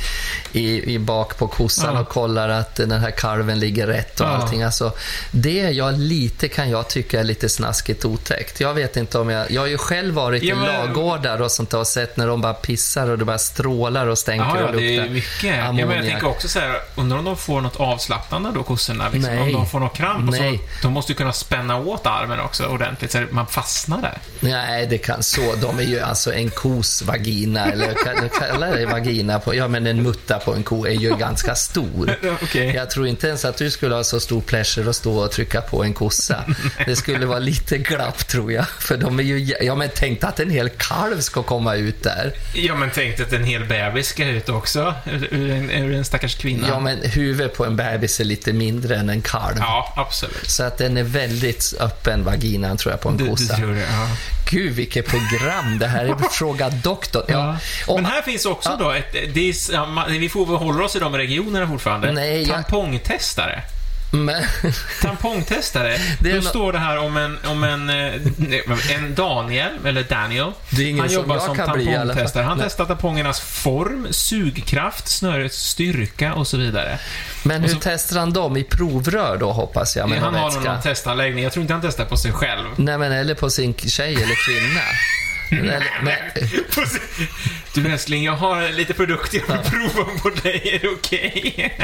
i, 0.52 0.94
i 0.94 1.00
bak 1.00 1.38
på 1.38 1.48
kossan 1.48 1.96
Ja. 1.96 2.02
och 2.02 2.10
kollar 2.10 2.50
att 2.50 2.76
den 2.76 2.92
här 2.92 3.12
kalven 3.12 3.60
ligger 3.60 3.88
rätt 3.88 4.20
och 4.20 4.26
Ja. 4.28 4.32
allting. 4.32 4.64
Alltså, 4.64 4.92
det 5.32 5.54
jag 5.72 6.00
lite 6.00 6.48
kan 6.48 6.70
jag 6.70 6.88
tycka 6.90 7.20
är 7.20 7.24
lite 7.24 7.50
snaskigt 7.50 8.06
otäckt. 8.06 8.60
Jag 8.60 8.74
vet 8.74 8.98
inte 8.98 9.20
om 9.20 9.30
jag... 9.30 9.52
Jag 9.52 9.62
har 9.62 9.68
ju 9.68 9.78
själv 9.78 10.14
varit 10.14 10.44
Ja, 10.44 10.56
i 10.56 10.58
men- 10.60 10.66
lagårdar 10.66 11.42
och 11.42 11.52
sånt 11.52 11.74
och 11.74 11.88
sett 11.88 12.18
när 12.18 12.28
de 12.28 12.42
bara 12.42 12.54
pissar 12.54 13.10
och 13.10 13.18
det 13.18 13.26
bara 13.26 13.38
strålar 13.38 14.08
och 14.08 14.18
stänker 14.18 14.46
Ja, 14.46 14.58
ja, 14.62 14.68
och 14.68 14.76
det 14.76 14.96
är 14.96 14.98
luktar. 14.98 15.14
mycket. 15.14 15.58
Ja, 15.58 15.72
men 15.72 15.90
jag 15.90 16.06
tänker 16.06 16.28
också 16.28 16.48
så 16.48 16.60
här, 16.60 16.76
undrar 16.96 17.18
om 17.18 17.26
de 17.26 17.38
får 17.38 17.62
något 17.62 17.76
avslappnande 17.76 18.50
då, 18.56 18.64
kossorna? 18.64 19.10
Liksom. 19.10 19.34
Nej. 19.36 19.42
Om 19.44 19.52
de 19.54 19.66
får 19.66 19.80
något 19.80 19.96
kramp 19.98 20.30
och 20.30 20.36
så. 20.36 20.58
De 20.82 20.94
måste 20.94 21.12
ju 21.12 21.16
kunna 21.16 21.34
spänna 21.34 21.78
åt 21.78 21.89
armen 21.94 22.40
också 22.40 22.66
ordentligt, 22.66 23.12
så 23.12 23.24
man 23.32 23.48
fastnar 23.48 24.02
där. 24.02 24.18
Nej, 24.40 24.88
det 24.88 24.98
kan 24.98 25.24
så. 25.24 25.56
De 25.56 25.80
är 25.80 25.84
ju 25.84 26.00
alltså 26.00 26.34
en 26.34 26.50
kos 26.50 27.02
vagina, 27.02 27.72
eller 27.72 27.94
kallar 28.40 28.78
det 28.78 28.86
vagina 28.86 29.40
på, 29.40 29.56
ja 29.56 29.68
men 29.68 29.88
en 29.88 30.04
mutta 30.04 30.40
på 30.40 30.54
en 30.54 30.64
ko 30.64 30.86
är 30.86 30.92
ju 30.92 31.16
ganska 31.16 31.56
stor. 31.56 32.16
Okej. 32.44 32.76
Jag 32.76 32.90
tror 32.90 33.08
inte 33.08 33.28
ens 33.28 33.46
att 33.46 33.58
du 33.58 33.72
skulle 33.72 33.96
ha 33.96 34.04
så 34.04 34.20
stor 34.20 34.42
pleasure 34.42 34.90
att 34.90 34.96
stå 34.96 35.18
och 35.20 35.32
trycka 35.32 35.62
på 35.62 35.84
en 35.84 35.94
kossa. 35.94 36.44
Det 36.86 36.96
skulle 36.96 37.26
vara 37.26 37.40
lite 37.40 37.78
glapp 37.78 38.28
tror 38.28 38.52
jag. 38.52 38.68
För 38.68 38.98
de 38.98 39.20
är 39.20 39.24
ju, 39.24 39.56
ja 39.62 39.76
men 39.76 39.90
tänk 39.96 40.24
att 40.24 40.40
en 40.40 40.50
hel 40.50 40.70
kalv 40.70 41.22
ska 41.22 41.44
komma 41.44 41.76
ut 41.76 42.04
där. 42.04 42.34
Ja, 42.54 42.76
men 42.76 42.90
tänk 42.94 43.20
att 43.20 43.34
en 43.34 43.44
hel 43.44 43.66
bebis 43.66 44.08
ska 44.08 44.26
ut 44.26 44.50
också, 44.50 44.94
ur 45.32 45.52
en, 45.52 45.70
ur 45.70 45.94
en 45.94 46.06
stackars 46.06 46.36
kvinna. 46.36 46.68
Ja 46.68 46.80
men 46.80 46.98
huvudet 47.04 47.58
på 47.58 47.66
en 47.66 47.76
bebis 47.76 48.20
är 48.20 48.24
lite 48.24 48.54
mindre 48.54 48.96
än 48.96 49.10
en 49.10 49.22
kalv. 49.22 49.56
Ja, 49.60 49.94
absolut. 49.96 50.50
Så 50.50 50.64
att 50.64 50.78
den 50.78 50.98
är 50.98 51.04
väldigt 51.04 51.69
öppen, 51.80 52.24
vaginan 52.24 52.78
tror 52.78 52.94
jag, 52.94 53.02
på 53.02 53.10
en 53.10 53.18
Du, 53.18 53.24
du 53.24 53.30
kossa. 53.30 53.56
tror 53.56 53.74
det, 53.74 53.80
ja. 53.82 54.08
Gud, 54.52 54.74
vilket 54.74 55.06
program. 55.08 55.80
Det 55.80 55.88
här 55.88 56.06
är 56.06 56.16
Fråga 56.32 56.70
doktorn. 56.70 57.24
Ja. 57.28 57.58
Och- 57.88 57.96
Men 57.96 58.06
här 58.06 58.22
finns 58.22 58.46
också 58.46 58.76
då 58.80 58.92
ett... 58.92 59.16
Är, 59.16 60.20
vi 60.20 60.30
får 60.30 60.46
hålla 60.46 60.84
oss 60.86 60.96
i 60.96 61.00
de 61.00 61.18
regionerna 61.18 61.68
fortfarande. 61.68 62.12
Nej, 62.12 62.42
jag- 62.42 62.50
Tampongtestare. 62.50 63.62
Men, 64.12 64.44
Tampongtestare. 65.02 65.98
Det 66.22 66.34
Då 66.34 66.42
står 66.42 66.72
det 66.74 66.80
här 66.80 66.98
om 66.98 67.18
en, 67.18 67.38
om 67.46 67.64
en, 67.64 67.90
eh, 67.90 68.96
en 68.96 69.16
Daniel, 69.16 69.72
eller 69.86 70.04
Daniel. 70.04 70.44
Han 71.00 71.10
som 71.10 71.16
jobbar 71.16 71.40
som 71.40 71.56
fall. 71.56 71.86
tampongtestare. 71.86 72.44
Han 72.44 72.60
testar 72.60 72.86
tampongernas 72.86 73.40
form, 73.40 74.08
sugkraft, 74.12 75.08
snörets 75.08 75.58
styrka 75.58 76.34
och 76.34 76.48
så 76.48 76.58
vidare. 76.58 77.00
men 77.44 77.62
hur 77.62 77.70
så- 77.70 77.80
testar 77.82 78.20
han 78.20 78.34
dem? 78.34 78.58
I 78.58 78.64
provrör 78.64 79.38
då, 79.38 79.52
hoppas 79.52 79.96
jag, 79.96 80.08
han 80.08 80.36
har 80.36 80.52
någon 80.52 80.82
testanläggning. 80.82 81.44
Jag 81.44 81.54
tror 81.54 81.62
inte 81.62 81.74
han 81.74 81.82
testar 81.82 82.06
på 82.06 82.18
sig 82.18 82.32
själv. 82.32 82.68
Nej, 82.76 82.98
men 82.98 83.12
eller 83.12 83.36
på 83.36 83.50
sin 83.50 83.74
tjej 83.74 84.14
eller 84.14 84.46
kvinna. 84.46 84.82
men, 85.50 86.22
Du 87.74 87.92
älskling, 87.92 88.24
jag 88.24 88.34
har 88.34 88.70
lite 88.72 88.94
produkter 88.94 89.42
jag 89.48 89.56
vill 89.58 89.72
prova 89.72 90.10
på 90.24 90.30
dig. 90.30 90.70
Är 90.76 90.80
det 90.80 90.88
okej? 90.90 91.78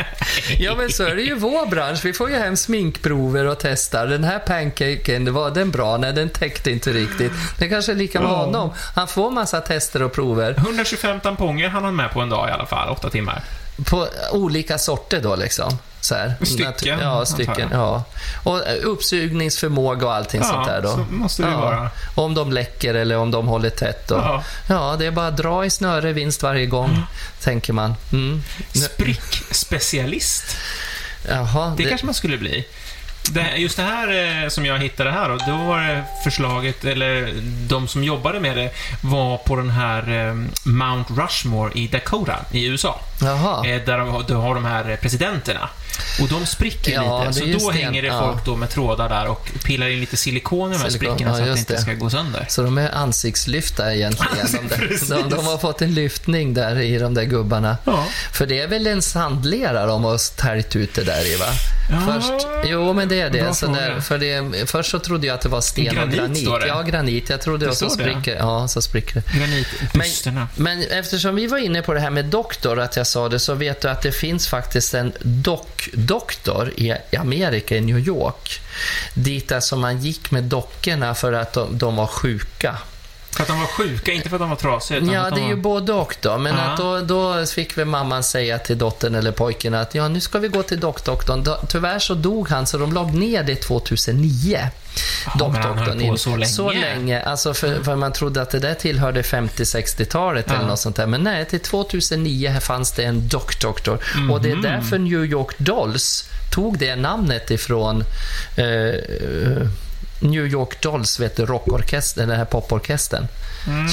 ja, 0.60 0.76
men 0.76 0.90
så 0.90 1.04
är 1.04 1.16
det 1.16 1.22
ju 1.22 1.32
i 1.32 1.40
vår 1.40 1.66
bransch. 1.66 2.06
Vi 2.06 2.14
får 2.14 2.30
ju 2.30 2.36
hem 2.36 2.58
sminkprover 2.58 3.46
och 3.46 3.60
testar. 3.60 4.08
Den 4.08 4.24
här 4.24 4.40
pancaken, 4.40 5.34
var 5.34 5.52
den 5.52 5.72
bra? 5.72 5.98
Nej, 5.98 6.14
den 6.14 6.30
täckte 6.30 6.72
inte 6.72 6.94
riktigt. 6.94 7.32
Det 7.60 7.68
kanske 7.70 7.92
är 7.92 7.96
lika 7.96 8.22
med 8.22 8.30
Ja. 8.32 8.36
honom. 8.36 8.74
Han 8.96 9.08
får 9.08 9.32
massa 9.32 9.62
tester 9.62 10.02
och 10.04 10.14
prover. 10.14 10.56
125 10.58 11.20
tamponger 11.20 11.70
hann 11.70 11.84
han 11.84 11.96
med 11.96 12.12
på 12.12 12.22
en 12.22 12.30
dag 12.30 12.50
i 12.50 12.52
alla 12.52 12.66
fall, 12.66 12.90
åtta 12.90 13.10
timmar. 13.10 13.42
På 13.86 14.08
olika 14.32 14.78
sorter 14.78 15.22
då 15.22 15.36
liksom. 15.36 15.78
Så 16.06 16.16
här. 16.16 16.36
Stycken, 16.42 17.00
Ja, 17.00 17.26
stycken. 17.26 17.70
Ja. 17.72 18.04
Och 18.44 18.68
eh, 18.68 18.76
uppsugningsförmåga 18.84 20.06
och 20.08 20.14
allting 20.14 20.42
Ja, 20.42 20.48
sånt 20.48 20.68
där 20.68 20.82
då. 20.82 20.90
så 20.90 20.98
måste 21.10 21.44
det 21.44 21.50
ju 21.50 21.56
vara. 21.56 21.90
Om 22.16 22.34
de 22.34 22.52
läcker 22.52 22.94
eller 22.94 23.18
om 23.18 23.32
de 23.32 23.48
håller 23.48 23.70
tätt. 23.70 24.12
Och, 24.12 24.18
Ja. 24.20 24.44
ja. 24.70 24.96
det 25.00 25.06
är 25.06 25.12
bara 25.12 25.28
att 25.28 25.38
dra 25.38 25.66
i 25.66 25.70
snöre, 25.70 26.14
vinst 26.14 26.44
varje 26.44 26.66
gång, 26.66 27.04
tänker 27.42 27.74
man. 27.74 27.96
Mm. 28.14 28.44
Sprickspecialist. 28.74 30.58
Jaha, 31.30 31.74
Det 31.78 31.84
kanske 31.84 32.06
man 32.06 32.16
skulle 32.16 32.38
bli. 32.38 32.66
Det, 33.32 33.56
just 33.58 33.78
det 33.78 33.84
här 33.84 34.44
eh, 34.44 34.50
som 34.50 34.66
jag 34.66 34.80
hittade 34.80 35.12
här 35.12 35.30
då, 35.30 35.38
då 35.48 35.58
var 35.58 35.80
det 35.82 36.04
förslaget, 36.24 36.86
eller 36.86 37.34
de 37.68 37.88
som 37.88 38.04
jobbade 38.04 38.40
med 38.40 38.58
det, 38.58 38.70
var 39.02 39.38
på 39.38 39.56
den 39.56 39.70
här 39.70 40.28
eh, 40.28 40.34
Mount 40.66 41.14
Rushmore 41.14 41.72
i 41.76 41.88
Dakota 41.88 42.36
i 42.52 42.66
USA. 42.66 43.02
Jaha. 43.22 43.68
Eh, 43.68 43.82
där 43.86 43.98
de, 43.98 44.10
har- 44.10 44.24
du 44.28 44.34
har 44.34 44.56
de 44.56 44.66
här 44.66 44.98
presidenterna. 45.02 45.70
Och 46.22 46.28
de 46.28 46.46
spricker 46.46 46.92
Ja, 46.94 47.20
lite, 47.28 47.60
så 47.60 47.66
då 47.66 47.72
det. 47.72 47.78
hänger 47.78 48.02
det 48.02 48.08
Ja. 48.08 48.20
folk 48.32 48.46
då 48.46 48.56
med 48.56 48.70
trådar 48.70 49.10
där 49.10 49.28
och 49.28 49.50
pillar 49.64 49.88
in 49.88 50.00
lite 50.00 50.18
silikon 50.18 50.70
i 50.72 50.74
de 50.74 50.82
här 50.82 50.90
Silikon, 50.90 51.16
sprickorna 51.18 51.40
ja, 51.40 51.46
så 51.46 51.50
att 51.52 51.56
det 51.56 51.60
inte 51.60 51.78
ska 51.82 51.94
gå 51.94 52.10
sönder. 52.10 52.46
Så 52.50 52.62
de 52.64 52.78
är 52.78 52.92
ansiktslyfta 52.96 53.96
egentligen. 53.96 54.48
De, 54.52 54.68
där. 54.76 54.88
Precis. 54.88 55.10
de, 55.10 55.30
de 55.30 55.46
har 55.46 55.58
fått 55.58 55.82
en 55.82 55.94
lyftning 55.94 56.54
där 56.54 56.82
i 56.82 56.98
de 56.98 57.14
där 57.14 57.24
gubbarna. 57.24 57.78
Ja. 57.86 58.06
För 58.34 58.46
det 58.46 58.60
är 58.62 58.68
väl 58.68 58.88
en 58.88 59.02
sandlera 59.02 59.86
de 59.86 60.04
har 60.04 60.36
täljt 60.36 60.76
ut 60.76 60.94
det 60.96 61.04
där 61.04 61.34
i 61.34 61.36
va? 61.36 61.46
Ja. 61.92 62.14
Först, 62.14 62.48
jo, 62.66 62.94
men 62.94 63.08
det 63.08 63.15
det 63.16 63.22
är 63.22 63.30
det. 63.30 63.54
Så 63.54 63.68
där, 63.68 64.00
för 64.00 64.18
det. 64.18 64.70
Först 64.70 64.92
så 64.92 65.00
trodde 65.00 65.28
jag 65.28 65.34
att 65.34 65.42
det 65.42 65.50
var 65.50 65.62
sten 65.62 65.96
Granit 65.96 66.14
och 66.14 66.18
granit. 66.18 66.48
Ja, 66.68 66.82
granit. 66.82 67.30
Jag 67.30 67.42
trodde 67.42 67.66
Det 67.66 67.70
och 67.72 67.78
så 67.78 67.90
står 67.90 68.04
det, 68.04 68.12
spricker, 68.12 68.36
ja, 68.36 68.68
så 68.68 68.82
spricker 68.82 69.14
det. 69.14 69.40
Granitbysterna. 69.40 70.48
Men 70.56 70.82
eftersom 70.82 71.36
vi 71.36 71.48
var 71.48 71.58
inne 71.58 71.82
på 71.82 71.94
det 71.94 72.00
här 72.00 72.10
med 72.10 72.26
doktor, 72.26 72.80
att 72.80 72.98
jag 72.98 73.08
sa 73.08 73.30
det, 73.30 73.40
så 73.40 73.54
vet 73.54 73.82
du 73.82 73.90
att 73.90 74.02
det 74.02 74.12
finns 74.12 74.48
faktiskt 74.48 74.94
en 74.94 75.14
dock-doktor 75.22 76.74
i 76.78 76.96
i 77.12 77.18
Amerika, 77.18 77.76
i 77.76 77.82
New 77.82 78.00
York. 78.00 78.62
Dit 79.14 79.52
alltså 79.52 79.76
man 79.76 80.02
gick 80.02 80.32
med 80.32 80.44
dockorna 80.44 81.16
för 81.16 81.34
att 81.34 81.54
de, 81.54 81.78
de 81.78 81.96
var 81.96 82.08
sjuka. 82.08 82.78
För 83.36 83.42
att 83.42 83.48
de 83.48 83.60
var 83.60 83.68
sjuka, 83.68 84.12
inte 84.12 84.30
för 84.30 84.36
att 84.36 84.40
de 84.42 84.50
var 84.50 84.56
trasiga. 84.58 84.98
Utan 84.98 85.14
Ja, 85.14 85.22
att 85.22 85.30
det 85.36 85.40
de 85.42 85.46
är 85.46 85.50
ju 85.50 85.56
var... 85.56 85.62
både 85.62 85.94
och 85.94 86.16
då. 86.22 86.38
Men 86.38 86.56
att 86.56 86.78
då, 86.78 87.00
då 87.02 87.46
fick 87.46 87.78
väl 87.78 87.86
mamman 87.86 88.24
säga 88.24 88.60
till 88.60 88.78
dottern 88.78 89.16
eller 89.16 89.32
pojken 89.32 89.74
att 89.74 89.96
ja, 89.96 90.08
nu 90.08 90.20
ska 90.22 90.40
vi 90.40 90.48
gå 90.48 90.64
till 90.64 90.80
dockdoktorn. 90.80 91.44
Då- 91.44 91.60
Tyvärr 91.70 92.00
så 92.00 92.14
dog 92.14 92.50
han, 92.50 92.68
så 92.68 92.78
de 92.78 92.94
låg 92.94 93.14
ner 93.14 93.44
det 93.44 93.56
2009. 93.56 94.60
Ja, 95.40 95.48
men 95.50 95.62
han 95.62 95.78
höll 95.78 95.98
på 95.98 96.04
in. 96.04 96.18
så 96.18 96.30
länge. 96.30 96.46
Så 96.46 96.72
länge. 96.72 97.22
Alltså 97.22 97.54
för, 97.54 97.84
för 97.84 97.96
man 97.96 98.12
trodde 98.14 98.42
att 98.42 98.50
det 98.50 98.60
där 98.60 98.74
tillhörde 98.74 99.22
50-60-talet 99.22 100.48
eller 100.48 100.60
Ja. 100.62 100.68
något 100.68 100.80
sånt 100.80 100.96
där. 100.96 101.08
Men 101.08 101.24
nej, 101.24 101.46
till 101.46 101.60
2009 101.60 102.50
här 102.50 102.60
fanns 102.60 102.92
det 102.92 103.04
en 103.04 103.28
dockdoktor. 103.28 104.00
Och 104.32 104.42
det 104.42 104.50
är 104.52 104.56
Mhm. 104.56 104.62
därför 104.64 104.98
New 104.98 105.26
York 105.26 105.56
Dolls 105.58 106.30
tog 106.54 106.78
det 106.78 106.96
namnet 106.96 107.52
ifrån 107.52 108.04
eh, 108.56 108.66
eh, 108.66 109.68
New 110.20 110.48
York 110.48 110.82
Dolls, 110.82 111.20
vet 111.20 111.36
du, 111.38 111.46
rockorkestern, 111.46 112.28
den 112.28 112.38
här 112.38 112.46
poporkestern. 112.46 113.28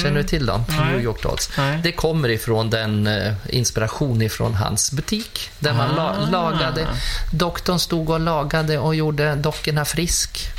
Känner 0.03 0.17
du 0.17 0.23
till 0.23 0.45
dem? 0.45 0.63
Mm. 0.69 0.81
Nej. 0.85 0.93
New 0.93 1.03
York 1.03 1.21
Dolls. 1.23 1.49
Nej. 1.57 1.79
Det 1.83 1.91
kommer 1.91 2.29
ifrån 2.29 2.69
den 2.69 3.07
eh, 3.07 3.33
inspiration 3.49 4.21
ifrån 4.21 4.53
hans 4.55 4.91
butik. 4.91 5.49
Där 5.59 5.73
man 5.73 5.95
la, 5.95 6.09
Ah. 6.19 6.29
lagade, 6.29 6.87
doktorn 7.31 7.79
stod 7.79 8.09
och 8.09 8.19
lagade 8.19 8.77
och 8.77 8.95
gjorde 8.95 9.35
dockorna 9.35 9.85
frisk. 9.85 10.49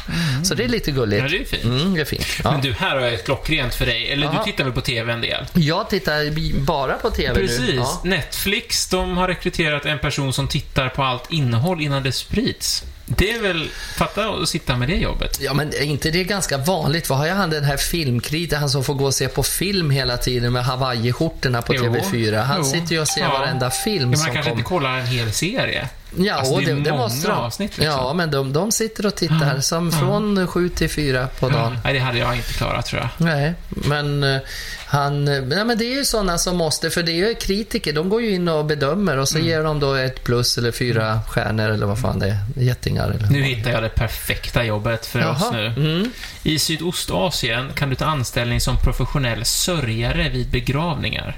Så 0.44 0.55
det 0.55 0.64
är 0.64 0.68
lite 0.68 0.90
gulligt. 0.90 1.22
Ja, 1.22 1.29
det 1.29 1.40
är 1.40 1.44
fint. 1.44 1.64
Mm, 1.64 1.94
det 1.94 2.00
är 2.00 2.05
fint. 2.05 2.27
Ja. 2.44 2.50
Men 2.53 2.61
du, 2.61 2.72
här 2.72 2.94
har 2.96 3.00
jag 3.03 3.14
ett 3.14 3.24
klockrent 3.24 3.74
för 3.74 3.87
dig. 3.87 4.12
Eller 4.12 4.27
Jaha. 4.27 4.38
du 4.44 4.50
tittar 4.50 4.64
väl 4.64 4.72
på 4.72 4.81
TV 4.81 5.12
en 5.12 5.20
del? 5.20 5.46
Jag 5.53 5.90
tittar 5.90 6.61
bara 6.61 6.92
på 6.94 7.11
TV 7.11 7.40
nu. 7.40 7.46
Precis. 7.46 7.74
Ja. 7.74 8.00
Netflix, 8.05 8.87
de 8.88 9.16
har 9.16 9.29
rekryterat 9.29 9.87
en 9.87 9.98
person 9.98 10.33
som 10.33 10.48
tittar 10.48 10.88
på 10.88 11.03
allt 11.03 11.33
innehåll 11.33 11.83
innan 11.83 12.03
det 12.03 12.12
sprids. 12.12 12.85
Det 13.06 13.30
är 13.32 13.40
väl... 13.42 13.70
Fatta 13.96 14.28
att 14.28 14.48
sitta 14.48 14.76
med 14.76 14.88
det 14.88 14.94
jobbet. 14.96 15.38
Ja, 15.40 15.54
men 15.54 15.68
är 15.68 15.82
inte 15.82 16.10
det 16.10 16.24
ganska 16.24 16.58
vanligt? 16.58 17.08
Vad 17.10 17.18
har 17.18 17.26
jag 17.26 17.34
han 17.34 17.50
den 17.50 17.64
här 17.64 17.76
filmkritiken, 17.76 18.58
han 18.58 18.70
som 18.70 18.84
får 18.84 18.94
gå 18.94 19.04
och 19.04 19.14
se 19.14 19.28
på 19.28 19.42
film 19.42 19.90
hela 19.90 20.16
tiden 20.16 20.52
med 20.52 20.64
hawaiiskjortorna 20.64 21.62
på 21.62 21.74
Jo, 21.74 21.82
TV4. 21.84 22.42
Han 22.42 22.58
jo. 22.58 22.64
sitter 22.64 22.92
ju 22.94 23.00
och 23.00 23.08
ser 23.08 23.20
Ja. 23.20 23.28
varenda 23.38 23.70
film 23.70 24.00
Ja, 24.02 24.06
man 24.06 24.16
som 24.16 24.24
kanske 24.26 24.42
kommer. 24.42 24.50
inte 24.60 24.68
kollar 24.68 24.98
en 24.98 25.06
hel 25.06 25.32
serie. 25.32 25.88
Ja, 26.18 26.35
Alltså, 26.35 26.57
det 26.57 26.72
det, 26.74 26.81
det 26.81 26.92
måste 26.92 27.29
de. 27.29 27.33
avsnitt, 27.33 27.79
liksom. 27.79 27.96
Ja, 27.96 28.12
men 28.12 28.31
de, 28.31 28.53
de 28.53 28.72
sitter 28.72 29.07
och 29.07 29.14
tittar 29.14 29.61
som 29.61 29.92
från 29.92 30.46
sju 30.46 30.68
till 30.68 30.90
fyra 30.90 31.29
på 31.40 31.48
dagen. 31.48 31.79
Nej, 31.85 31.92
det 31.94 31.98
hade 31.98 32.18
jag 32.18 32.37
inte 32.37 32.53
klarat 32.53 32.87
tror 32.87 33.00
jag. 33.03 33.09
Nej, 33.27 33.55
men 33.68 34.24
eh, 34.24 34.40
han... 34.87 35.24
Nej, 35.24 35.64
men 35.64 35.79
det 35.79 35.85
är 35.85 35.96
ju 35.96 36.05
sådana 36.05 36.38
som 36.38 36.57
måste, 36.57 36.90
för 36.90 37.03
det 37.03 37.12
är 37.12 37.29
ju 37.29 37.35
kritiker, 37.35 37.92
de 37.92 38.09
går 38.09 38.22
ju 38.22 38.31
in 38.31 38.48
och 38.48 38.64
bedömer 38.64 39.16
och 39.16 39.29
så 39.29 39.35
Mm. 39.38 39.48
ger 39.48 39.62
de 39.64 39.81
då 39.81 39.94
ett 39.94 40.24
plus 40.24 40.59
eller 40.59 40.72
fyra 40.72 41.20
stjärnor 41.29 41.70
eller 41.70 41.87
vad 41.87 41.98
fan 41.98 42.18
det 42.18 42.27
är, 42.29 42.62
getingar 42.62 43.11
eller... 43.11 43.29
Nu 43.31 43.42
hittar 43.42 43.70
jag 43.70 43.83
det 43.83 43.88
perfekta 43.88 44.64
jobbet 44.64 45.07
för 45.07 45.31
oss 45.31 45.53
nu. 45.53 45.66
Mm. 45.66 46.11
I 46.42 46.59
Sydostasien 46.59 47.70
kan 47.74 47.90
du 47.90 47.96
ta 47.96 48.05
anställning 48.05 48.61
som 48.61 48.77
professionell 48.77 49.44
sörjare 49.44 50.29
vid 50.29 50.50
begravningar. 50.50 51.37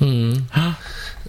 Mm. 0.00 0.46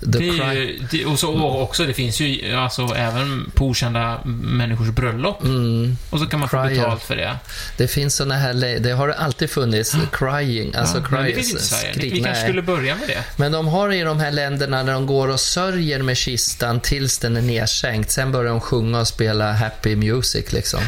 The 0.06 0.20
Det 0.20 0.30
är 0.30 0.54
ju, 0.54 0.80
det, 0.92 1.06
och, 1.06 1.20
så, 1.20 1.34
och 1.34 1.62
också, 1.62 1.86
det 1.86 1.94
finns 1.94 2.20
ju 2.20 2.54
alltså 2.56 2.82
även 2.96 3.52
på 3.56 3.66
okända 3.66 4.20
människors 4.44 4.90
bröllop. 4.90 5.44
Mm. 5.44 5.98
Och 6.10 6.20
så 6.20 6.26
kan 6.26 6.40
man 6.40 6.50
få 6.50 6.64
Crier. 6.64 6.76
betalt 6.76 7.04
för 7.04 7.16
det. 7.16 7.36
Det 7.78 7.88
finns 7.88 8.16
såna 8.16 8.36
här, 8.36 8.80
det 8.80 8.92
har 8.92 9.10
alltid 9.10 9.50
funnits, 9.50 9.96
crying, 10.12 10.76
alltså 10.76 10.98
Ja, 10.98 11.04
men 11.10 11.24
det 11.24 11.32
cry, 11.32 11.36
finns 11.36 11.50
inte 11.52 11.64
i 11.64 11.66
Sverige. 11.66 11.94
skrik, 11.94 12.14
Vi 12.14 12.18
kanske 12.24 12.32
nej. 12.32 12.44
skulle 12.44 12.62
börja 12.62 12.96
med 12.96 13.08
det. 13.08 13.24
Men 13.38 13.52
de 13.52 13.68
har 13.68 13.92
i 13.94 14.02
de 14.02 14.20
här 14.20 14.32
länderna 14.32 14.84
där 14.84 14.94
de 14.94 15.06
går 15.06 15.28
och 15.28 15.40
sörjer 15.40 16.02
med 16.02 16.18
kistan 16.18 16.80
tills 16.80 17.18
den 17.20 17.38
är 17.38 17.42
nedsänkt. 17.42 18.12
Sen 18.12 18.32
börjar 18.32 18.52
de 18.52 18.62
sjunga 18.62 19.00
och 19.00 19.08
spela 19.08 19.52
happy 19.54 19.96
music 19.96 20.52
liksom. 20.52 20.80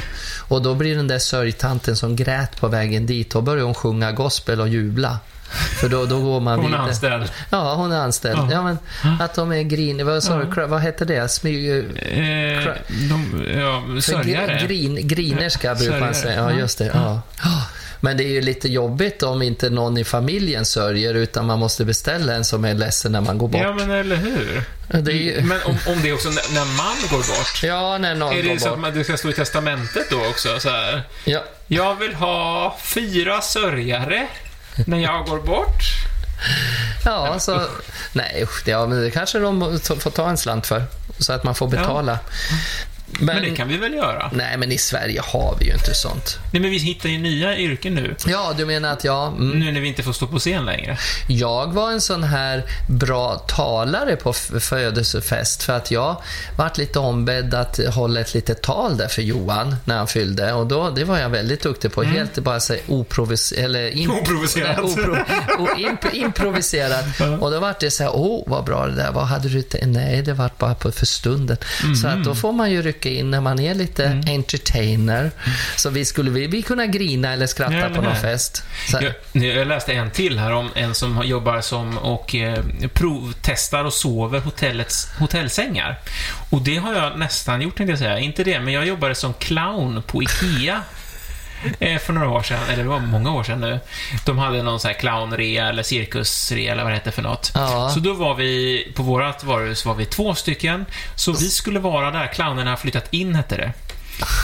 Och 0.47 0.61
då 0.61 0.73
blir 0.75 0.95
den 0.95 1.07
där 1.07 1.19
sörjtanten 1.19 1.95
som 1.95 2.15
grät 2.15 2.59
på 2.59 2.67
vägen 2.67 3.05
dit, 3.05 3.29
då 3.31 3.41
börjar 3.41 3.63
hon 3.63 3.73
sjunga 3.73 4.11
gospel 4.11 4.61
och 4.61 4.69
jubla. 4.69 5.19
För 5.51 5.89
då, 5.89 6.05
då 6.05 6.19
går 6.21 6.39
man 6.39 6.59
Hon 6.59 6.73
är 6.73 6.77
anställd. 6.77 7.31
Ja, 7.49 7.73
hon 7.75 7.91
är 7.91 7.99
anställd. 7.99 8.37
Ja. 8.39 8.49
Ja, 8.51 8.63
men 8.63 8.77
att 9.21 9.33
de 9.33 9.51
är 9.51 9.61
griniga. 9.61 10.05
Vad 10.05 10.23
sa? 10.23 10.41
Cry- 10.41 10.67
Vad 10.67 10.81
heter 10.81 11.05
det? 11.05 11.27
Smyg... 11.31 11.69
Eh, 11.69 12.73
de, 13.09 13.45
ja, 13.59 14.01
sörjare. 14.01 14.51
gr- 14.57 14.67
Grin, 14.67 15.07
grinerska 15.07 15.75
brukar 15.75 15.99
man 15.99 16.13
säga. 16.15 16.35
Ja, 16.35 16.51
Ja. 16.51 16.59
just 16.59 16.77
det. 16.77 16.91
Ja. 16.93 17.21
Ja. 17.43 17.65
Men 17.99 18.17
det 18.17 18.23
är 18.23 18.29
ju 18.29 18.41
lite 18.41 18.69
jobbigt 18.71 19.23
om 19.23 19.41
inte 19.41 19.69
någon 19.69 19.97
i 19.97 20.03
familjen 20.03 20.65
sörjer, 20.65 21.13
utan 21.13 21.45
man 21.45 21.59
måste 21.59 21.85
beställa 21.85 22.33
en 22.33 22.45
som 22.45 22.65
är 22.65 22.73
ledsen 22.73 23.11
när 23.11 23.21
man 23.21 23.37
går 23.37 23.47
bort. 23.47 23.61
Ja, 23.61 23.73
men 23.73 23.91
eller 23.91 24.15
hur? 24.15 24.63
Är 24.89 25.09
ju... 25.11 25.41
Men 25.41 25.61
om, 25.65 25.77
om 25.87 26.01
det 26.01 26.09
är 26.09 26.13
också 26.13 26.29
när, 26.29 26.53
när 26.53 26.65
man 26.65 26.95
går 27.11 27.17
bort. 27.17 27.63
Ja, 27.63 27.97
när 27.97 28.15
någon 28.15 28.33
Är 28.33 28.43
går 28.43 28.53
det 28.53 28.59
så 28.59 28.65
att 28.67 28.71
bort. 28.73 28.79
man, 28.81 28.93
det 28.93 29.03
ska 29.03 29.17
stå 29.17 29.29
i 29.29 29.33
testamentet 29.33 30.09
då 30.09 30.17
också? 30.29 30.59
Så 30.59 30.69
här. 30.69 31.03
Ja. 31.25 31.43
Jag 31.67 31.95
vill 31.95 32.13
ha 32.15 32.77
fyra 32.81 33.41
sörjare 33.41 34.27
när 34.85 34.97
jag 34.97 35.25
går 35.25 35.39
bort. 35.39 35.83
ja, 37.05 37.39
så... 37.39 37.61
Nej, 38.13 38.43
usch, 38.43 38.67
ja, 38.67 38.87
men 38.87 39.01
det 39.01 39.11
kanske 39.11 39.39
de 39.39 39.79
får 39.99 40.11
ta 40.11 40.29
en 40.29 40.37
slant 40.37 40.67
för, 40.67 40.83
så 41.19 41.33
att 41.33 41.43
man 41.43 41.55
får 41.55 41.67
betala. 41.67 42.19
Men, 43.19 43.43
det 43.43 43.49
kan 43.49 43.67
vi 43.67 43.77
väl 43.77 43.93
göra? 43.93 44.31
Nej, 44.33 44.57
men 44.57 44.71
i 44.71 44.77
Sverige 44.77 45.21
har 45.23 45.57
vi 45.59 45.65
ju 45.65 45.73
inte 45.73 45.93
sånt. 45.93 46.39
Nej, 46.53 46.61
men 46.61 46.71
vi 46.71 46.77
hittar 46.77 47.09
ju 47.09 47.17
nya 47.17 47.57
yrken 47.57 47.95
nu. 47.95 48.15
Ja, 48.27 48.53
du 48.57 48.65
menar 48.65 48.93
att 48.93 49.03
jag... 49.03 49.27
Mm, 49.27 49.59
Nu 49.59 49.71
när 49.71 49.81
vi 49.81 49.87
inte 49.87 50.03
får 50.03 50.13
stå 50.13 50.27
på 50.27 50.39
scen 50.39 50.65
längre. 50.65 50.97
Jag 51.27 51.73
var 51.73 51.91
en 51.91 52.01
sån 52.01 52.23
här 52.23 52.63
bra 52.89 53.35
talare 53.35 54.15
på 54.15 54.33
födelsefest 54.33 55.63
för 55.63 55.73
att 55.73 55.91
jag 55.91 56.21
vart 56.57 56.77
lite 56.77 56.99
ombedd 56.99 57.53
att 57.53 57.79
hålla 57.93 58.19
ett 58.19 58.33
litet 58.33 58.61
tal 58.61 58.97
där 58.97 59.07
för 59.07 59.21
Johan 59.21 59.75
när 59.85 59.97
han 59.97 60.07
fyllde 60.07 60.53
och 60.53 60.67
då, 60.67 60.89
det 60.89 61.03
var 61.03 61.17
jag 61.17 61.29
väldigt 61.29 61.63
duktig 61.63 61.91
på. 61.91 62.03
Helt 62.03 62.37
bara 62.39 62.59
så 62.59 62.75
oprovis... 62.87 63.51
Eller 63.51 63.89
in. 63.89 64.09
Nej, 64.55 64.77
opro, 64.83 65.17
o, 65.59 65.67
imp, 65.77 66.13
improviserat. 66.13 67.05
Och 67.41 67.51
då 67.51 67.59
vart 67.59 67.79
det 67.79 67.91
så 67.91 68.03
här, 68.03 68.11
åh 68.15 68.43
vad 68.47 68.63
bra 68.65 68.85
det 68.87 68.95
där 68.95 69.11
var. 69.11 69.23
Hade 69.23 69.49
du 69.49 69.57
inte... 69.57 69.85
Nej, 69.85 70.21
det 70.21 70.33
vart 70.33 70.57
bara 70.57 70.75
på, 70.75 70.91
för 70.91 71.05
stunden. 71.05 71.57
Så 72.01 72.07
att 72.07 72.23
då 72.23 72.35
får 72.35 72.51
man 72.51 72.71
ju 72.71 72.81
rycka 72.95 73.09
in 73.09 73.31
när 73.31 73.41
man 73.41 73.59
är 73.59 73.75
lite 73.75 74.23
entertainer. 74.27 75.31
Så 75.75 75.89
vi 75.89 76.05
skulle 76.05 76.31
vi, 76.31 76.47
vi 76.47 76.61
kunna 76.61 76.85
grina 76.85 77.33
eller 77.33 77.47
skratta 77.47 77.75
Ja, 77.75 77.89
på 77.89 78.01
någon 78.01 78.15
fest. 78.15 78.63
Så, 78.91 78.99
Jag, 79.33 79.43
jag 79.43 79.67
läste 79.67 79.93
en 79.93 80.11
till 80.11 80.39
här 80.39 80.51
om 80.51 80.69
en 80.75 80.95
som 80.95 81.21
jobbar 81.25 81.61
som 81.61 81.97
och 81.97 82.35
eh, 82.35 82.63
provtestar 82.93 83.85
och 83.85 83.93
sover 83.93 84.39
hotellets 84.39 85.07
hotellsängar. 85.19 85.99
Och 86.49 86.61
det 86.61 86.77
har 86.77 86.93
jag 86.93 87.19
nästan 87.19 87.61
gjort, 87.61 87.77
tänkte 87.77 87.91
jag 87.91 87.99
säga. 87.99 88.19
Inte 88.19 88.43
det, 88.43 88.59
men 88.59 88.73
jag 88.73 88.87
jobbade 88.87 89.15
som 89.15 89.33
clown 89.33 90.03
på 90.07 90.23
IKEA. 90.23 90.81
Eh, 91.79 91.97
För 91.97 92.13
några 92.13 92.29
år 92.29 92.41
sedan, 92.41 92.59
eller 92.69 92.83
det 92.83 92.89
var 92.89 92.99
många 92.99 93.33
år 93.33 93.43
sedan 93.43 93.61
nu. 93.61 93.79
De 94.25 94.37
hade 94.37 94.63
någon 94.63 94.79
sån 94.79 94.89
här 94.89 94.99
clownrea 94.99 95.69
eller 95.69 95.83
cirkusrea 95.83 96.71
eller 96.71 96.83
vad 96.83 96.91
det 96.91 96.95
hette 96.95 97.11
för 97.11 97.21
något. 97.21 97.51
Ja. 97.55 97.89
Så 97.93 97.99
då 97.99 98.13
var 98.13 98.35
vi, 98.35 98.91
på 98.95 99.03
vårat 99.03 99.43
varuhus 99.43 99.85
var 99.85 99.95
vi 99.95 100.05
två 100.05 100.35
stycken. 100.35 100.85
Så 101.15 101.31
vi 101.31 101.49
skulle 101.49 101.79
vara 101.79 102.11
där, 102.11 102.27
clownerna 102.27 102.69
har 102.69 102.77
flyttat 102.77 103.13
in 103.13 103.35
hette 103.35 103.57
det. 103.57 103.73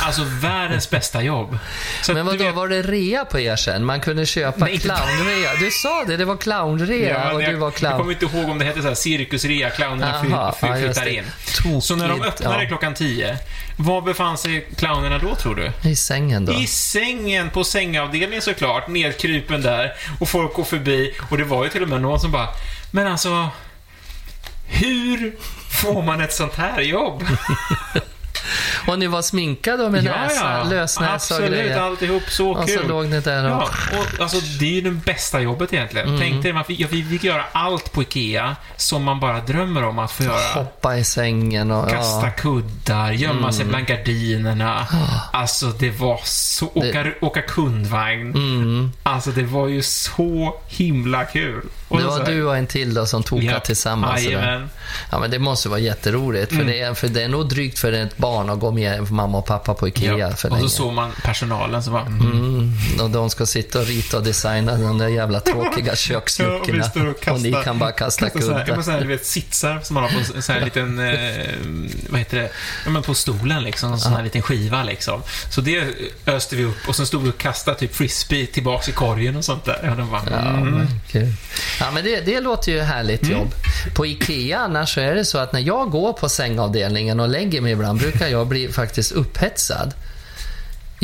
Alltså 0.03 0.21
världens 0.41 0.89
bästa 0.89 1.21
jobb. 1.23 1.57
Så 2.03 2.13
Men 2.13 2.21
att 2.21 2.25
vad 2.25 2.33
du 2.33 2.37
då 2.37 2.45
vet- 2.45 2.55
var 2.55 2.67
det 2.67 2.81
rea 2.81 3.25
på 3.25 3.39
er 3.39 3.55
sen? 3.55 3.85
Man 3.85 3.99
kunde 4.01 4.25
köpa 4.25 4.65
Nej, 4.65 4.77
clownrea. 4.77 5.55
Du 5.59 5.71
sa 5.71 6.03
det, 6.07 6.17
det 6.17 6.25
var 6.25 6.37
clownrea 6.37 7.19
men 7.25 7.35
och 7.35 7.41
jag, 7.43 7.51
du 7.51 7.55
var 7.55 7.67
Jag 7.67 7.75
clown. 7.75 7.97
kommer 7.97 8.11
inte 8.11 8.25
ihåg 8.25 8.49
om 8.49 8.59
det 8.59 8.65
hette 8.65 8.81
så 8.81 8.87
här 8.87 8.95
cirkusrea, 8.95 9.69
clownerna 9.69 10.25
ja, 10.31 10.55
flyttar 10.77 11.07
in. 11.07 11.23
Tokigt, 11.63 11.85
Så 11.85 11.95
när 11.95 12.07
de 12.07 12.21
öppnade 12.21 12.63
ja. 12.63 12.67
klockan 12.67 12.93
10, 12.93 13.37
var 13.77 14.01
befann 14.01 14.37
sig 14.37 14.67
clownerna 14.77 15.17
då 15.17 15.35
tror 15.35 15.55
du? 15.55 15.89
I 15.89 15.95
sängen 15.95 16.45
då? 16.45 16.53
I 16.53 16.67
sängen, 16.67 17.49
på 17.49 17.63
sängavdelningen 17.63 18.41
såklart, 18.41 18.87
nedkrypen 18.87 19.61
där 19.61 19.93
och 20.19 20.29
folk 20.29 20.53
går 20.53 20.63
förbi 20.63 21.13
och 21.29 21.37
det 21.37 21.43
var 21.43 21.63
ju 21.63 21.69
till 21.69 21.83
och 21.83 21.89
med 21.89 22.01
någon 22.01 22.19
som 22.19 22.31
bara, 22.31 22.47
men 22.91 23.07
alltså, 23.07 23.49
hur 24.67 25.35
får 25.69 26.01
man 26.03 26.21
ett 26.21 26.33
sånt 26.33 26.55
här 26.55 26.81
jobb? 26.81 27.23
Och 28.87 28.99
ni 28.99 29.07
var 29.07 29.21
sminkade 29.21 29.83
och 29.83 29.91
med 29.91 30.03
näsa, 30.03 30.63
lösnäsa 30.63 31.07
och 31.09 31.13
absolut, 31.15 31.51
grejer. 31.51 31.79
alltihop, 31.81 32.23
så 32.29 32.51
Och 32.51 32.67
kul. 32.67 32.79
så 32.81 32.87
låg 32.87 33.05
ni 33.07 33.19
där 33.19 33.45
och... 33.45 33.51
Ja, 33.51 33.69
och 33.99 34.21
alltså 34.21 34.37
det 34.59 34.65
är 34.65 34.71
ju 34.71 34.81
det 34.81 34.91
bästa 34.91 35.41
jobbet 35.41 35.73
egentligen. 35.73 36.07
Mm. 36.07 36.19
Tänk 36.19 36.43
dig, 36.43 36.53
man 36.53 36.63
fick, 36.65 36.79
ja, 36.79 36.87
vi 36.91 37.03
fick 37.03 37.23
göra 37.23 37.43
allt 37.51 37.91
på 37.91 38.01
IKEA 38.01 38.55
som 38.77 39.03
man 39.03 39.19
bara 39.19 39.39
drömmer 39.39 39.83
om 39.83 39.99
att 39.99 40.11
få 40.11 40.23
göra. 40.23 40.53
Hoppa 40.53 40.97
i 40.97 41.03
sängen 41.03 41.71
och... 41.71 41.89
Kasta 41.89 42.25
Ja. 42.25 42.31
kuddar, 42.31 43.11
gömma 43.11 43.51
sig 43.51 43.65
bland 43.65 43.85
gardinerna. 43.87 44.87
Alltså 45.33 45.65
det 45.67 45.89
var 45.89 46.19
så... 46.23 46.65
Åka, 46.73 47.05
åka 47.21 47.41
kundvagn. 47.41 48.31
Mm. 48.35 48.91
Alltså 49.03 49.31
det 49.31 49.43
var 49.43 49.67
ju 49.67 49.81
så 49.81 50.55
himla 50.67 51.25
kul. 51.25 51.61
Och 51.87 51.97
Det 51.97 52.03
så 52.03 52.09
var 52.09 52.17
här- 52.19 52.25
du 52.25 52.43
och 52.45 52.57
en 52.57 52.67
till 52.67 52.93
då 52.93 53.05
som 53.05 53.23
tokade 53.23 53.51
Ja, 53.51 53.59
tillsammans. 53.59 54.23
jajamän. 54.23 54.69
Ja, 55.11 55.19
men 55.19 55.31
det 55.31 55.39
måste 55.39 55.69
vara 55.69 55.79
jätteroligt. 55.79 56.47
För, 56.49 56.55
Mm. 56.55 56.67
det 56.67 56.81
är, 56.81 56.93
för 56.93 57.07
det 57.07 57.23
är 57.23 57.27
nog 57.27 57.49
drygt 57.49 57.79
för 57.79 57.93
ett 57.93 58.17
barn 58.17 58.49
att 58.49 58.59
gå 58.59 58.70
med 58.71 59.11
mamma 59.11 59.37
och 59.37 59.45
pappa 59.45 59.73
på 59.73 59.87
Ikea 59.87 60.17
Ja. 60.17 60.31
för 60.35 60.49
Och 60.49 60.55
länge. 60.57 60.69
så 60.69 60.75
såg 60.75 60.93
man 60.93 61.11
personalen 61.23 61.83
som 61.83 61.93
var... 61.93 62.01
Mm. 62.01 62.21
Mm, 62.31 62.71
och 63.01 63.09
de 63.09 63.29
ska 63.29 63.45
sitta 63.45 63.79
och 63.79 63.85
rita 63.85 64.17
och 64.17 64.23
designa 64.23 64.77
de 64.77 64.97
där 64.97 65.07
jävla 65.07 65.39
tråkiga 65.39 65.95
köksluckorna. 65.95 66.77
Ja, 66.95 67.01
och 67.09 67.17
står 67.19 67.33
och 67.33 67.41
ni 67.41 67.55
kan 67.63 67.79
bara 67.79 67.91
kasta 67.91 68.29
Kasta 68.29 68.51
ja, 68.51 68.55
men 68.57 68.65
kuddar. 68.65 68.81
så 68.81 68.91
här, 68.91 69.01
du 69.01 69.07
vet, 69.07 69.25
sitsar 69.25 69.79
som 69.83 69.93
man 69.93 70.03
har 70.03 70.09
på 70.11 70.17
en 70.35 70.41
sån 70.41 70.55
här 70.55 70.65
liten, 70.65 70.99
eh, 70.99 71.45
vad 72.09 72.19
heter 72.19 72.37
det, 72.37 72.49
ja, 72.85 72.91
men 72.91 73.03
på 73.03 73.13
stolen 73.13 73.63
liksom, 73.63 73.93
en 73.93 73.99
sån 73.99 74.13
här 74.13 74.23
liten 74.23 74.41
skiva 74.41 74.83
liksom. 74.83 75.21
Så 75.49 75.61
det 75.61 75.83
öste 76.25 76.55
vi 76.55 76.65
upp 76.65 76.87
och 76.87 76.95
sen 76.95 77.05
stod 77.05 77.23
vi 77.23 77.29
och 77.29 77.37
kastade 77.37 77.77
typ 77.79 77.95
frisbee 77.95 78.45
tillbaks 78.47 78.89
i 78.89 78.91
korgen 78.91 79.35
och 79.35 79.45
sånt 79.45 79.65
där. 79.65 79.79
Ja, 79.83 79.95
de 79.95 80.09
bara, 80.11 80.21
Ja, 80.31 80.37
mm. 80.37 80.73
men 80.73 80.87
kul. 81.11 81.33
ja, 81.79 81.91
men 81.93 82.03
det, 82.03 82.21
det 82.21 82.39
låter 82.39 82.71
ju 82.71 82.79
härligt 82.81 83.27
jobb. 83.29 83.53
På 83.95 84.05
IKEA 84.05 84.59
annars 84.59 84.93
så 84.93 84.99
är 85.01 85.15
det 85.15 85.25
så 85.25 85.37
att 85.37 85.53
när 85.53 85.59
jag 85.59 85.89
går 85.91 86.13
på 86.13 86.29
sängavdelningen 86.29 87.19
och 87.19 87.29
lägger 87.29 87.61
mig 87.61 87.71
ibland 87.71 87.99
brukar 87.99 88.27
jag 88.27 88.47
bli 88.47 88.60
faktiskt 88.69 89.11
upphetsad. 89.11 89.93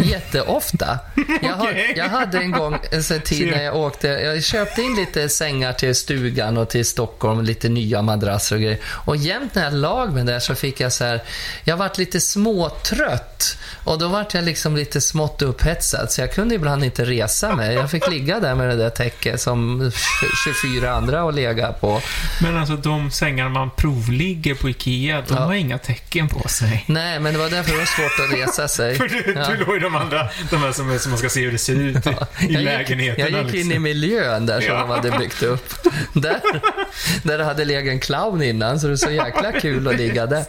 Jätteofta. 0.05 0.99
Jag, 1.41 1.53
har, 1.53 1.65
Okej. 1.67 1.93
jag 1.95 2.09
hade 2.09 2.37
en 2.39 2.51
gång 2.51 2.77
en 2.91 3.03
tid 3.21 3.51
när 3.51 3.63
jag 3.63 3.75
åkte, 3.75 4.07
jag 4.07 4.43
köpte 4.43 4.81
in 4.81 4.95
lite 4.95 5.29
sängar 5.29 5.73
till 5.73 5.95
stugan 5.95 6.57
och 6.57 6.69
till 6.69 6.85
Stockholm, 6.85 7.41
lite 7.41 7.69
nya 7.69 8.01
madrasser 8.01 8.55
och 8.55 8.61
grejer. 8.61 8.79
Och 8.85 9.15
jämt 9.17 9.55
när 9.55 9.63
jag 9.63 9.73
lag 9.73 10.13
mig 10.13 10.23
där 10.23 10.39
så 10.39 10.55
fick 10.55 10.79
jag 10.79 10.93
så 10.93 11.03
här, 11.05 11.23
jag 11.63 11.77
vart 11.77 11.97
lite 11.97 12.21
småtrött. 12.21 13.57
Och 13.83 13.99
då 13.99 14.07
vart 14.07 14.33
jag 14.33 14.43
liksom 14.43 14.75
lite 14.75 15.01
smått 15.01 15.41
upphetsad, 15.41 16.11
så 16.11 16.21
jag 16.21 16.33
kunde 16.33 16.55
ibland 16.55 16.83
inte 16.83 17.05
resa 17.05 17.55
mig. 17.55 17.75
Jag 17.75 17.91
fick 17.91 18.09
ligga 18.09 18.39
där 18.39 18.55
med 18.55 18.69
det 18.69 18.75
där 18.75 18.89
täcket 18.89 19.41
som 19.41 19.91
24 20.61 20.91
andra 20.91 21.23
och 21.23 21.33
lega 21.33 21.71
på. 21.73 22.01
Men 22.41 22.57
alltså 22.57 22.75
de 22.75 23.11
sängar 23.11 23.49
man 23.49 23.69
provligger 23.77 24.55
på 24.55 24.69
IKEA, 24.69 25.23
de 25.27 25.33
Ja. 25.33 25.39
har 25.39 25.53
inga 25.53 25.77
tecken 25.77 26.29
på 26.29 26.47
sig. 26.49 26.83
Nej, 26.87 27.19
men 27.19 27.33
det 27.33 27.39
var 27.39 27.49
därför 27.49 27.71
det 27.71 27.77
var 27.77 27.85
svårt 27.85 28.25
att 28.29 28.33
resa 28.39 28.67
sig. 28.67 28.95
För 28.97 29.07
du, 29.07 29.33
Ja. 29.35 29.47
du 29.49 29.65
låg 29.65 29.81
de 29.89 29.95
andra, 29.95 30.27
de 30.49 30.55
här 30.57 30.71
som, 30.71 30.99
som 30.99 31.11
man 31.11 31.17
ska 31.19 31.29
se 31.29 31.41
hur 31.41 31.51
det 31.51 31.57
ser 31.57 31.73
ut 31.75 32.07
i, 32.07 32.09
i 32.09 32.13
Jag 32.39 32.49
gick, 32.49 32.59
lägenheterna. 32.63 33.29
jag 33.29 33.45
gick 33.45 33.53
in 33.53 33.59
i 33.59 33.63
liksom. 33.63 33.83
miljön 33.83 34.45
där 34.45 34.61
som 34.61 34.73
Ja. 34.73 34.79
de 34.79 34.89
hade 34.89 35.11
byggt 35.11 35.43
upp. 35.43 35.73
Där, 36.13 36.39
där 37.23 37.37
det 37.37 37.43
hade 37.43 37.65
legat 37.65 37.91
en 37.91 37.99
clown 37.99 38.41
innan, 38.43 38.79
så 38.79 38.87
det 38.87 38.93
är 38.93 38.97
så 38.97 39.11
jäkla 39.11 39.51
kul 39.51 39.87
att 39.87 39.95
ligga 39.97 40.25
där. 40.25 40.43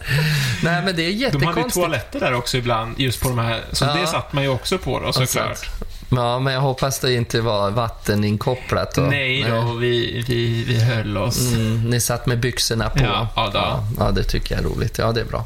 Nej, 0.63 0.81
men 0.85 0.85
det 0.85 0.89
är 0.89 0.91
De 0.91 0.95
hade 0.95 1.01
ju 1.03 1.11
jättekonstigt. 1.17 1.73
toaletter 1.73 2.19
där 2.19 2.33
också 2.33 2.57
ibland, 2.57 2.99
just 2.99 3.21
på 3.21 3.29
de 3.29 3.37
här, 3.39 3.61
så 3.71 3.85
Ja. 3.85 3.93
det 3.93 4.07
satt 4.07 4.33
man 4.33 4.43
ju 4.43 4.49
också 4.49 4.77
på 4.77 4.99
då 4.99 5.13
såklart. 5.13 5.69
Ja, 6.11 6.39
men 6.39 6.53
jag 6.53 6.61
hoppas 6.61 6.99
det 6.99 7.13
inte 7.13 7.41
var 7.41 7.69
vatteninkopplat. 7.71 8.97
Och, 8.97 9.03
Nej 9.09 9.45
då, 9.49 9.73
vi, 9.73 10.23
vi, 10.27 10.63
vi 10.63 10.79
höll 10.83 11.17
oss. 11.17 11.53
Mm, 11.53 11.89
ni 11.89 11.99
satt 11.99 12.25
med 12.25 12.39
byxorna 12.39 12.89
på. 12.89 13.03
Ja, 13.03 13.27
ja, 13.35 13.51
ja, 13.53 13.83
ja, 13.99 14.11
det 14.11 14.23
tycker 14.23 14.55
jag 14.55 14.63
är 14.65 14.69
roligt. 14.69 14.97
Ja, 14.97 15.11
det 15.11 15.21
är 15.21 15.25
bra. 15.25 15.43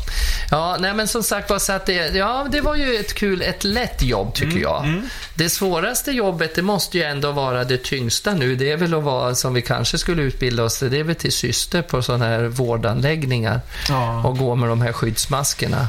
Ja, 0.51 0.78
nej, 0.80 0.93
men 0.93 1.07
som 1.07 1.24
sagt 1.24 1.49
var, 1.49 1.59
så 1.59 1.74
att 1.74 1.86
det, 1.86 2.16
ja, 2.16 2.47
det 2.51 2.61
var 2.61 2.76
ju 2.76 2.95
ett 2.95 3.14
kul, 3.14 3.41
ett 3.41 3.64
lätt 3.64 4.01
jobb 4.03 4.34
tycker 4.34 4.51
Mm, 4.53 4.61
jag. 4.61 5.01
Det 5.36 5.49
svåraste 5.49 6.11
jobbet, 6.11 6.55
det 6.55 6.61
måste 6.61 6.97
ju 6.97 7.03
ändå 7.03 7.32
vara 7.32 7.64
det 7.64 7.84
tyngsta 7.84 8.34
nu. 8.34 8.55
Det 8.55 8.72
är 8.72 8.78
väl 8.78 8.93
att 8.93 9.03
vara, 9.03 9.36
som 9.36 9.53
vi 9.53 9.61
kanske 9.61 9.97
skulle 9.97 10.22
utbilda 10.22 10.64
oss 10.64 10.80
till, 10.80 10.91
det 10.91 10.99
är 10.99 11.03
väl 11.03 11.16
till 11.16 11.32
syster 11.32 11.82
på 11.82 12.01
sådana 12.01 12.26
här 12.26 12.43
vårdanläggningar 12.43 13.61
Ja. 13.89 14.24
och 14.24 14.38
gå 14.38 14.55
med 14.55 14.70
de 14.70 14.82
här 14.82 14.93
skyddsmaskerna. 14.93 15.88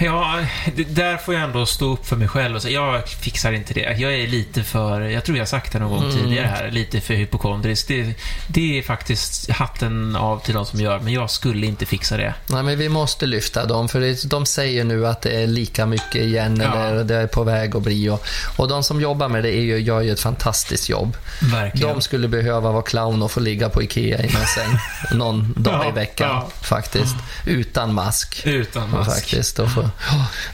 Ja, 0.00 0.38
det, 0.76 0.84
där 0.84 1.16
får 1.16 1.34
jag 1.34 1.42
ändå 1.42 1.66
stå 1.66 1.92
upp 1.92 2.06
för 2.06 2.16
mig 2.16 2.28
själv 2.28 2.56
och 2.56 2.62
säga, 2.62 2.80
jag 2.80 3.08
fixar 3.08 3.52
inte 3.52 3.74
det. 3.74 3.96
Jag 3.98 4.14
är 4.14 4.26
lite 4.26 4.62
för, 4.62 5.00
jag 5.00 5.24
tror 5.24 5.36
jag 5.36 5.42
har 5.42 5.46
sagt 5.46 5.72
det 5.72 5.78
någon 5.78 5.90
gång 5.90 6.02
Mm. 6.10 6.16
tidigare 6.24 6.46
här, 6.46 6.70
lite 6.70 7.00
för 7.00 7.14
hypokondrisk. 7.14 7.88
Det, 7.88 8.14
det 8.46 8.78
är 8.78 8.82
faktiskt 8.82 9.50
hatten 9.50 10.16
av 10.16 10.38
till 10.44 10.54
de 10.54 10.66
som 10.66 10.80
gör, 10.80 10.98
men 11.00 11.12
jag 11.12 11.30
skulle 11.30 11.66
inte 11.66 11.86
fixa 11.86 12.16
det. 12.16 12.34
Nej, 12.46 12.62
men 12.62 12.78
vi 12.78 12.88
måste 12.88 13.26
lyfta 13.26 13.66
dem, 13.66 13.88
för 13.88 14.00
det, 14.00 14.24
de 14.30 14.46
säger 14.46 14.84
nu 14.84 15.06
att 15.06 15.22
det 15.22 15.42
är 15.42 15.46
lika 15.46 15.86
mycket 15.86 16.14
igen, 16.22 16.62
Ja. 16.64 16.78
eller 16.84 17.04
det 17.04 17.16
är 17.16 17.26
på 17.26 17.44
väg 17.44 17.76
att 17.76 17.82
bli. 17.82 18.08
Och, 18.10 18.24
och 18.56 18.68
de 18.68 18.82
som 18.82 19.00
jobbar 19.00 19.28
med 19.28 19.42
det 19.42 19.56
är 19.56 19.62
ju, 19.62 19.78
gör 19.78 20.00
ju 20.00 20.12
ett 20.12 20.20
fantastiskt 20.20 20.88
jobb. 20.88 21.16
Verkligen. 21.40 21.88
De 21.94 22.00
skulle 22.00 22.28
behöva 22.28 22.70
vara 22.72 22.82
clown 22.82 23.22
och 23.22 23.30
få 23.30 23.40
ligga 23.40 23.68
på 23.68 23.82
IKEA 23.82 24.18
i 24.22 24.26
en 24.26 24.46
säng 24.46 24.78
någon 25.18 25.54
dag 25.56 25.74
Ja, 25.84 25.88
i 25.88 25.92
veckan, 25.92 26.28
ja. 26.28 26.48
faktiskt. 26.62 27.16
Utan 27.46 27.94
mask. 27.94 28.42
Utan 28.46 28.90
mask. 28.90 29.10
Faktiskt. 29.14 29.58
Och 29.62 29.70
få, 29.70 29.88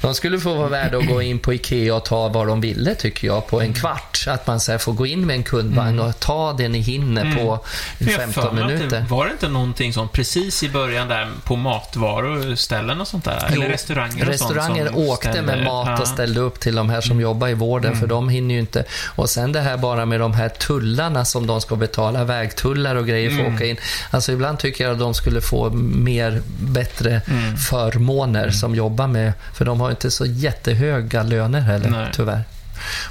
de 0.00 0.14
skulle 0.14 0.38
få 0.40 0.54
vara 0.54 0.68
värda 0.68 0.98
att 0.98 1.06
gå 1.06 1.22
in 1.22 1.38
på 1.38 1.54
IKEA 1.54 1.94
och 1.94 2.04
ta 2.04 2.28
vad 2.28 2.46
de 2.46 2.60
ville, 2.60 2.94
tycker 2.94 3.26
jag, 3.26 3.46
på 3.46 3.60
en 3.60 3.74
kvart. 3.74 4.24
Att 4.28 4.46
man 4.46 4.60
så 4.60 4.78
får 4.78 4.92
gå 4.92 5.06
in 5.06 5.26
med 5.26 5.36
en 5.36 5.42
kundvagn 5.42 5.98
och 6.00 6.20
ta 6.20 6.52
det 6.52 6.68
ni 6.68 6.78
hinner 6.78 7.36
på 7.36 7.64
Men 7.98 8.08
jag 8.08 8.18
har 8.18 8.24
15 8.24 8.44
för 8.44 8.52
mig 8.52 8.62
att 8.64 8.70
minuter. 8.70 9.00
Det, 9.00 9.06
var 9.08 9.24
det 9.26 9.32
inte 9.32 9.48
någonting 9.48 9.92
sånt 9.92 10.12
precis 10.12 10.62
i 10.62 10.68
början 10.68 11.08
där 11.08 11.30
på 11.44 11.56
matvaruställen 11.56 13.00
och 13.00 13.08
sånt 13.08 13.24
där? 13.24 13.46
Jo, 13.50 13.54
Eller 13.62 13.68
restauranger 13.72 14.22
och 14.24 14.28
Restauranger 14.28 14.84
sånt 14.86 14.96
som 14.96 15.08
åkte 15.08 15.28
med 15.28 15.44
ställde- 15.44 15.64
mat. 15.64 15.88
Mm. 15.88 16.00
och 16.00 16.08
ställde 16.08 16.40
upp 16.40 16.60
till 16.60 16.74
de 16.74 16.90
här 16.90 17.00
som 17.00 17.20
jobbar 17.20 17.48
i 17.48 17.54
vården, 17.54 17.96
för 17.96 18.06
de 18.06 18.28
hinner 18.28 18.54
ju 18.54 18.60
inte. 18.60 18.84
Och 19.16 19.30
sen 19.30 19.52
det 19.52 19.60
här 19.60 19.76
bara 19.76 20.06
med 20.06 20.20
de 20.20 20.32
här 20.34 20.48
tullarna 20.48 21.24
som 21.24 21.46
de 21.46 21.60
ska 21.60 21.76
betala, 21.76 22.24
vägtullar 22.24 22.96
och 22.96 23.06
grejer 23.06 23.30
för 23.30 23.38
Mm. 23.38 23.46
att 23.48 23.54
åka 23.60 23.66
in. 23.66 23.76
Alltså 24.10 24.32
ibland 24.32 24.58
tycker 24.58 24.84
jag 24.84 24.92
att 24.92 24.98
de 24.98 25.14
skulle 25.14 25.40
få 25.40 25.70
mer, 25.70 26.42
bättre 26.60 27.20
Mm. 27.28 27.56
förmåner 27.56 28.50
som 28.50 28.74
jobbar 28.74 28.97
med, 29.06 29.32
för 29.54 29.64
de 29.64 29.80
har 29.80 29.90
inte 29.90 30.10
så 30.10 30.26
jättehöga 30.26 31.22
löner 31.22 31.60
heller, 31.60 31.90
Nej. 31.90 32.08
tyvärr. 32.14 32.42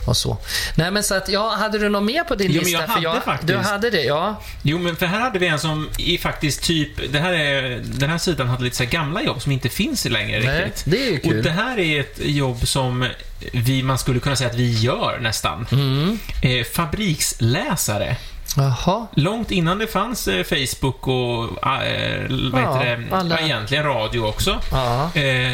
Och 0.05 0.17
så. 0.17 0.37
Nej 0.75 0.91
men 0.91 1.03
så 1.03 1.15
att, 1.15 1.29
ja, 1.29 1.55
hade 1.59 1.79
du 1.79 1.89
något 1.89 2.03
mer 2.03 2.23
på 2.23 2.35
din 2.35 2.51
Jo, 2.51 2.55
men 2.61 2.63
lista? 2.65 2.79
jag 2.79 2.87
För 3.01 3.09
hade 3.09 3.21
faktiskt. 3.21 3.47
Du 3.47 3.57
hade 3.57 3.89
det, 3.89 4.03
ja. 4.03 4.41
Jo, 4.61 4.79
men 4.79 4.95
för 4.95 5.05
här 5.05 5.19
hade 5.19 5.39
vi 5.39 5.47
en 5.47 5.59
som 5.59 5.89
i 5.97 6.17
faktiskt 6.17 6.63
typ, 6.63 7.11
det 7.11 7.19
här 7.19 7.33
är, 7.33 7.79
den 7.83 8.09
här 8.09 8.17
sidan 8.17 8.47
hade 8.49 8.63
lite 8.63 8.75
så 8.75 8.85
gamla 8.85 9.21
jobb 9.21 9.41
som 9.41 9.51
inte 9.51 9.69
finns 9.69 10.05
längre 10.05 10.39
Nej, 10.39 10.65
riktigt. 10.65 10.83
det 10.85 11.07
är 11.07 11.11
ju 11.11 11.17
Och 11.17 11.23
kul. 11.23 11.43
det 11.43 11.51
här 11.51 11.79
är 11.79 11.99
ett 11.99 12.19
jobb 12.19 12.67
som 12.67 13.07
vi, 13.53 13.83
man 13.83 13.97
skulle 13.97 14.19
kunna 14.19 14.35
säga 14.35 14.49
att 14.49 14.55
vi 14.55 14.71
gör 14.79 15.19
nästan. 15.21 15.67
Mm. 15.71 16.19
Eh, 16.43 16.63
fabriksläsare. 16.73 18.15
Jaha. 18.57 19.07
Långt 19.15 19.51
innan 19.51 19.77
det 19.79 19.87
fanns 19.87 20.27
eh, 20.27 20.43
Facebook 20.43 21.07
och 21.07 21.67
eh, 21.67 22.21
vad 22.51 22.61
Ja, 22.63 22.79
heter 22.79 22.97
det? 23.09 23.15
alla- 23.15 23.39
egentligen 23.39 23.83
radio 23.83 24.19
också. 24.19 24.59
Ja. 24.71 25.11
Eh, 25.15 25.53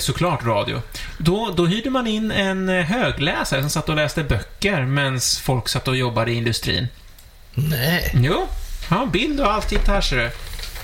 såklart 0.00 0.44
radio. 0.44 0.82
Då, 1.18 1.52
då 1.56 1.66
hyrde 1.66 1.90
man 1.90 2.06
in 2.06 2.30
en 2.30 2.68
eh, 2.68 2.84
högläsare 2.84 3.60
som 3.60 3.70
satt 3.70 3.88
och 3.88 3.96
läste 3.96 4.22
böcker 4.24 4.82
medan 4.84 5.20
folk 5.42 5.68
satt 5.68 5.88
och 5.88 5.96
jobbade 5.96 6.30
i 6.32 6.34
industrin. 6.34 6.88
Nej. 7.54 8.10
Jo, 8.14 8.48
ja, 8.90 9.06
bild 9.12 9.40
och 9.40 9.52
allt. 9.52 9.68
Titta 9.68 9.92
här 9.92 10.00
ser 10.00 10.16
du. 10.16 10.30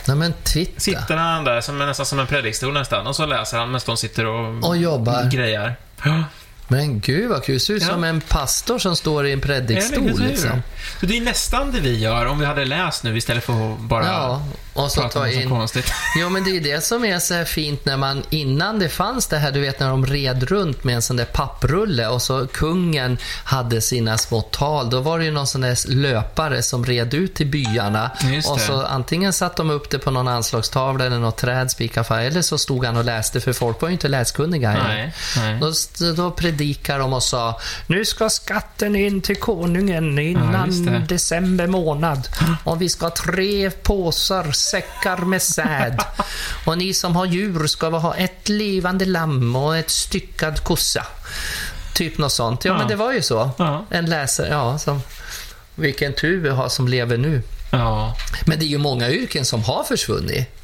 Nej 0.08 0.16
men 0.16 0.34
titta. 0.42 0.80
Sitter 0.80 1.16
han 1.16 1.44
där 1.44 1.60
som, 1.60 1.78
nästan 1.78 2.06
som 2.06 2.18
en 2.18 2.26
predikstol 2.26 2.72
nästan 2.74 3.06
och 3.06 3.16
så 3.16 3.26
läser 3.26 3.58
han 3.58 3.68
medan 3.68 3.80
de 3.86 3.96
sitter 3.96 4.26
och, 4.26 4.64
Och 4.68 4.76
jobbar. 4.76 5.30
grejar. 5.30 5.76
Ja, 6.04 6.24
Men 6.68 7.00
gud 7.00 7.28
vad 7.30 7.44
kul. 7.44 7.54
Det 7.54 7.60
ser 7.60 7.74
ut 7.74 7.82
Ja. 7.82 7.88
som 7.88 8.04
en 8.04 8.20
pastor 8.20 8.78
som 8.78 8.96
står 8.96 9.26
i 9.26 9.32
en 9.32 9.40
predikstol. 9.40 10.20
Liksom. 10.20 10.62
Så 11.00 11.06
det 11.06 11.16
är 11.16 11.20
nästan 11.20 11.72
det 11.72 11.80
vi 11.80 11.98
gör 11.98 12.26
om 12.26 12.38
vi 12.38 12.46
hade 12.46 12.64
läst 12.64 13.02
nu 13.02 13.16
istället 13.16 13.44
för 13.44 13.72
att 13.72 13.78
bara 13.80 14.06
Ja, 14.06 14.42
och 14.74 14.90
så 14.90 15.00
prata 15.00 15.18
ta 15.20 15.28
in... 15.28 15.48
konstigt. 15.48 15.92
Jo, 16.20 16.28
men 16.28 16.44
det 16.44 16.50
är 16.56 16.60
det 16.60 16.84
som 16.84 17.04
är 17.04 17.18
så 17.18 17.44
fint 17.44 17.84
när 17.84 17.96
man, 17.96 18.22
innan 18.30 18.78
det 18.78 18.88
fanns 18.88 19.26
det 19.26 19.38
här, 19.38 19.50
du 19.52 19.60
vet 19.60 19.80
när 19.80 19.88
de 19.88 20.06
red 20.06 20.42
runt 20.42 20.84
med 20.84 20.94
en 20.94 21.02
sån 21.02 21.16
där 21.16 21.24
papprulle 21.24 22.06
och 22.08 22.22
så 22.22 22.46
kungen 22.46 23.18
hade 23.44 23.80
sina 23.80 24.18
små 24.18 24.40
tal, 24.42 24.90
då 24.90 25.00
var 25.00 25.18
det 25.18 25.24
ju 25.24 25.30
någon 25.30 25.46
sån 25.46 25.60
där 25.60 25.90
löpare 25.90 26.62
som 26.62 26.84
red 26.84 27.14
ut 27.14 27.34
till 27.34 27.46
byarna 27.46 28.10
och 28.50 28.60
så 28.60 28.82
antingen 28.82 29.32
satt 29.32 29.56
de 29.56 29.70
upp 29.70 29.90
det 29.90 29.98
på 29.98 30.10
någon 30.10 30.28
anslagstavla 30.28 31.04
eller 31.06 31.18
något 31.18 31.36
träd 31.36 31.70
spikade 31.70 32.22
eller 32.22 32.42
så 32.42 32.58
stod 32.58 32.84
han 32.84 32.96
och 32.96 33.04
läste, 33.04 33.40
för 33.40 33.52
folk 33.52 33.80
var 33.80 33.88
ju 33.88 33.92
inte 33.92 34.08
läskunniga. 34.08 34.72
Nej, 34.72 35.12
nej. 35.36 35.58
Då, 35.60 35.72
då 36.16 36.30
predikade 36.58 36.98
de 36.98 37.12
och 37.12 37.22
sa 37.22 37.60
Nu 37.86 38.04
ska 38.04 38.30
skatten 38.30 38.96
in 38.96 39.20
till 39.20 39.36
konungen 39.36 40.16
Ja, 40.16 40.22
innan 40.22 40.84
det. 40.86 40.98
december 41.08 41.66
månad. 41.66 42.28
Och 42.64 42.82
vi 42.82 42.88
ska 42.88 43.06
ha 43.06 43.10
tre 43.10 43.70
påsar 43.70 44.52
säckar 44.52 45.16
med 45.18 45.42
säd. 45.42 45.98
Och 46.66 46.78
ni 46.78 46.94
som 46.94 47.16
har 47.16 47.26
djur 47.26 47.66
ska 47.66 47.88
ha 47.88 48.14
ett 48.14 48.48
levande 48.48 49.04
lamm 49.04 49.56
och 49.56 49.76
ett 49.76 49.90
styckad 49.90 50.64
kossa. 50.64 51.06
Typ 51.94 52.18
något 52.18 52.32
sånt. 52.32 52.64
Ja, 52.64 52.72
Ja. 52.72 52.78
men 52.78 52.88
det 52.88 52.96
var 52.96 53.12
ju 53.12 53.22
så. 53.22 53.50
Ja. 53.58 53.84
En 53.90 54.06
läsare, 54.06 54.48
ja. 54.48 54.78
Som, 54.78 55.00
vilken 55.74 56.14
tur 56.14 56.40
vi 56.42 56.48
har 56.48 56.68
som 56.68 56.88
lever 56.88 57.16
nu. 57.18 57.42
Ja. 57.72 58.16
Men 58.46 58.58
det 58.58 58.64
är 58.64 58.68
ju 58.68 58.78
många 58.78 59.10
yrken 59.10 59.44
som 59.44 59.62
har 59.64 59.84
försvunnit. 59.84 60.57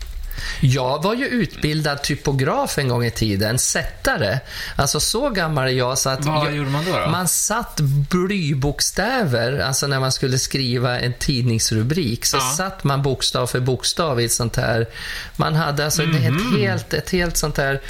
Jag 0.61 1.03
var 1.03 1.15
ju 1.15 1.27
utbildad 1.27 2.03
typograf 2.03 2.79
en 2.79 2.89
gång 2.89 3.05
i 3.05 3.11
tiden, 3.11 3.59
sättare. 3.59 4.41
Alltså 4.77 5.01
så 5.01 5.31
gammal 5.31 5.65
är 5.65 5.73
jag 5.73 5.99
så 5.99 6.11
att... 6.11 6.25
Vad 6.25 6.47
jag, 6.47 6.57
gjorde 6.57 6.71
man 6.71 6.85
då? 6.85 6.93
då? 6.99 7.11
Man 7.11 7.29
satt 7.29 7.81
blybokstäver, 7.81 9.59
alltså 9.59 9.87
när 9.87 10.01
man 10.01 10.13
skulle 10.13 10.39
skriva 10.39 11.01
en 11.01 11.13
tidningsrubrik, 11.19 12.25
så 12.27 12.37
Ja. 12.37 12.55
satt 12.57 12.85
man 12.85 13.03
bokstav 13.03 13.47
för 13.47 13.61
bokstav 13.61 14.21
i 14.21 14.25
ett 14.25 14.33
sånt 14.33 14.57
här... 14.57 14.89
Man 15.37 15.55
hade 15.55 15.85
alltså 15.85 16.03
Mhm. 16.03 16.15
ett, 16.37 16.59
helt, 16.61 16.93
ett 16.95 17.11
helt 17.11 17.37
sånt 17.37 17.57
här 17.57 17.81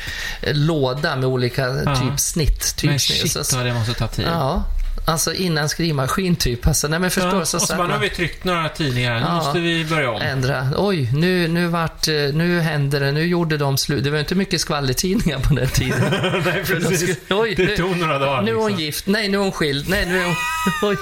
eh, 0.43 0.55
låda 0.55 1.17
med 1.17 1.25
olika 1.25 1.63
Ja. 1.67 1.97
typ 1.97 2.21
snitt. 2.21 2.77
Typ 2.77 2.91
Men 2.91 3.01
snitt. 3.01 3.33
shit 3.33 3.47
Så- 3.47 3.57
vad 3.57 3.67
det 3.67 3.75
måste 3.75 3.95
ta 3.95 4.07
tid. 4.09 4.25
Ja, 4.29 4.65
alltså 5.05 5.35
innan 5.35 5.69
skrivmaskin 5.69 6.37
typ. 6.37 6.67
Alltså, 6.67 6.89
nej 6.89 6.99
men 6.99 7.11
förstår 7.11 7.39
Ja, 7.39 7.45
så 7.45 7.57
och 7.57 7.63
så 7.63 7.77
bara, 7.77 7.87
nu 7.87 7.93
har 7.93 8.01
vi 8.01 8.11
tryckt 8.11 8.45
några 8.45 8.69
tidningar, 8.69 9.15
nu 9.15 9.21
Ja. 9.21 9.35
måste 9.35 9.59
vi 9.59 9.85
börja 9.85 10.11
om. 10.11 10.23
ändra. 10.23 10.69
Oj, 10.77 11.11
nu, 11.15 11.49
nu 11.49 11.67
vart, 11.67 12.09
eh, 12.09 12.15
nu 12.15 12.61
hände 12.61 12.99
det, 12.99 13.13
nu 13.13 13.27
gjorde 13.27 13.57
de 13.57 13.79
slut. 13.79 14.05
Det 14.05 14.11
var 14.11 14.19
inte 14.19 14.35
mycket 14.35 14.61
skvallertidningar 14.61 15.39
på 15.39 15.55
den 15.55 15.69
tiden. 15.69 16.01
Nej, 16.45 16.63
de 16.69 16.97
skulle- 16.97 17.17
oj, 17.31 17.55
det 17.55 17.65
nu- 17.67 17.77
tog 17.77 17.97
några 17.97 18.19
dagar. 18.19 18.43
Nu 18.43 18.51
är 18.51 18.55
hon 18.55 18.67
liksom. 18.67 18.85
gift, 18.85 19.07
nej 19.07 19.29
nu 19.29 19.37
är 19.37 19.41
hon 19.43 19.53
skild, 19.53 19.89
nej 19.89 20.07
nu 20.07 20.19
är 20.19 20.25
hon... 20.25 20.35
Oj. 20.91 20.97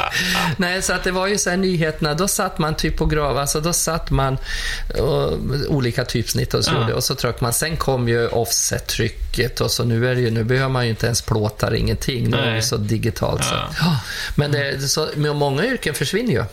Nej, 0.56 0.82
så 0.82 0.92
att 0.92 1.04
det 1.04 1.10
var 1.10 1.26
ju 1.26 1.38
så 1.38 1.50
här 1.50 1.56
nyheterna, 1.56 2.14
då 2.14 2.28
satt 2.28 2.58
man 2.58 2.76
typograf, 2.76 3.36
alltså 3.38 3.60
då 3.60 3.72
satt 3.72 4.10
man 4.10 4.38
och, 4.98 5.32
olika 5.68 6.04
typsnitt 6.04 6.54
och 6.54 6.64
så, 6.64 6.72
Ja. 6.88 6.94
och 6.94 7.04
så 7.04 7.14
tryckte 7.14 7.44
man. 7.44 7.52
Sen 7.52 7.76
kom 7.76 8.08
ju 8.08 8.28
offset-trycket 8.28 9.60
och 9.60 9.70
så 9.70 9.84
nu 9.84 10.08
är 10.10 10.16
ju, 10.16 10.30
nu 10.30 10.44
behöver 10.44 10.68
man 10.68 10.84
ju 10.84 10.90
inte 10.90 11.06
ens 11.06 11.22
plåtar, 11.22 11.74
ingenting. 11.74 12.30
Nu 12.30 12.36
är 12.36 12.46
det 12.46 12.52
Nej. 12.52 12.62
så 12.62 12.76
digitalt. 12.76 13.44
Så. 13.44 13.54
Ja. 13.54 13.68
Ja. 13.80 13.98
Men 14.34 14.52
det, 14.52 14.80
så, 14.88 15.08
men 15.16 15.36
många 15.36 15.64
yrken 15.64 15.94
försvinner 15.94 16.32
ju. 16.32 16.44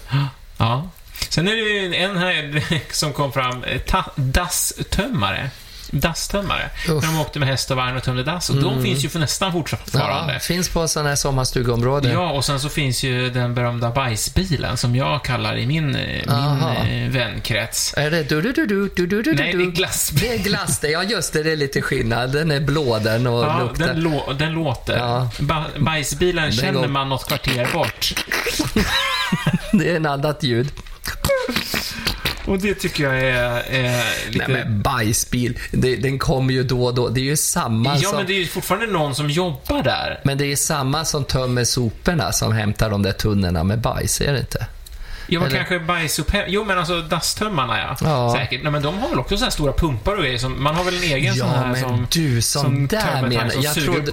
Ja. 0.58 0.90
Sen 1.30 1.48
är 1.48 1.90
det 1.90 1.98
en 1.98 2.18
här 2.18 2.64
som 2.92 3.14
kom 3.14 3.32
fram, 3.34 3.64
eh, 3.64 3.82
ta- 3.82 4.12
dasstömmare. 4.16 5.50
Dasstömmare. 5.92 6.70
Uff. 6.76 6.88
Mm. 6.90 7.00
När 7.00 7.08
de 7.08 7.20
åkte 7.22 7.40
med 7.40 7.48
häst 7.50 7.72
och 7.72 7.78
vagn 7.78 7.98
och 7.98 8.04
tömde 8.04 8.24
dass. 8.24 8.50
Och 8.50 8.56
de 8.62 8.84
finns 8.84 9.06
ju 9.06 9.10
för 9.10 9.20
nästan 9.20 9.52
fortfarande. 9.52 10.34
Ja, 10.34 10.40
finns 10.40 10.70
på 10.70 10.88
sådana 10.88 11.10
här 11.10 11.16
sommarstugområden. 11.16 12.12
Ja, 12.12 12.30
och 12.32 12.46
sen 12.46 12.60
så 12.60 12.70
finns 12.70 13.04
ju 13.04 13.30
den 13.30 13.54
berömda 13.56 13.90
bajsbilen 13.92 14.78
som 14.78 14.96
jag 14.96 15.24
kallar 15.24 15.58
i 15.58 15.68
min, 15.68 15.96
eh, 15.96 16.34
Aha. 16.36 16.74
min 16.84 17.04
eh, 17.04 17.10
vänkrets. 17.10 17.94
Är 17.98 18.12
det 18.12 18.24
du 18.24 18.42
du 18.42 18.54
du 18.54 18.66
du 18.68 18.90
du 18.96 19.08
du 19.08 19.22
du 19.22 19.34
Nej, 19.36 19.54
det 19.54 19.64
är 19.64 19.72
glassbil. 19.72 20.20
Det 20.22 20.34
är 20.36 20.38
glass 20.38 20.80
det. 20.80 20.88
Ja, 20.90 21.04
just 21.04 21.34
det. 21.34 21.44
Det 21.44 21.52
är 21.52 21.56
lite 21.56 21.82
skillnad. 21.82 22.32
Den 22.32 22.52
är 22.52 22.60
blå 22.60 23.00
den 23.00 23.28
och 23.28 23.44
Ja, 23.46 23.60
luktar. 23.60 23.88
den, 23.88 23.98
lå- 24.08 24.34
den 24.34 24.52
låter. 24.54 24.98
Ja. 24.98 25.30
Ba- 25.40 25.80
bajsbilen 25.80 26.52
känner 26.52 26.74
går- 26.82 26.88
man 26.88 27.10
något 27.10 27.28
kvarter 27.28 27.68
bort. 27.74 28.14
Det 29.72 29.92
är 29.92 29.96
en 29.96 30.06
annat 30.06 30.44
ljud. 30.44 30.72
Och 32.50 32.60
det 32.60 32.76
tycker 32.76 33.04
jag 33.04 33.20
är, 33.20 33.64
är 33.70 34.32
lite... 34.32 34.47
Nej 34.47 34.66
men 34.66 34.82
bajsbil, 34.82 35.60
det, 35.72 35.95
den 35.95 36.20
kommer 36.20 36.54
ju 36.54 36.64
då 36.64 36.86
och 36.86 36.95
då. 36.95 37.10
Det 37.10 37.20
är 37.20 37.24
ju 37.24 37.38
samma 37.38 37.95
ja, 37.95 38.10
som... 38.10 38.18
men 38.18 38.26
det 38.26 38.34
är 38.34 38.39
ju 38.39 38.47
fortfarande 38.47 38.88
någon 38.88 39.16
som 39.16 39.30
jobbar 39.30 39.84
där. 39.84 40.22
Men 40.24 40.38
det 40.38 40.45
är 40.45 40.56
samma 40.56 41.06
som 41.06 41.24
tömmer 41.24 41.64
soporna 41.64 42.32
som 42.32 42.54
hämtar 42.54 42.89
de 42.89 43.04
där 43.04 43.12
tunnorna 43.12 43.64
med 43.64 43.82
bajs, 43.82 44.22
är 44.22 44.34
det 44.34 44.39
inte? 44.39 44.68
Ja, 45.30 45.40
men 45.40 45.48
Eller- 45.48 45.58
kanske 45.58 45.80
bajsupphäm... 45.80 46.44
Jo, 46.48 46.64
men 46.66 46.78
alltså 46.80 47.02
dasstömmarna, 47.02 47.80
ja. 47.80 47.96
Ja. 48.02 48.36
Säkert. 48.38 48.64
Nej, 48.64 48.72
men 48.72 48.82
de 48.82 49.00
har 49.00 49.10
väl 49.10 49.20
också 49.20 49.38
så 49.38 49.44
här 49.44 49.52
stora 49.52 49.74
pumpar 49.74 50.14
och 50.16 50.24
grejer. 50.24 50.38
Som, 50.38 50.64
man 50.64 50.76
har 50.76 50.84
väl 50.84 50.96
en 50.98 51.04
egen 51.04 51.36
sån 51.36 51.48
Ja, 51.48 51.54
här 51.58 51.68
men 51.68 51.82
som... 51.82 52.08
du, 52.12 52.42
som 52.42 52.88
där 52.88 53.02
tömmer 53.02 53.28
menar 53.30 53.50
som 53.50 53.62
jag. 53.62 53.74
suger. 53.74 53.94
trodde, 53.94 54.12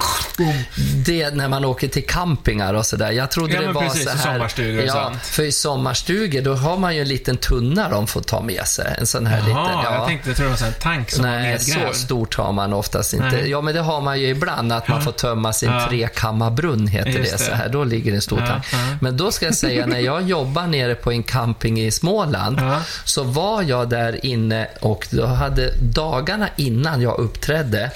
det 1.07 1.35
när 1.35 1.49
man 1.49 1.65
åker 1.65 1.89
till 1.89 2.07
campingar 2.07 2.75
och 2.75 2.87
sådär. 2.87 3.11
Jag 3.11 3.31
trodde 3.31 3.53
Ja, 3.55 3.61
det 3.61 3.67
men 3.67 3.75
var 3.75 3.83
precis, 3.83 4.05
så 4.05 4.11
här. 4.11 4.33
sommarstugor 4.33 4.83
och 4.83 4.89
ja, 4.89 4.93
sånt. 4.93 5.23
för 5.23 5.43
i 5.43 5.53
sommarstugor 5.53 6.43
då 6.43 6.55
har 6.55 6.77
man 6.79 6.95
ju 6.95 7.01
en 7.01 7.09
liten 7.09 7.37
tunna 7.37 7.89
de 7.89 8.07
får 8.07 8.21
ta 8.21 8.41
med 8.43 8.67
sig. 8.67 8.95
En 8.99 9.07
sån 9.07 9.27
här 9.27 9.37
Jaha, 9.39 9.47
liten. 9.47 9.63
Ja. 9.85 9.95
jag 9.95 10.07
tänkte, 10.07 10.29
jag 10.31 10.37
tror 10.37 10.45
det 10.45 10.51
var 10.51 10.57
så 10.59 10.65
här 10.65 10.73
en 10.73 10.81
tank 10.81 11.11
som 11.11 11.23
Nej, 11.25 11.59
så 11.59 11.71
nedgrävd. 11.75 11.95
stort 11.97 12.35
har 12.37 12.53
man 12.53 12.73
oftast 12.73 13.13
inte. 13.13 13.27
Nej. 13.27 13.51
Ja, 13.51 13.61
men 13.61 13.75
det 13.75 13.81
har 13.81 14.01
man 14.01 14.21
ju 14.21 14.27
ibland, 14.29 14.73
att 14.73 14.89
man 14.89 15.03
får 15.03 15.13
tömma 15.13 15.53
sin 15.53 15.71
Ja. 15.71 15.87
trekammarbrunn, 15.89 16.87
heter 16.87 17.11
Just 17.11 17.33
det. 17.33 17.39
Så 17.39 17.55
här. 17.55 17.69
Då 17.69 17.85
ligger 17.85 18.15
en 18.15 18.23
stor 18.23 18.41
Ja, 18.41 18.47
tank. 18.47 18.65
ja. 18.73 18.79
Men 19.01 19.17
då 19.17 19.33
ska 19.33 19.47
jag 19.47 19.55
säga, 19.55 19.87
när 19.87 19.99
jag 20.01 20.23
jobbar 20.23 20.67
nere 20.67 20.95
på 20.95 21.06
en 21.11 21.23
camping 21.23 21.81
i 21.81 21.91
Småland, 21.91 22.59
Ja. 22.61 22.81
så 23.05 23.23
var 23.23 23.63
jag 23.63 23.89
där 23.89 24.27
inne 24.27 24.69
och 24.81 25.07
då 25.11 25.27
hade 25.27 25.73
dagarna 25.81 26.49
innan 26.57 27.03
jag 27.03 27.19
uppträdde 27.19 27.91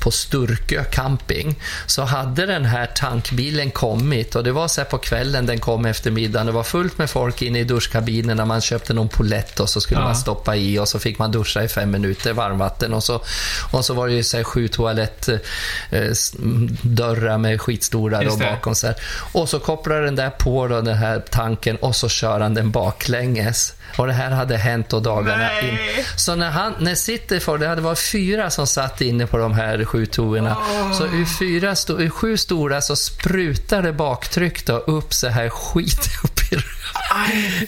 på 0.00 0.10
Sturkö 0.10 0.84
camping, 0.84 1.54
så 1.86 2.02
hade 2.02 2.46
den 2.46 2.64
här 2.64 2.86
tankbilen 2.86 3.70
kommit 3.70 4.34
och 4.34 4.44
det 4.44 4.52
var 4.52 4.68
så 4.68 4.80
här 4.80 4.88
på 4.88 4.98
kvällen 4.98 5.46
den 5.46 5.60
kom 5.60 5.84
efter 5.86 6.10
middagen. 6.10 6.46
Det 6.46 6.52
var 6.52 6.62
fullt 6.62 6.98
med 6.98 7.10
folk 7.10 7.42
inne 7.42 7.58
i 7.60 7.64
duschkabinen 7.64 8.36
när 8.36 8.44
man 8.44 8.60
köpte 8.60 8.94
någon 8.94 9.08
polett 9.08 9.60
och 9.60 9.68
så 9.68 9.80
skulle 9.80 10.00
Ja. 10.00 10.04
man 10.06 10.16
stoppa 10.16 10.56
i 10.56 10.78
och 10.78 10.88
så 10.88 10.98
fick 10.98 11.18
man 11.18 11.30
duscha 11.32 11.62
i 11.62 11.68
fem 11.68 11.90
minuter 11.90 12.32
varmvatten 12.32 12.94
och 12.94 13.04
så, 13.04 13.20
och 13.72 13.84
så 13.84 13.94
var 13.94 14.06
det 14.08 14.14
ju 14.14 14.22
så 14.22 14.36
här 14.36 14.44
sju 14.44 14.68
toalettdörrar 14.68 17.38
med 17.38 17.60
skitstora 17.60 18.22
bakom 18.38 18.74
så 18.74 18.86
här. 18.86 18.96
Och 19.32 19.48
så 19.48 19.58
kopplar 19.58 20.00
den 20.02 20.16
där 20.16 20.30
på 20.30 20.68
då, 20.68 20.80
den 20.80 20.94
här 20.96 21.22
tanken 21.30 21.76
och 21.76 21.96
så 21.96 22.08
kör 22.08 22.40
han 22.40 22.53
den 22.54 22.70
baklänges. 22.70 23.74
Och 23.96 24.06
det 24.06 24.12
här 24.12 24.30
hade 24.30 24.56
hänt 24.56 24.88
då 24.88 25.00
dagarna 25.00 25.36
Nej. 25.36 25.68
in. 25.68 26.04
Så 26.16 26.34
när 26.34 26.50
han, 26.50 26.74
när 26.78 27.40
för 27.40 27.58
det 27.58 27.66
hade 27.66 27.82
varit 27.82 27.98
fyra 27.98 28.50
som 28.50 28.66
satt 28.66 29.00
inne 29.00 29.26
på 29.26 29.38
de 29.38 29.54
här 29.54 29.84
sju 29.84 30.06
toorna. 30.06 30.56
Så 30.98 31.04
ur, 31.06 31.38
fyra, 31.38 31.74
ur 32.02 32.10
sju 32.10 32.36
stora 32.36 32.80
så 32.80 32.96
sprutade 32.96 33.92
baktryck 33.92 34.66
då 34.66 34.76
upp 34.76 35.14
så 35.14 35.28
här 35.28 35.48
skit 35.48 36.10
upp 36.24 36.52
i 36.52 36.56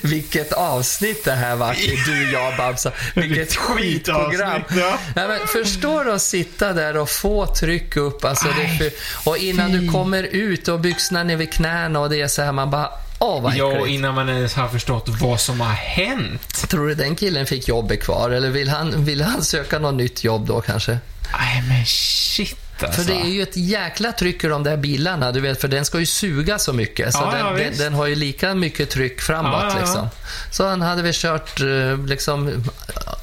Vilket 0.00 0.52
avsnitt 0.52 1.24
det 1.24 1.32
här 1.32 1.56
var. 1.56 1.76
Du, 2.06 2.32
jag, 2.32 2.56
Babsa. 2.56 2.92
Vilket 3.14 3.56
skitprogram. 3.56 4.62
ja. 4.68 4.98
Nej, 5.14 5.28
men 5.28 5.46
förstår 5.46 6.10
att 6.10 6.22
sitta 6.22 6.72
där 6.72 6.96
och 6.96 7.10
få 7.10 7.46
tryck 7.46 7.96
upp. 7.96 8.24
Alltså 8.24 8.46
för, 8.48 8.90
och 9.30 9.36
innan 9.36 9.72
du 9.72 9.88
kommer 9.92 10.22
ut 10.22 10.68
och 10.68 10.80
byxorna 10.80 11.22
ner 11.22 11.36
vid 11.36 11.52
knäna 11.52 12.00
och 12.00 12.10
det 12.10 12.20
är 12.20 12.28
så 12.28 12.42
här, 12.42 12.52
man 12.52 12.70
bara, 12.70 12.90
åh 13.18 13.42
vad 13.42 13.56
Ja, 13.56 13.72
äckligt. 13.72 13.88
innan 13.88 14.14
man 14.14 14.28
ens 14.28 14.54
har 14.54 14.68
förstått 14.68 15.08
vad 15.08 15.40
som 15.40 15.60
har 15.60 15.72
hänt. 15.74 16.68
Tror 16.68 16.88
du 16.88 16.94
den 16.94 17.16
killen 17.16 17.46
fick 17.46 17.68
jobbet 17.68 18.02
kvar 18.02 18.30
eller 18.30 18.50
vill 18.50 18.68
han, 18.68 19.04
vill 19.04 19.22
han 19.22 19.42
söka 19.42 19.78
något 19.78 19.94
nytt 19.94 20.24
jobb 20.24 20.46
då 20.46 20.60
kanske? 20.60 20.98
Nej, 21.38 21.62
men 21.68 21.86
shit 21.86 22.65
alltså. 22.82 23.02
För 23.02 23.12
det 23.12 23.20
är 23.20 23.28
ju 23.28 23.42
ett 23.42 23.56
jäkla 23.56 24.12
tryck 24.12 24.44
i 24.44 24.48
de 24.48 24.62
där 24.62 24.76
bilarna, 24.76 25.32
du 25.32 25.40
vet, 25.40 25.60
för 25.60 25.68
den 25.68 25.84
ska 25.84 25.98
ju 26.00 26.06
suga 26.06 26.58
så 26.58 26.72
mycket. 26.72 27.12
Så 27.12 27.20
Ja, 27.22 27.30
den, 27.30 27.46
ja, 27.46 27.52
den, 27.52 27.78
den 27.78 27.94
har 27.94 28.06
ju 28.06 28.14
lika 28.14 28.54
mycket 28.54 28.90
tryck 28.90 29.20
framåt. 29.20 29.64
Ja. 29.68 29.78
Liksom. 29.78 30.08
Så 30.52 30.66
han 30.68 30.82
hade 30.82 31.02
väl 31.02 31.12
kört 31.14 31.60
eh, 31.60 32.04
liksom 32.06 32.64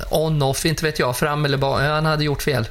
on-off, 0.10 0.66
inte 0.66 0.86
vet 0.86 1.00
jag, 1.00 1.18
fram 1.18 1.46
eller 1.46 1.58
bak. 1.58 1.82
Han 1.82 2.06
hade 2.06 2.24
gjort 2.24 2.42
fel. 2.42 2.68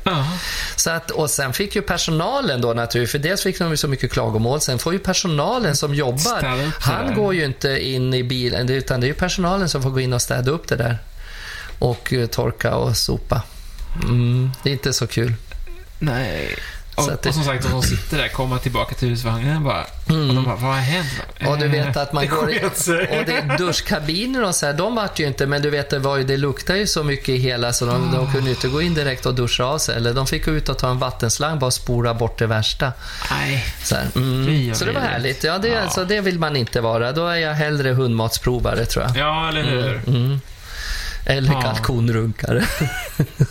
Så 0.76 0.91
att, 0.91 1.11
och 1.11 1.30
sen 1.30 1.53
fick 1.53 1.76
ju 1.76 1.83
personalen 1.83 2.61
då 2.61 2.72
naturligtvis, 2.72 3.12
för 3.12 3.18
dels 3.18 3.43
fick 3.43 3.59
de 3.59 3.70
ju 3.70 3.76
så 3.76 3.89
mycket 3.89 4.12
klagomål, 4.12 4.61
sen 4.61 4.78
får 4.78 4.93
ju 4.93 4.99
personalen 4.99 5.76
som 5.76 5.95
jobbar, 5.95 6.62
han 6.80 7.14
går 7.14 7.35
ju 7.35 7.45
inte 7.45 7.89
in 7.89 8.14
i 8.14 8.22
bilen, 8.22 8.68
utan 8.68 9.01
det 9.01 9.07
är 9.07 9.09
ju 9.09 9.14
personalen 9.14 9.68
som 9.68 9.83
får 9.83 9.91
gå 9.91 10.01
in 10.01 10.12
och 10.12 10.22
städa 10.22 10.51
upp 10.51 10.68
det 10.68 10.76
där. 10.76 10.99
Och 11.78 12.12
eh, 12.12 12.26
torka 12.26 12.74
och 12.74 12.97
sopa. 12.97 13.43
Mm, 14.03 14.51
det 14.62 14.70
är 14.70 14.72
inte 14.72 14.93
så 14.93 15.07
kul. 15.07 15.35
Nej. 16.03 16.57
Så 16.97 17.03
Och, 17.07 17.13
att 17.13 17.23
det- 17.23 17.29
och 17.29 17.35
som 17.35 17.45
sagt, 17.45 17.71
de 17.71 17.83
sitter 17.83 18.19
där, 18.19 18.29
kommer 18.29 18.59
tillbaka 18.59 18.95
till 18.95 19.09
husvagnen 19.09 19.65
bara. 19.65 19.81
Och 19.83 20.35
de 20.35 20.45
bara, 20.45 20.55
vad 20.57 20.75
har 20.75 20.81
hänt? 20.81 21.09
Och 21.47 21.59
du 21.59 21.69
vet 21.69 21.97
att 21.97 22.13
man 22.13 22.23
det 22.25 22.29
går 22.31 22.51
i, 22.51 22.59
och 22.65 23.27
det 23.27 23.33
är 23.33 23.59
duschkabiner 23.59 24.45
och 24.45 24.55
så 24.55 24.67
här, 24.67 24.73
de 24.73 24.95
vart 24.95 25.19
ju 25.19 25.27
inte, 25.27 25.47
men 25.47 25.63
du 25.63 25.71
vet 25.71 25.91
det, 25.91 25.99
var 25.99 26.17
ju, 26.17 26.25
det 26.25 26.37
luktar 26.37 26.75
ju 26.75 26.87
så 26.87 27.05
mycket 27.05 27.29
i 27.29 27.37
hela 27.37 27.73
så 27.73 27.87
de, 27.87 28.13
de 28.13 28.33
kunde 28.33 28.51
ju 28.51 28.55
inte 28.55 28.69
gå 28.69 28.83
in 28.83 28.95
direkt 28.95 29.27
och 29.27 29.35
duscha 29.35 29.65
av 29.65 29.79
sig. 29.79 29.97
Eller 29.97 30.15
de 30.15 30.27
fick 30.27 30.45
gå 30.45 30.51
ut 30.51 30.69
och 30.69 30.79
ta 30.79 30.91
en 30.91 30.99
vattenslang 30.99 31.59
bara 31.59 31.67
och 31.67 31.75
spola 31.75 32.15
bort 32.15 32.39
det 32.39 32.47
värsta. 32.47 32.93
Nej. 33.31 33.65
Så, 33.83 33.95
här, 33.95 34.07
mm. 34.17 34.75
så 34.75 34.85
det 34.85 34.93
var 34.93 35.01
härligt. 35.01 35.45
Ja, 35.45 35.59
det, 35.59 35.69
Ja. 35.69 35.81
Alltså, 35.81 36.05
det 36.05 36.21
vill 36.21 36.39
man 36.39 36.57
inte 36.57 36.81
vara. 36.81 37.13
Då 37.13 37.27
är 37.27 37.37
jag 37.37 37.55
hellre 37.55 37.93
hundmatsprovare 37.93 38.85
tror 38.87 39.05
jag. 39.05 39.17
Ja, 39.17 39.49
eller 39.49 39.63
hur? 39.63 40.03
Mm. 40.07 40.41
Eller 41.27 41.53
Ja. 41.53 41.61
kalkonrunkare. 41.61 42.65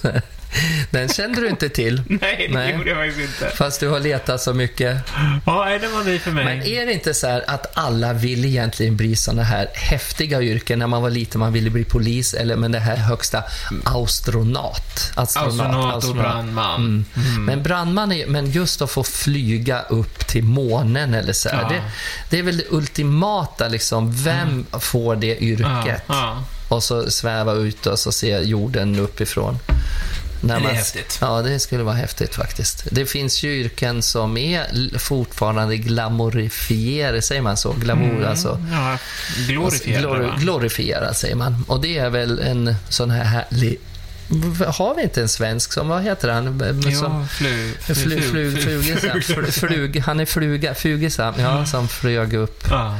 Den 0.89 1.10
kände 1.10 1.41
du 1.41 1.49
inte 1.49 1.70
till. 1.70 2.02
Nej, 2.22 2.47
det 2.47 2.54
Nej. 2.54 2.74
gjorde 2.78 2.89
jag 2.89 2.97
faktiskt 2.97 3.41
inte. 3.41 3.56
Fast 3.56 3.80
du 3.80 3.88
har 3.88 3.99
letat 3.99 4.41
så 4.41 4.54
mycket. 4.54 4.97
Ja, 5.45 5.66
nej, 5.66 5.80
det 5.80 5.88
var 5.88 6.04
ny 6.04 6.20
för 6.20 6.32
mig. 6.32 6.45
Men 6.45 6.62
är 6.68 6.86
det 6.86 6.93
inte 6.93 7.14
så 7.14 7.41
att 7.47 7.78
alla 7.78 8.14
vill 8.14 8.45
egentligen 8.45 8.97
bli 8.97 9.16
såna 9.16 9.43
här 9.43 9.68
häftiga 9.74 10.41
yrken? 10.41 10.80
När 10.80 10.88
man 10.88 11.02
var 11.02 11.10
liten 11.10 11.39
man 11.39 11.54
ville 11.54 11.70
bli 11.70 11.84
polis, 11.84 12.34
eller 12.34 12.56
men 12.56 12.72
det 12.72 12.80
här 12.80 12.95
högsta 12.95 13.43
astronaut. 13.84 15.12
Astronaut 15.16 16.04
och 16.04 16.16
brandman. 16.16 17.06
Mm. 17.16 17.45
Men 17.45 17.64
brandman 17.64 18.12
är, 18.12 18.28
men 18.28 18.52
just 18.52 18.82
att 18.82 18.91
få 18.91 19.04
flyga 19.04 19.82
upp 19.82 20.28
till 20.28 20.43
månen 20.43 21.14
eller 21.14 21.34
så 21.34 21.49
här, 21.49 21.62
Ja. 21.62 21.70
det, 21.70 21.82
det 22.30 22.39
är 22.39 22.43
väl 22.43 22.58
det 22.58 22.64
ultimata 22.70 23.68
liksom. 23.68 24.14
Vem 24.24 24.66
får 24.80 25.16
det 25.16 25.43
yrket? 25.43 25.66
Ja, 25.86 26.02
ja. 26.08 26.43
Och 26.76 26.84
så 26.84 27.12
sväva 27.12 27.54
ut 27.54 27.86
och 27.86 27.99
så 27.99 28.12
se 28.12 28.39
jorden 28.39 28.99
uppifrån. 28.99 29.60
När 30.41 30.53
Det 30.55 30.59
är 30.59 30.63
man- 30.63 30.75
häftigt. 30.75 31.17
Ja, 31.21 31.41
det 31.41 31.59
skulle 31.59 31.83
vara 31.83 31.95
häftigt 31.95 32.35
faktiskt. 32.35 32.83
Det 32.91 33.05
finns 33.05 33.43
ju 33.43 33.59
yrken 33.59 34.01
som 34.01 34.37
är 34.37 34.97
fortfarande 34.99 35.77
glamorifierade, 35.77 37.21
säger 37.21 37.41
man 37.41 37.57
så? 37.57 37.71
Glamour, 37.73 38.25
alltså. 38.25 38.59
Ja, 38.71 38.97
glorifierade, 39.47 40.07
Glori- 40.07 40.27
va? 40.27 40.35
glorifierad 40.39 41.17
säger 41.17 41.35
man. 41.35 41.65
Och 41.67 41.81
det 41.81 41.97
är 41.97 42.09
väl 42.09 42.39
en 42.39 42.75
sån 42.89 43.09
här 43.09 43.23
härlig... 43.23 43.79
Har 44.67 44.95
vi 44.95 45.01
inte 45.03 45.21
en 45.21 45.29
svensk 45.29 45.73
som, 45.73 45.88
vad 45.88 46.03
heter 46.03 46.29
han? 46.29 46.45
Som, 46.82 46.91
Jo, 46.91 47.25
flu, 47.32 47.73
flu, 47.86 48.21
flu, 48.21 48.21
flu, 48.21 48.61
flugisam. 48.61 49.19
Fl- 49.19 49.51
flug, 49.51 49.99
han 49.99 50.19
är 50.19 50.25
fluga, 50.25 50.75
fugisam, 50.75 51.34
ja, 51.38 51.65
som 51.65 51.88
flög 51.88 52.34
upp 52.34 52.63
Ja. 52.69 52.99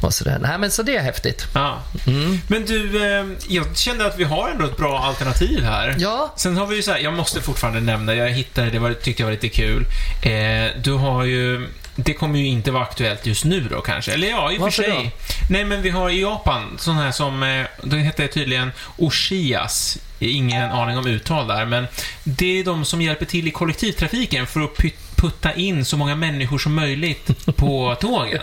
och 0.00 0.14
sådär. 0.14 0.38
Nej, 0.42 0.58
men 0.58 0.70
så 0.70 0.82
det 0.82 0.96
är 0.96 1.02
häftigt. 1.02 1.46
ja. 1.54 1.82
Mm. 2.06 2.40
Men 2.48 2.64
du, 2.66 3.04
eh, 3.18 3.26
jag 3.48 3.76
kände 3.76 4.06
att 4.06 4.18
vi 4.18 4.24
har 4.24 4.48
ändå 4.48 4.64
ett 4.64 4.76
bra 4.76 4.98
alternativ 4.98 5.62
här. 5.64 5.94
Ja, 5.98 6.32
Sen 6.36 6.56
har 6.56 6.66
vi 6.66 6.76
ju 6.76 6.82
så 6.82 6.90
här, 6.92 6.98
jag 6.98 7.12
måste 7.14 7.40
fortfarande 7.40 7.80
nämna, 7.80 8.14
jag 8.14 8.30
hittade, 8.30 8.70
det 8.70 8.78
var, 8.78 8.92
tyckte 8.94 9.22
jag 9.22 9.26
var 9.26 9.32
lite 9.32 9.48
kul. 9.48 9.86
Eh, 10.22 10.82
du 10.82 10.92
har 10.92 11.24
ju 11.24 11.68
det 12.00 12.14
kommer 12.14 12.38
ju 12.38 12.46
inte 12.46 12.70
vara 12.70 12.82
aktuellt 12.82 13.26
just 13.26 13.44
nu 13.44 13.60
då 13.70 13.80
kanske. 13.80 14.12
Eller 14.12 14.28
ja, 14.28 14.52
i 14.52 14.58
och 14.58 14.62
för 14.62 14.70
sig. 14.70 15.14
Nej, 15.50 15.64
men 15.64 15.82
vi 15.82 15.90
har 15.90 16.10
i 16.10 16.20
Japan 16.20 16.76
sådana 16.78 17.02
här 17.02 17.12
som, 17.12 17.42
eh, 17.42 17.64
det 17.82 17.96
heter 17.96 18.26
tydligen 18.26 18.70
Oshias. 18.96 19.98
Ingen 20.18 20.70
aning 20.70 20.98
om 20.98 21.06
uttal 21.06 21.46
där, 21.46 21.66
men 21.66 21.86
det 22.24 22.58
är 22.60 22.64
de 22.64 22.84
som 22.84 23.02
hjälper 23.02 23.24
till 23.26 23.48
i 23.48 23.50
kollektivtrafiken 23.50 24.46
för 24.46 24.60
att 24.60 24.76
putta 25.16 25.54
in 25.54 25.84
så 25.84 25.96
många 25.96 26.16
människor 26.16 26.58
som 26.58 26.74
möjligt 26.74 27.46
på 27.56 27.94
tågen. 28.00 28.42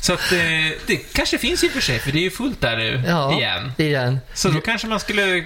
Så 0.00 0.12
att 0.12 0.32
eh, 0.32 0.38
det 0.86 0.96
kanske 1.12 1.38
finns 1.38 1.64
i 1.64 1.68
och 1.68 1.72
för 1.72 1.80
sig, 1.80 1.98
för 1.98 2.12
det 2.12 2.18
är 2.18 2.22
ju 2.22 2.30
fullt 2.30 2.60
där 2.60 2.76
nu 2.76 3.02
Ja, 3.06 3.32
igen. 3.38 3.72
igen. 3.78 4.18
Så 4.34 4.48
då 4.48 4.60
kanske 4.60 4.86
man 4.86 5.00
skulle 5.00 5.44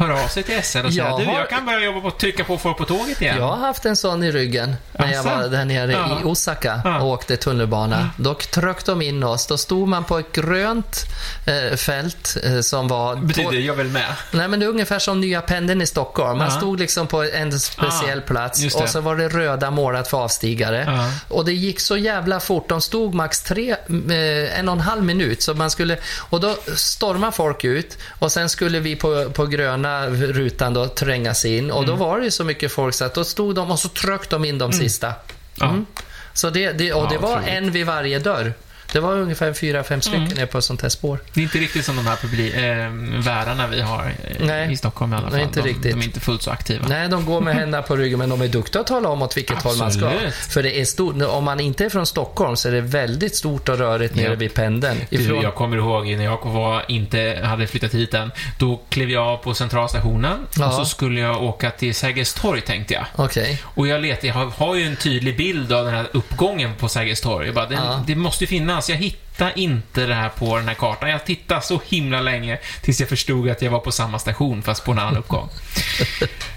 höra 0.00 0.24
av 0.24 0.28
sig 0.28 0.42
till 0.42 0.62
SL 0.62 0.78
och 0.86 0.92
säga 0.92 1.08
Jag 1.08 1.20
du, 1.20 1.24
har- 1.24 1.38
jag 1.38 1.50
kan 1.50 1.66
börja 1.66 1.80
jobba 1.84 2.00
på 2.00 2.10
trycka 2.10 2.44
på 2.44 2.58
folk 2.58 2.76
på 2.78 2.84
tåget 2.84 3.22
igen. 3.22 3.36
Jag 3.36 3.44
har 3.48 3.56
haft 3.56 3.84
en 3.86 3.96
sån 3.96 4.22
i 4.24 4.32
ryggen 4.32 4.76
när 4.92 5.12
jag 5.12 5.26
Asså? 5.26 5.28
var 5.36 5.48
där 5.48 5.64
nere 5.64 5.92
Ja. 5.92 6.20
i 6.20 6.24
Osaka 6.24 6.80
Ja. 6.84 7.00
och 7.00 7.08
åkte 7.08 7.36
tunnelbana. 7.36 8.10
Då 8.16 8.34
tryckte 8.34 8.90
de 8.92 9.02
in 9.02 9.22
oss. 9.24 9.46
Då 9.46 9.58
stod 9.58 9.88
man 9.88 10.04
på 10.04 10.18
ett 10.18 10.32
grönt 10.32 11.04
eh, 11.46 11.76
fält 11.76 12.36
eh, 12.44 12.60
som 12.60 12.88
var... 12.88 13.16
Betyder 13.16 13.52
jag 13.58 13.74
väl 13.74 13.86
med? 13.88 14.14
Nej, 14.32 14.48
men 14.48 14.60
det 14.60 14.66
är 14.66 14.70
ungefär 14.70 14.98
som 14.98 15.20
nya 15.20 15.40
pendeln 15.40 15.82
i 15.82 15.86
Stockholm. 15.86 16.38
Man 16.38 16.50
Ja. 16.50 16.56
stod 16.56 16.80
liksom 16.80 17.06
på 17.06 17.22
en 17.24 17.60
speciell 17.60 18.18
Ah, 18.18 18.26
plats 18.26 18.74
och 18.74 18.88
så 18.88 19.00
var 19.00 19.16
det 19.16 19.28
röda 19.28 19.70
målat 19.70 20.08
för 20.08 20.18
avstigare. 20.18 20.84
Ja. 20.86 21.10
Och 21.36 21.44
det 21.44 21.52
gick 21.52 21.80
så 21.80 21.96
jävla 21.96 22.40
fort. 22.40 22.68
De 22.68 22.80
stod 22.80 23.14
max 23.14 23.42
tre, 23.42 23.70
eh, 23.70 24.58
en 24.58 24.68
och 24.68 24.74
en 24.74 24.80
halv 24.80 25.04
minut. 25.04 25.42
Så 25.42 25.54
man 25.54 25.70
skulle, 25.70 25.96
och 26.30 26.40
då 26.40 26.56
stormade 26.76 27.32
folk 27.32 27.64
ut 27.64 27.98
och 28.18 28.32
sen 28.32 28.48
skulle 28.48 28.80
vi 28.80 28.96
på, 28.96 29.30
på 29.30 29.46
gröna 29.46 29.89
rutan 30.10 30.74
då 30.74 30.86
trängas 30.88 31.44
in. 31.44 31.70
Och 31.70 31.86
då 31.86 31.92
Mm. 31.92 31.98
var 32.06 32.18
det 32.18 32.24
ju 32.24 32.30
så 32.30 32.44
mycket 32.44 32.72
folk 32.72 32.94
så 32.94 33.04
att 33.04 33.14
då 33.14 33.24
stod 33.24 33.54
de 33.54 33.70
och 33.70 33.78
så 33.78 33.88
tryckte 33.88 34.28
de 34.36 34.44
in 34.44 34.58
de 34.58 34.72
sista. 34.72 35.12
Ja. 35.54 35.68
Mm. 35.68 35.86
Så 36.34 36.50
det, 36.50 36.72
det, 36.72 36.92
och 36.92 37.08
det 37.10 37.18
var 37.18 37.40
en 37.46 37.70
vid 37.70 37.86
varje 37.86 38.18
dörr. 38.18 38.52
Det 38.92 39.00
var 39.00 39.16
ungefär 39.16 39.52
fyra, 39.52 39.84
fem 39.84 40.00
stycken 40.00 40.32
Mm. 40.32 40.48
på 40.48 40.58
ett 40.58 40.64
sånt 40.64 40.82
här 40.82 40.88
spår. 40.88 41.18
Det 41.34 41.40
är 41.40 41.44
inte 41.44 41.58
riktigt 41.58 41.84
som 41.84 41.96
de 41.96 42.06
här 42.06 42.16
publi- 42.16 42.54
eh, 42.56 43.22
värdarna 43.24 43.66
vi 43.66 43.80
har 43.80 44.12
Nej. 44.40 44.72
i 44.72 44.76
Stockholm 44.76 45.12
i 45.12 45.16
alla 45.16 45.24
fall. 45.24 45.32
Nej, 45.32 45.42
inte 45.42 45.60
de, 45.60 45.66
riktigt. 45.68 45.92
de 45.92 46.00
är 46.00 46.04
inte 46.04 46.20
fullt 46.20 46.42
så 46.42 46.50
aktiva. 46.50 46.88
Nej, 46.88 47.08
de 47.08 47.24
går 47.26 47.40
med 47.40 47.54
händerna 47.60 47.82
på 47.82 47.96
ryggen, 47.96 48.18
men 48.18 48.28
de 48.28 48.42
är 48.42 48.48
duktiga 48.48 48.80
att 48.80 48.86
tala 48.86 49.08
om 49.08 49.22
åt 49.22 49.36
vilket 49.36 49.62
håll 49.62 49.76
man 49.76 49.92
ska. 49.92 50.06
Absolut. 50.06 50.34
För 50.34 50.62
det 50.62 50.80
är 50.80 50.84
stort, 50.84 51.22
om 51.22 51.44
man 51.44 51.60
inte 51.60 51.84
är 51.84 51.88
från 51.88 52.06
Stockholm 52.06 52.56
så 52.56 52.68
är 52.68 52.72
det 52.72 52.80
väldigt 52.80 53.36
stort 53.36 53.68
och 53.68 53.78
rörigt 53.78 54.14
nere 54.14 54.26
Ja. 54.28 54.34
vid 54.34 54.54
pendeln. 54.54 54.96
Du, 55.10 55.16
Ifrån, 55.16 55.42
jag 55.42 55.54
kommer 55.54 55.76
ihåg 55.76 56.06
när 56.06 56.24
jag 56.24 56.44
var, 56.44 56.84
inte 56.88 57.40
hade 57.44 57.66
flyttat 57.66 57.94
hit 57.94 58.14
än. 58.14 58.32
Då 58.58 58.80
klev 58.88 59.10
jag 59.10 59.24
av 59.26 59.36
på 59.36 59.54
centralstationen 59.54 60.38
Ja. 60.58 60.66
och 60.68 60.74
så 60.74 60.84
skulle 60.84 61.20
jag 61.20 61.42
åka 61.42 61.70
till 61.70 61.94
Sergels 61.94 62.34
torg, 62.34 62.60
tänkte 62.60 62.94
jag. 62.94 63.04
Okej. 63.16 63.62
Och 63.64 63.86
jag 63.88 64.00
letade, 64.02 64.26
jag 64.26 64.34
har, 64.34 64.46
har 64.46 64.74
ju 64.74 64.82
en 64.86 64.96
tydlig 64.96 65.36
bild 65.36 65.72
av 65.72 65.84
den 65.84 65.94
här 65.94 66.06
uppgången 66.12 66.74
på 66.74 66.88
Sergels 66.88 67.20
torg. 67.20 67.46
Jag 67.46 67.54
bara, 67.54 67.66
den, 67.66 67.78
Ja. 67.84 68.04
Det 68.06 68.14
måste 68.14 68.44
ju 68.44 68.48
finnas. 68.48 68.79
Jag 68.88 68.96
hittar 68.96 69.58
inte 69.58 70.06
det 70.06 70.14
här 70.14 70.28
på 70.28 70.56
den 70.56 70.68
här 70.68 70.74
kartan. 70.74 71.10
Jag 71.10 71.24
tittade 71.24 71.60
så 71.60 71.80
himla 71.88 72.20
länge 72.20 72.58
tills 72.82 73.00
jag 73.00 73.08
förstod 73.08 73.48
att 73.50 73.62
jag 73.62 73.70
var 73.70 73.78
på 73.78 73.92
samma 73.92 74.18
station, 74.18 74.62
fast 74.62 74.84
på 74.84 74.92
en 74.92 74.98
annan 74.98 75.16
uppgång. 75.16 75.48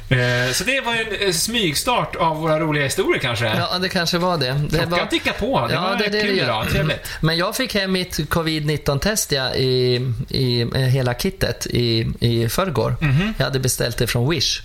Eh, 0.09 0.51
så 0.53 0.63
det 0.63 0.81
var 0.81 0.93
en 0.95 1.27
eh, 1.27 1.33
smygstart 1.33 2.15
av 2.15 2.37
våra 2.37 2.59
roliga 2.59 2.83
historier 2.83 3.19
kanske. 3.21 3.45
Ja, 3.45 3.79
det 3.79 3.89
kanske 3.89 4.17
var 4.17 4.37
det. 4.37 4.51
det 4.69 4.69
Klockan 4.77 4.89
var... 4.89 5.05
tickar 5.05 5.33
på. 5.33 5.67
Det 5.67 5.73
Ja, 5.73 5.81
var 5.81 5.95
det 5.95 6.07
det 6.09 6.21
kul 6.21 6.35
det 6.35 6.43
idag. 6.43 6.69
Trevligt. 6.69 7.07
Men 7.21 7.37
jag 7.37 7.55
fick 7.55 7.75
hem 7.75 7.91
mitt 7.91 8.29
covid-19-test 8.29 9.31
ja, 9.31 9.53
i, 9.53 9.95
i 10.29 10.61
eh, 10.61 10.67
hela 10.79 11.13
kittet 11.13 11.67
i, 11.67 12.07
i 12.19 12.49
förrgår. 12.49 12.95
Mhm. 13.01 13.33
Jag 13.37 13.45
hade 13.45 13.59
beställt 13.59 13.97
det 13.97 14.07
från 14.07 14.29
Wish. 14.29 14.61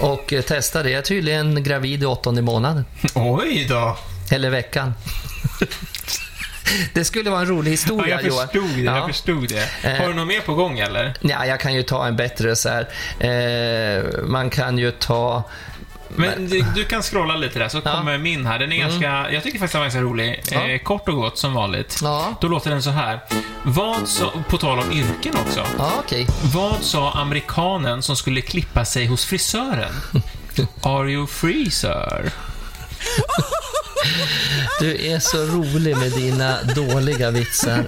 Och 0.00 0.34
testade. 0.46 0.90
Jag 0.90 0.98
är 0.98 1.02
tydligen 1.02 1.62
gravid 1.62 2.02
i 2.02 2.06
åttonde 2.06 2.42
månaden. 2.42 2.84
Oj 3.14 3.66
då. 3.68 3.96
Eller 4.30 4.50
veckan. 4.50 4.94
Det 6.94 7.04
skulle 7.04 7.30
vara 7.30 7.40
en 7.40 7.46
rolig 7.46 7.68
Ja, 7.68 7.72
historia, 7.72 8.20
jag 8.20 8.24
Johan. 8.26 8.46
förstod 8.48 8.70
det. 8.76 8.80
Ja. 8.82 8.96
Jag 8.96 9.06
förstod 9.06 9.48
det. 9.48 9.68
Eh. 9.88 10.00
Har 10.00 10.08
du 10.08 10.14
något 10.14 10.26
mer 10.26 10.40
på 10.40 10.54
gång 10.54 10.78
eller? 10.78 11.14
Ja, 11.20 11.46
jag 11.46 11.60
kan 11.60 11.74
ju 11.74 11.82
ta 11.82 12.06
en 12.06 12.16
bättre 12.16 12.56
så 12.56 12.68
här. 12.68 12.88
Eh, 13.20 14.04
man 14.24 14.50
kan 14.50 14.78
ju 14.78 14.90
ta... 14.90 15.42
Men 16.16 16.48
du, 16.74 16.84
kan 16.84 17.02
scrolla 17.02 17.36
lite 17.36 17.58
där, 17.58 17.68
så 17.68 17.80
Ja. 17.84 17.92
kommer 17.96 18.18
min 18.18 18.46
här. 18.46 18.58
Den 18.58 18.72
är 18.72 18.76
ganska, 18.76 19.26
jag 19.32 19.42
tycker 19.42 19.58
faktiskt 19.58 19.72
den 19.72 19.80
var 19.80 19.84
ganska 19.86 20.00
rolig. 20.00 20.42
Ja. 20.50 20.68
Eh, 20.68 20.78
kort 20.78 21.08
och 21.08 21.14
gott, 21.14 21.38
som 21.38 21.54
vanligt. 21.54 21.98
Ja, 22.02 22.34
Då 22.40 22.48
låter 22.48 22.70
den 22.70 22.82
så 22.82 22.90
här. 22.90 23.20
Vad 23.62 24.08
sa, 24.08 24.32
på 24.48 24.58
tal 24.58 24.78
om 24.78 24.92
yrken 24.92 25.34
också. 25.46 25.66
ja 25.78 25.92
okej. 25.98 26.26
Vad 26.54 26.82
sa 26.82 27.12
amerikanen 27.12 28.02
som 28.02 28.16
skulle 28.16 28.40
klippa 28.40 28.84
sig 28.84 29.06
hos 29.06 29.24
frisören? 29.24 29.92
Are 30.82 31.10
you 31.10 31.26
free, 31.26 31.70
sir? 31.70 32.30
Du 34.80 35.06
är 35.06 35.18
så 35.18 35.38
rolig 35.44 35.96
med 35.96 36.12
dina 36.12 36.62
dåliga 36.62 37.30
vitsar. 37.30 37.84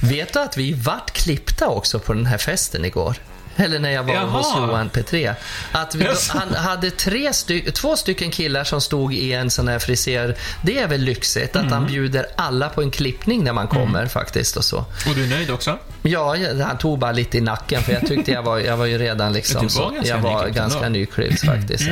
Vet 0.00 0.32
du 0.32 0.38
att 0.38 0.56
vi 0.56 0.72
vart 0.72 1.10
klippta 1.10 1.68
också 1.68 1.98
på 1.98 2.12
den 2.12 2.26
här 2.26 2.38
festen 2.38 2.84
igår? 2.84 3.16
Eller 3.56 3.78
när 3.78 3.90
jag 3.90 4.02
var 4.02 4.14
Jaha. 4.14 4.24
hos 4.24 4.56
Johan 4.56 4.88
Petré. 4.88 5.34
Att 5.72 5.94
vi, 5.94 6.08
han 6.28 6.54
hade 6.54 6.90
tre 6.90 7.32
styck, 7.32 7.72
två 7.74 7.96
stycken 7.96 8.30
killar 8.30 8.64
som 8.64 8.80
stod 8.80 9.14
i 9.14 9.32
en 9.32 9.50
sån 9.50 9.68
här 9.68 9.78
friser. 9.78 10.36
Det 10.62 10.78
är 10.78 10.88
väl 10.88 11.00
lyxigt 11.00 11.56
att 11.56 11.62
Mm. 11.66 11.72
han 11.72 11.86
bjuder 11.86 12.26
alla 12.36 12.68
på 12.68 12.82
en 12.82 12.90
klippning 12.90 13.44
när 13.44 13.52
man 13.52 13.68
kommer 13.68 14.06
faktiskt 14.06 14.56
och 14.56 14.64
så. 14.64 14.76
Och 14.78 15.14
du 15.14 15.24
är 15.24 15.28
nöjd 15.28 15.50
också? 15.50 15.78
Ja, 16.02 16.36
han 16.66 16.78
tog 16.78 16.98
bara 16.98 17.12
lite 17.12 17.38
i 17.38 17.40
nacken 17.40 17.82
för 17.82 17.92
jag 17.92 18.06
tyckte 18.06 18.30
jag 18.32 18.42
var, 18.42 18.58
jag 18.58 18.76
var 18.76 18.86
ju 18.86 18.98
redan 18.98 19.32
liksom 19.32 19.60
Du 19.60 19.66
var 19.66 19.88
så, 19.88 19.90
ganska 19.90 20.08
jag 20.08 20.18
var 20.18 20.48
ganska 20.48 20.88
nyklippt 20.88 21.44
faktiskt. 21.46 21.88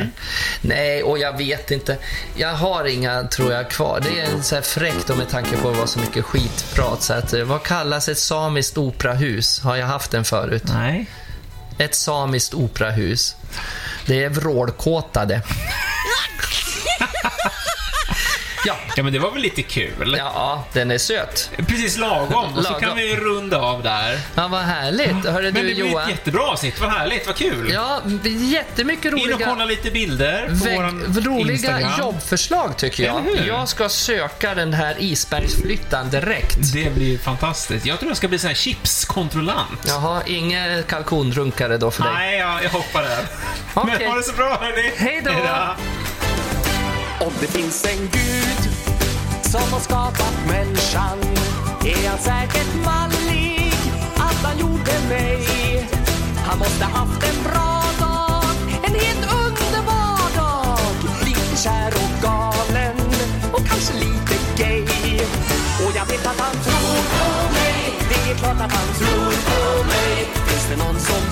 Nej, 0.60 1.02
och 1.02 1.18
jag 1.18 1.38
vet 1.38 1.70
inte. 1.70 1.96
Jag 2.36 2.54
har 2.54 2.84
inga, 2.84 3.22
tror 3.22 3.52
jag, 3.52 3.70
kvar. 3.70 4.00
Det 4.02 4.20
är 4.20 4.42
så 4.42 4.54
här 4.54 4.62
fräckt 4.62 5.10
och 5.10 5.16
med 5.18 5.28
tanke 5.28 5.56
på 5.56 5.70
var 5.70 5.86
så 5.86 5.98
mycket 5.98 6.24
skitprat. 6.24 7.02
Så 7.02 7.12
att, 7.12 7.32
eh, 7.32 7.42
vad 7.42 7.62
kallas 7.62 8.08
ett 8.08 8.18
samiskt 8.18 8.78
operahus? 8.78 9.60
Har 9.60 9.76
jag 9.76 9.86
haft 9.86 10.10
den 10.10 10.24
förut? 10.24 10.62
Nej. 10.74 11.06
Ett 11.78 11.94
samiskt 11.94 12.54
operahus. 12.54 13.36
Det 14.06 14.24
är 14.24 14.30
vrålkåtade 14.30 15.42
ja, 18.66 18.76
Ja, 18.96 19.02
men 19.02 19.12
det 19.12 19.18
var 19.18 19.30
väl 19.30 19.42
lite 19.42 19.62
kul? 19.62 20.14
ja, 20.18 20.64
den 20.72 20.90
är 20.90 20.98
söt. 20.98 21.50
Precis 21.66 21.98
lagom. 21.98 22.54
Och 22.54 22.64
så 22.64 22.74
kan 22.74 22.96
vi 22.96 23.16
runda 23.16 23.58
av 23.58 23.82
där. 23.82 24.18
Ja, 24.34 24.48
vad 24.48 24.60
härligt. 24.62 25.26
Hörru 25.26 25.52
Men 25.52 25.54
du 25.62 25.68
det 25.68 25.74
blir 25.74 25.74
Johan. 25.90 26.02
ett 26.04 26.10
jättebra 26.10 26.42
avsnitt. 26.42 26.80
Vad 26.80 26.90
härligt, 26.90 27.26
vad 27.26 27.36
kul. 27.36 27.70
Ja, 27.72 28.00
jättemycket 28.38 29.04
In 29.04 29.12
och 29.14 29.20
roliga... 29.20 29.46
kolla 29.48 29.64
lite 29.64 29.90
bilder 29.90 30.46
på 30.48 30.64
Väg, 30.64 30.76
våran 30.76 31.14
roliga 31.24 31.52
Instagram. 31.52 31.92
jobbförslag 31.98 32.76
tycker 32.76 33.04
jag. 33.04 33.22
Jag 33.46 33.68
ska 33.68 33.88
söka 33.88 34.54
den 34.54 34.72
här 34.74 34.96
isbergsflyttan 34.98 36.10
direkt. 36.10 36.72
Det 36.72 36.94
blir 36.94 37.18
fantastiskt. 37.18 37.86
Jag 37.86 37.98
tror 37.98 38.10
jag 38.10 38.16
ska 38.16 38.28
bli 38.28 38.38
sån 38.38 38.48
här 38.48 38.54
chipskontrollant. 38.54 39.80
Jaha, 39.88 40.22
ingen 40.26 40.82
kalkonrunkare 40.82 41.78
då 41.78 41.90
för 41.90 42.02
dig? 42.02 42.12
Nej, 42.14 42.38
jag, 42.38 42.64
jag 42.64 42.70
hoppar 42.70 43.02
där. 43.02 43.18
Okej. 43.74 43.94
Men 43.98 44.08
ha 44.10 44.16
det 44.16 44.22
så 44.22 44.32
bra, 44.32 44.58
hörni. 44.60 44.92
Hej 44.96 45.22
då. 45.24 45.30
Om 47.26 47.32
det 47.40 47.46
finns 47.46 47.84
en 47.84 48.08
gud 48.12 48.62
som 49.42 49.72
har 49.72 49.80
skapat 49.80 50.34
människan. 50.48 51.18
Är 51.84 52.08
han 52.08 52.18
säkert 52.18 52.74
mallig 52.84 53.72
att 54.16 54.40
han 54.46 54.58
gjorde 54.58 54.92
mig? 55.08 55.38
Han 56.36 56.58
måste 56.58 56.84
haft 56.84 57.22
en 57.30 57.42
bra 57.42 57.82
dag, 58.00 58.44
en 58.86 58.94
helt 58.94 59.24
underbar 59.42 60.36
dag. 60.36 60.78
Lite 61.24 61.56
kär 61.62 61.92
och 62.02 62.22
galen 62.22 62.96
och 63.52 63.66
kanske 63.68 63.94
lite 63.94 64.36
gay. 64.56 64.82
Och 65.84 65.92
jag 65.96 66.06
vet 66.06 66.26
att 66.26 66.40
han 66.40 66.56
tror 66.64 66.96
på 67.16 67.52
mig. 67.52 67.78
Det 68.08 68.30
är 68.30 68.34
klart 68.34 68.60
att 68.60 68.72
han 68.72 68.88
tror 68.98 69.32
på 69.48 69.84
mig. 69.84 70.26
Finns 70.46 70.66
det 70.70 70.76
någon 70.84 71.00
som 71.00 71.23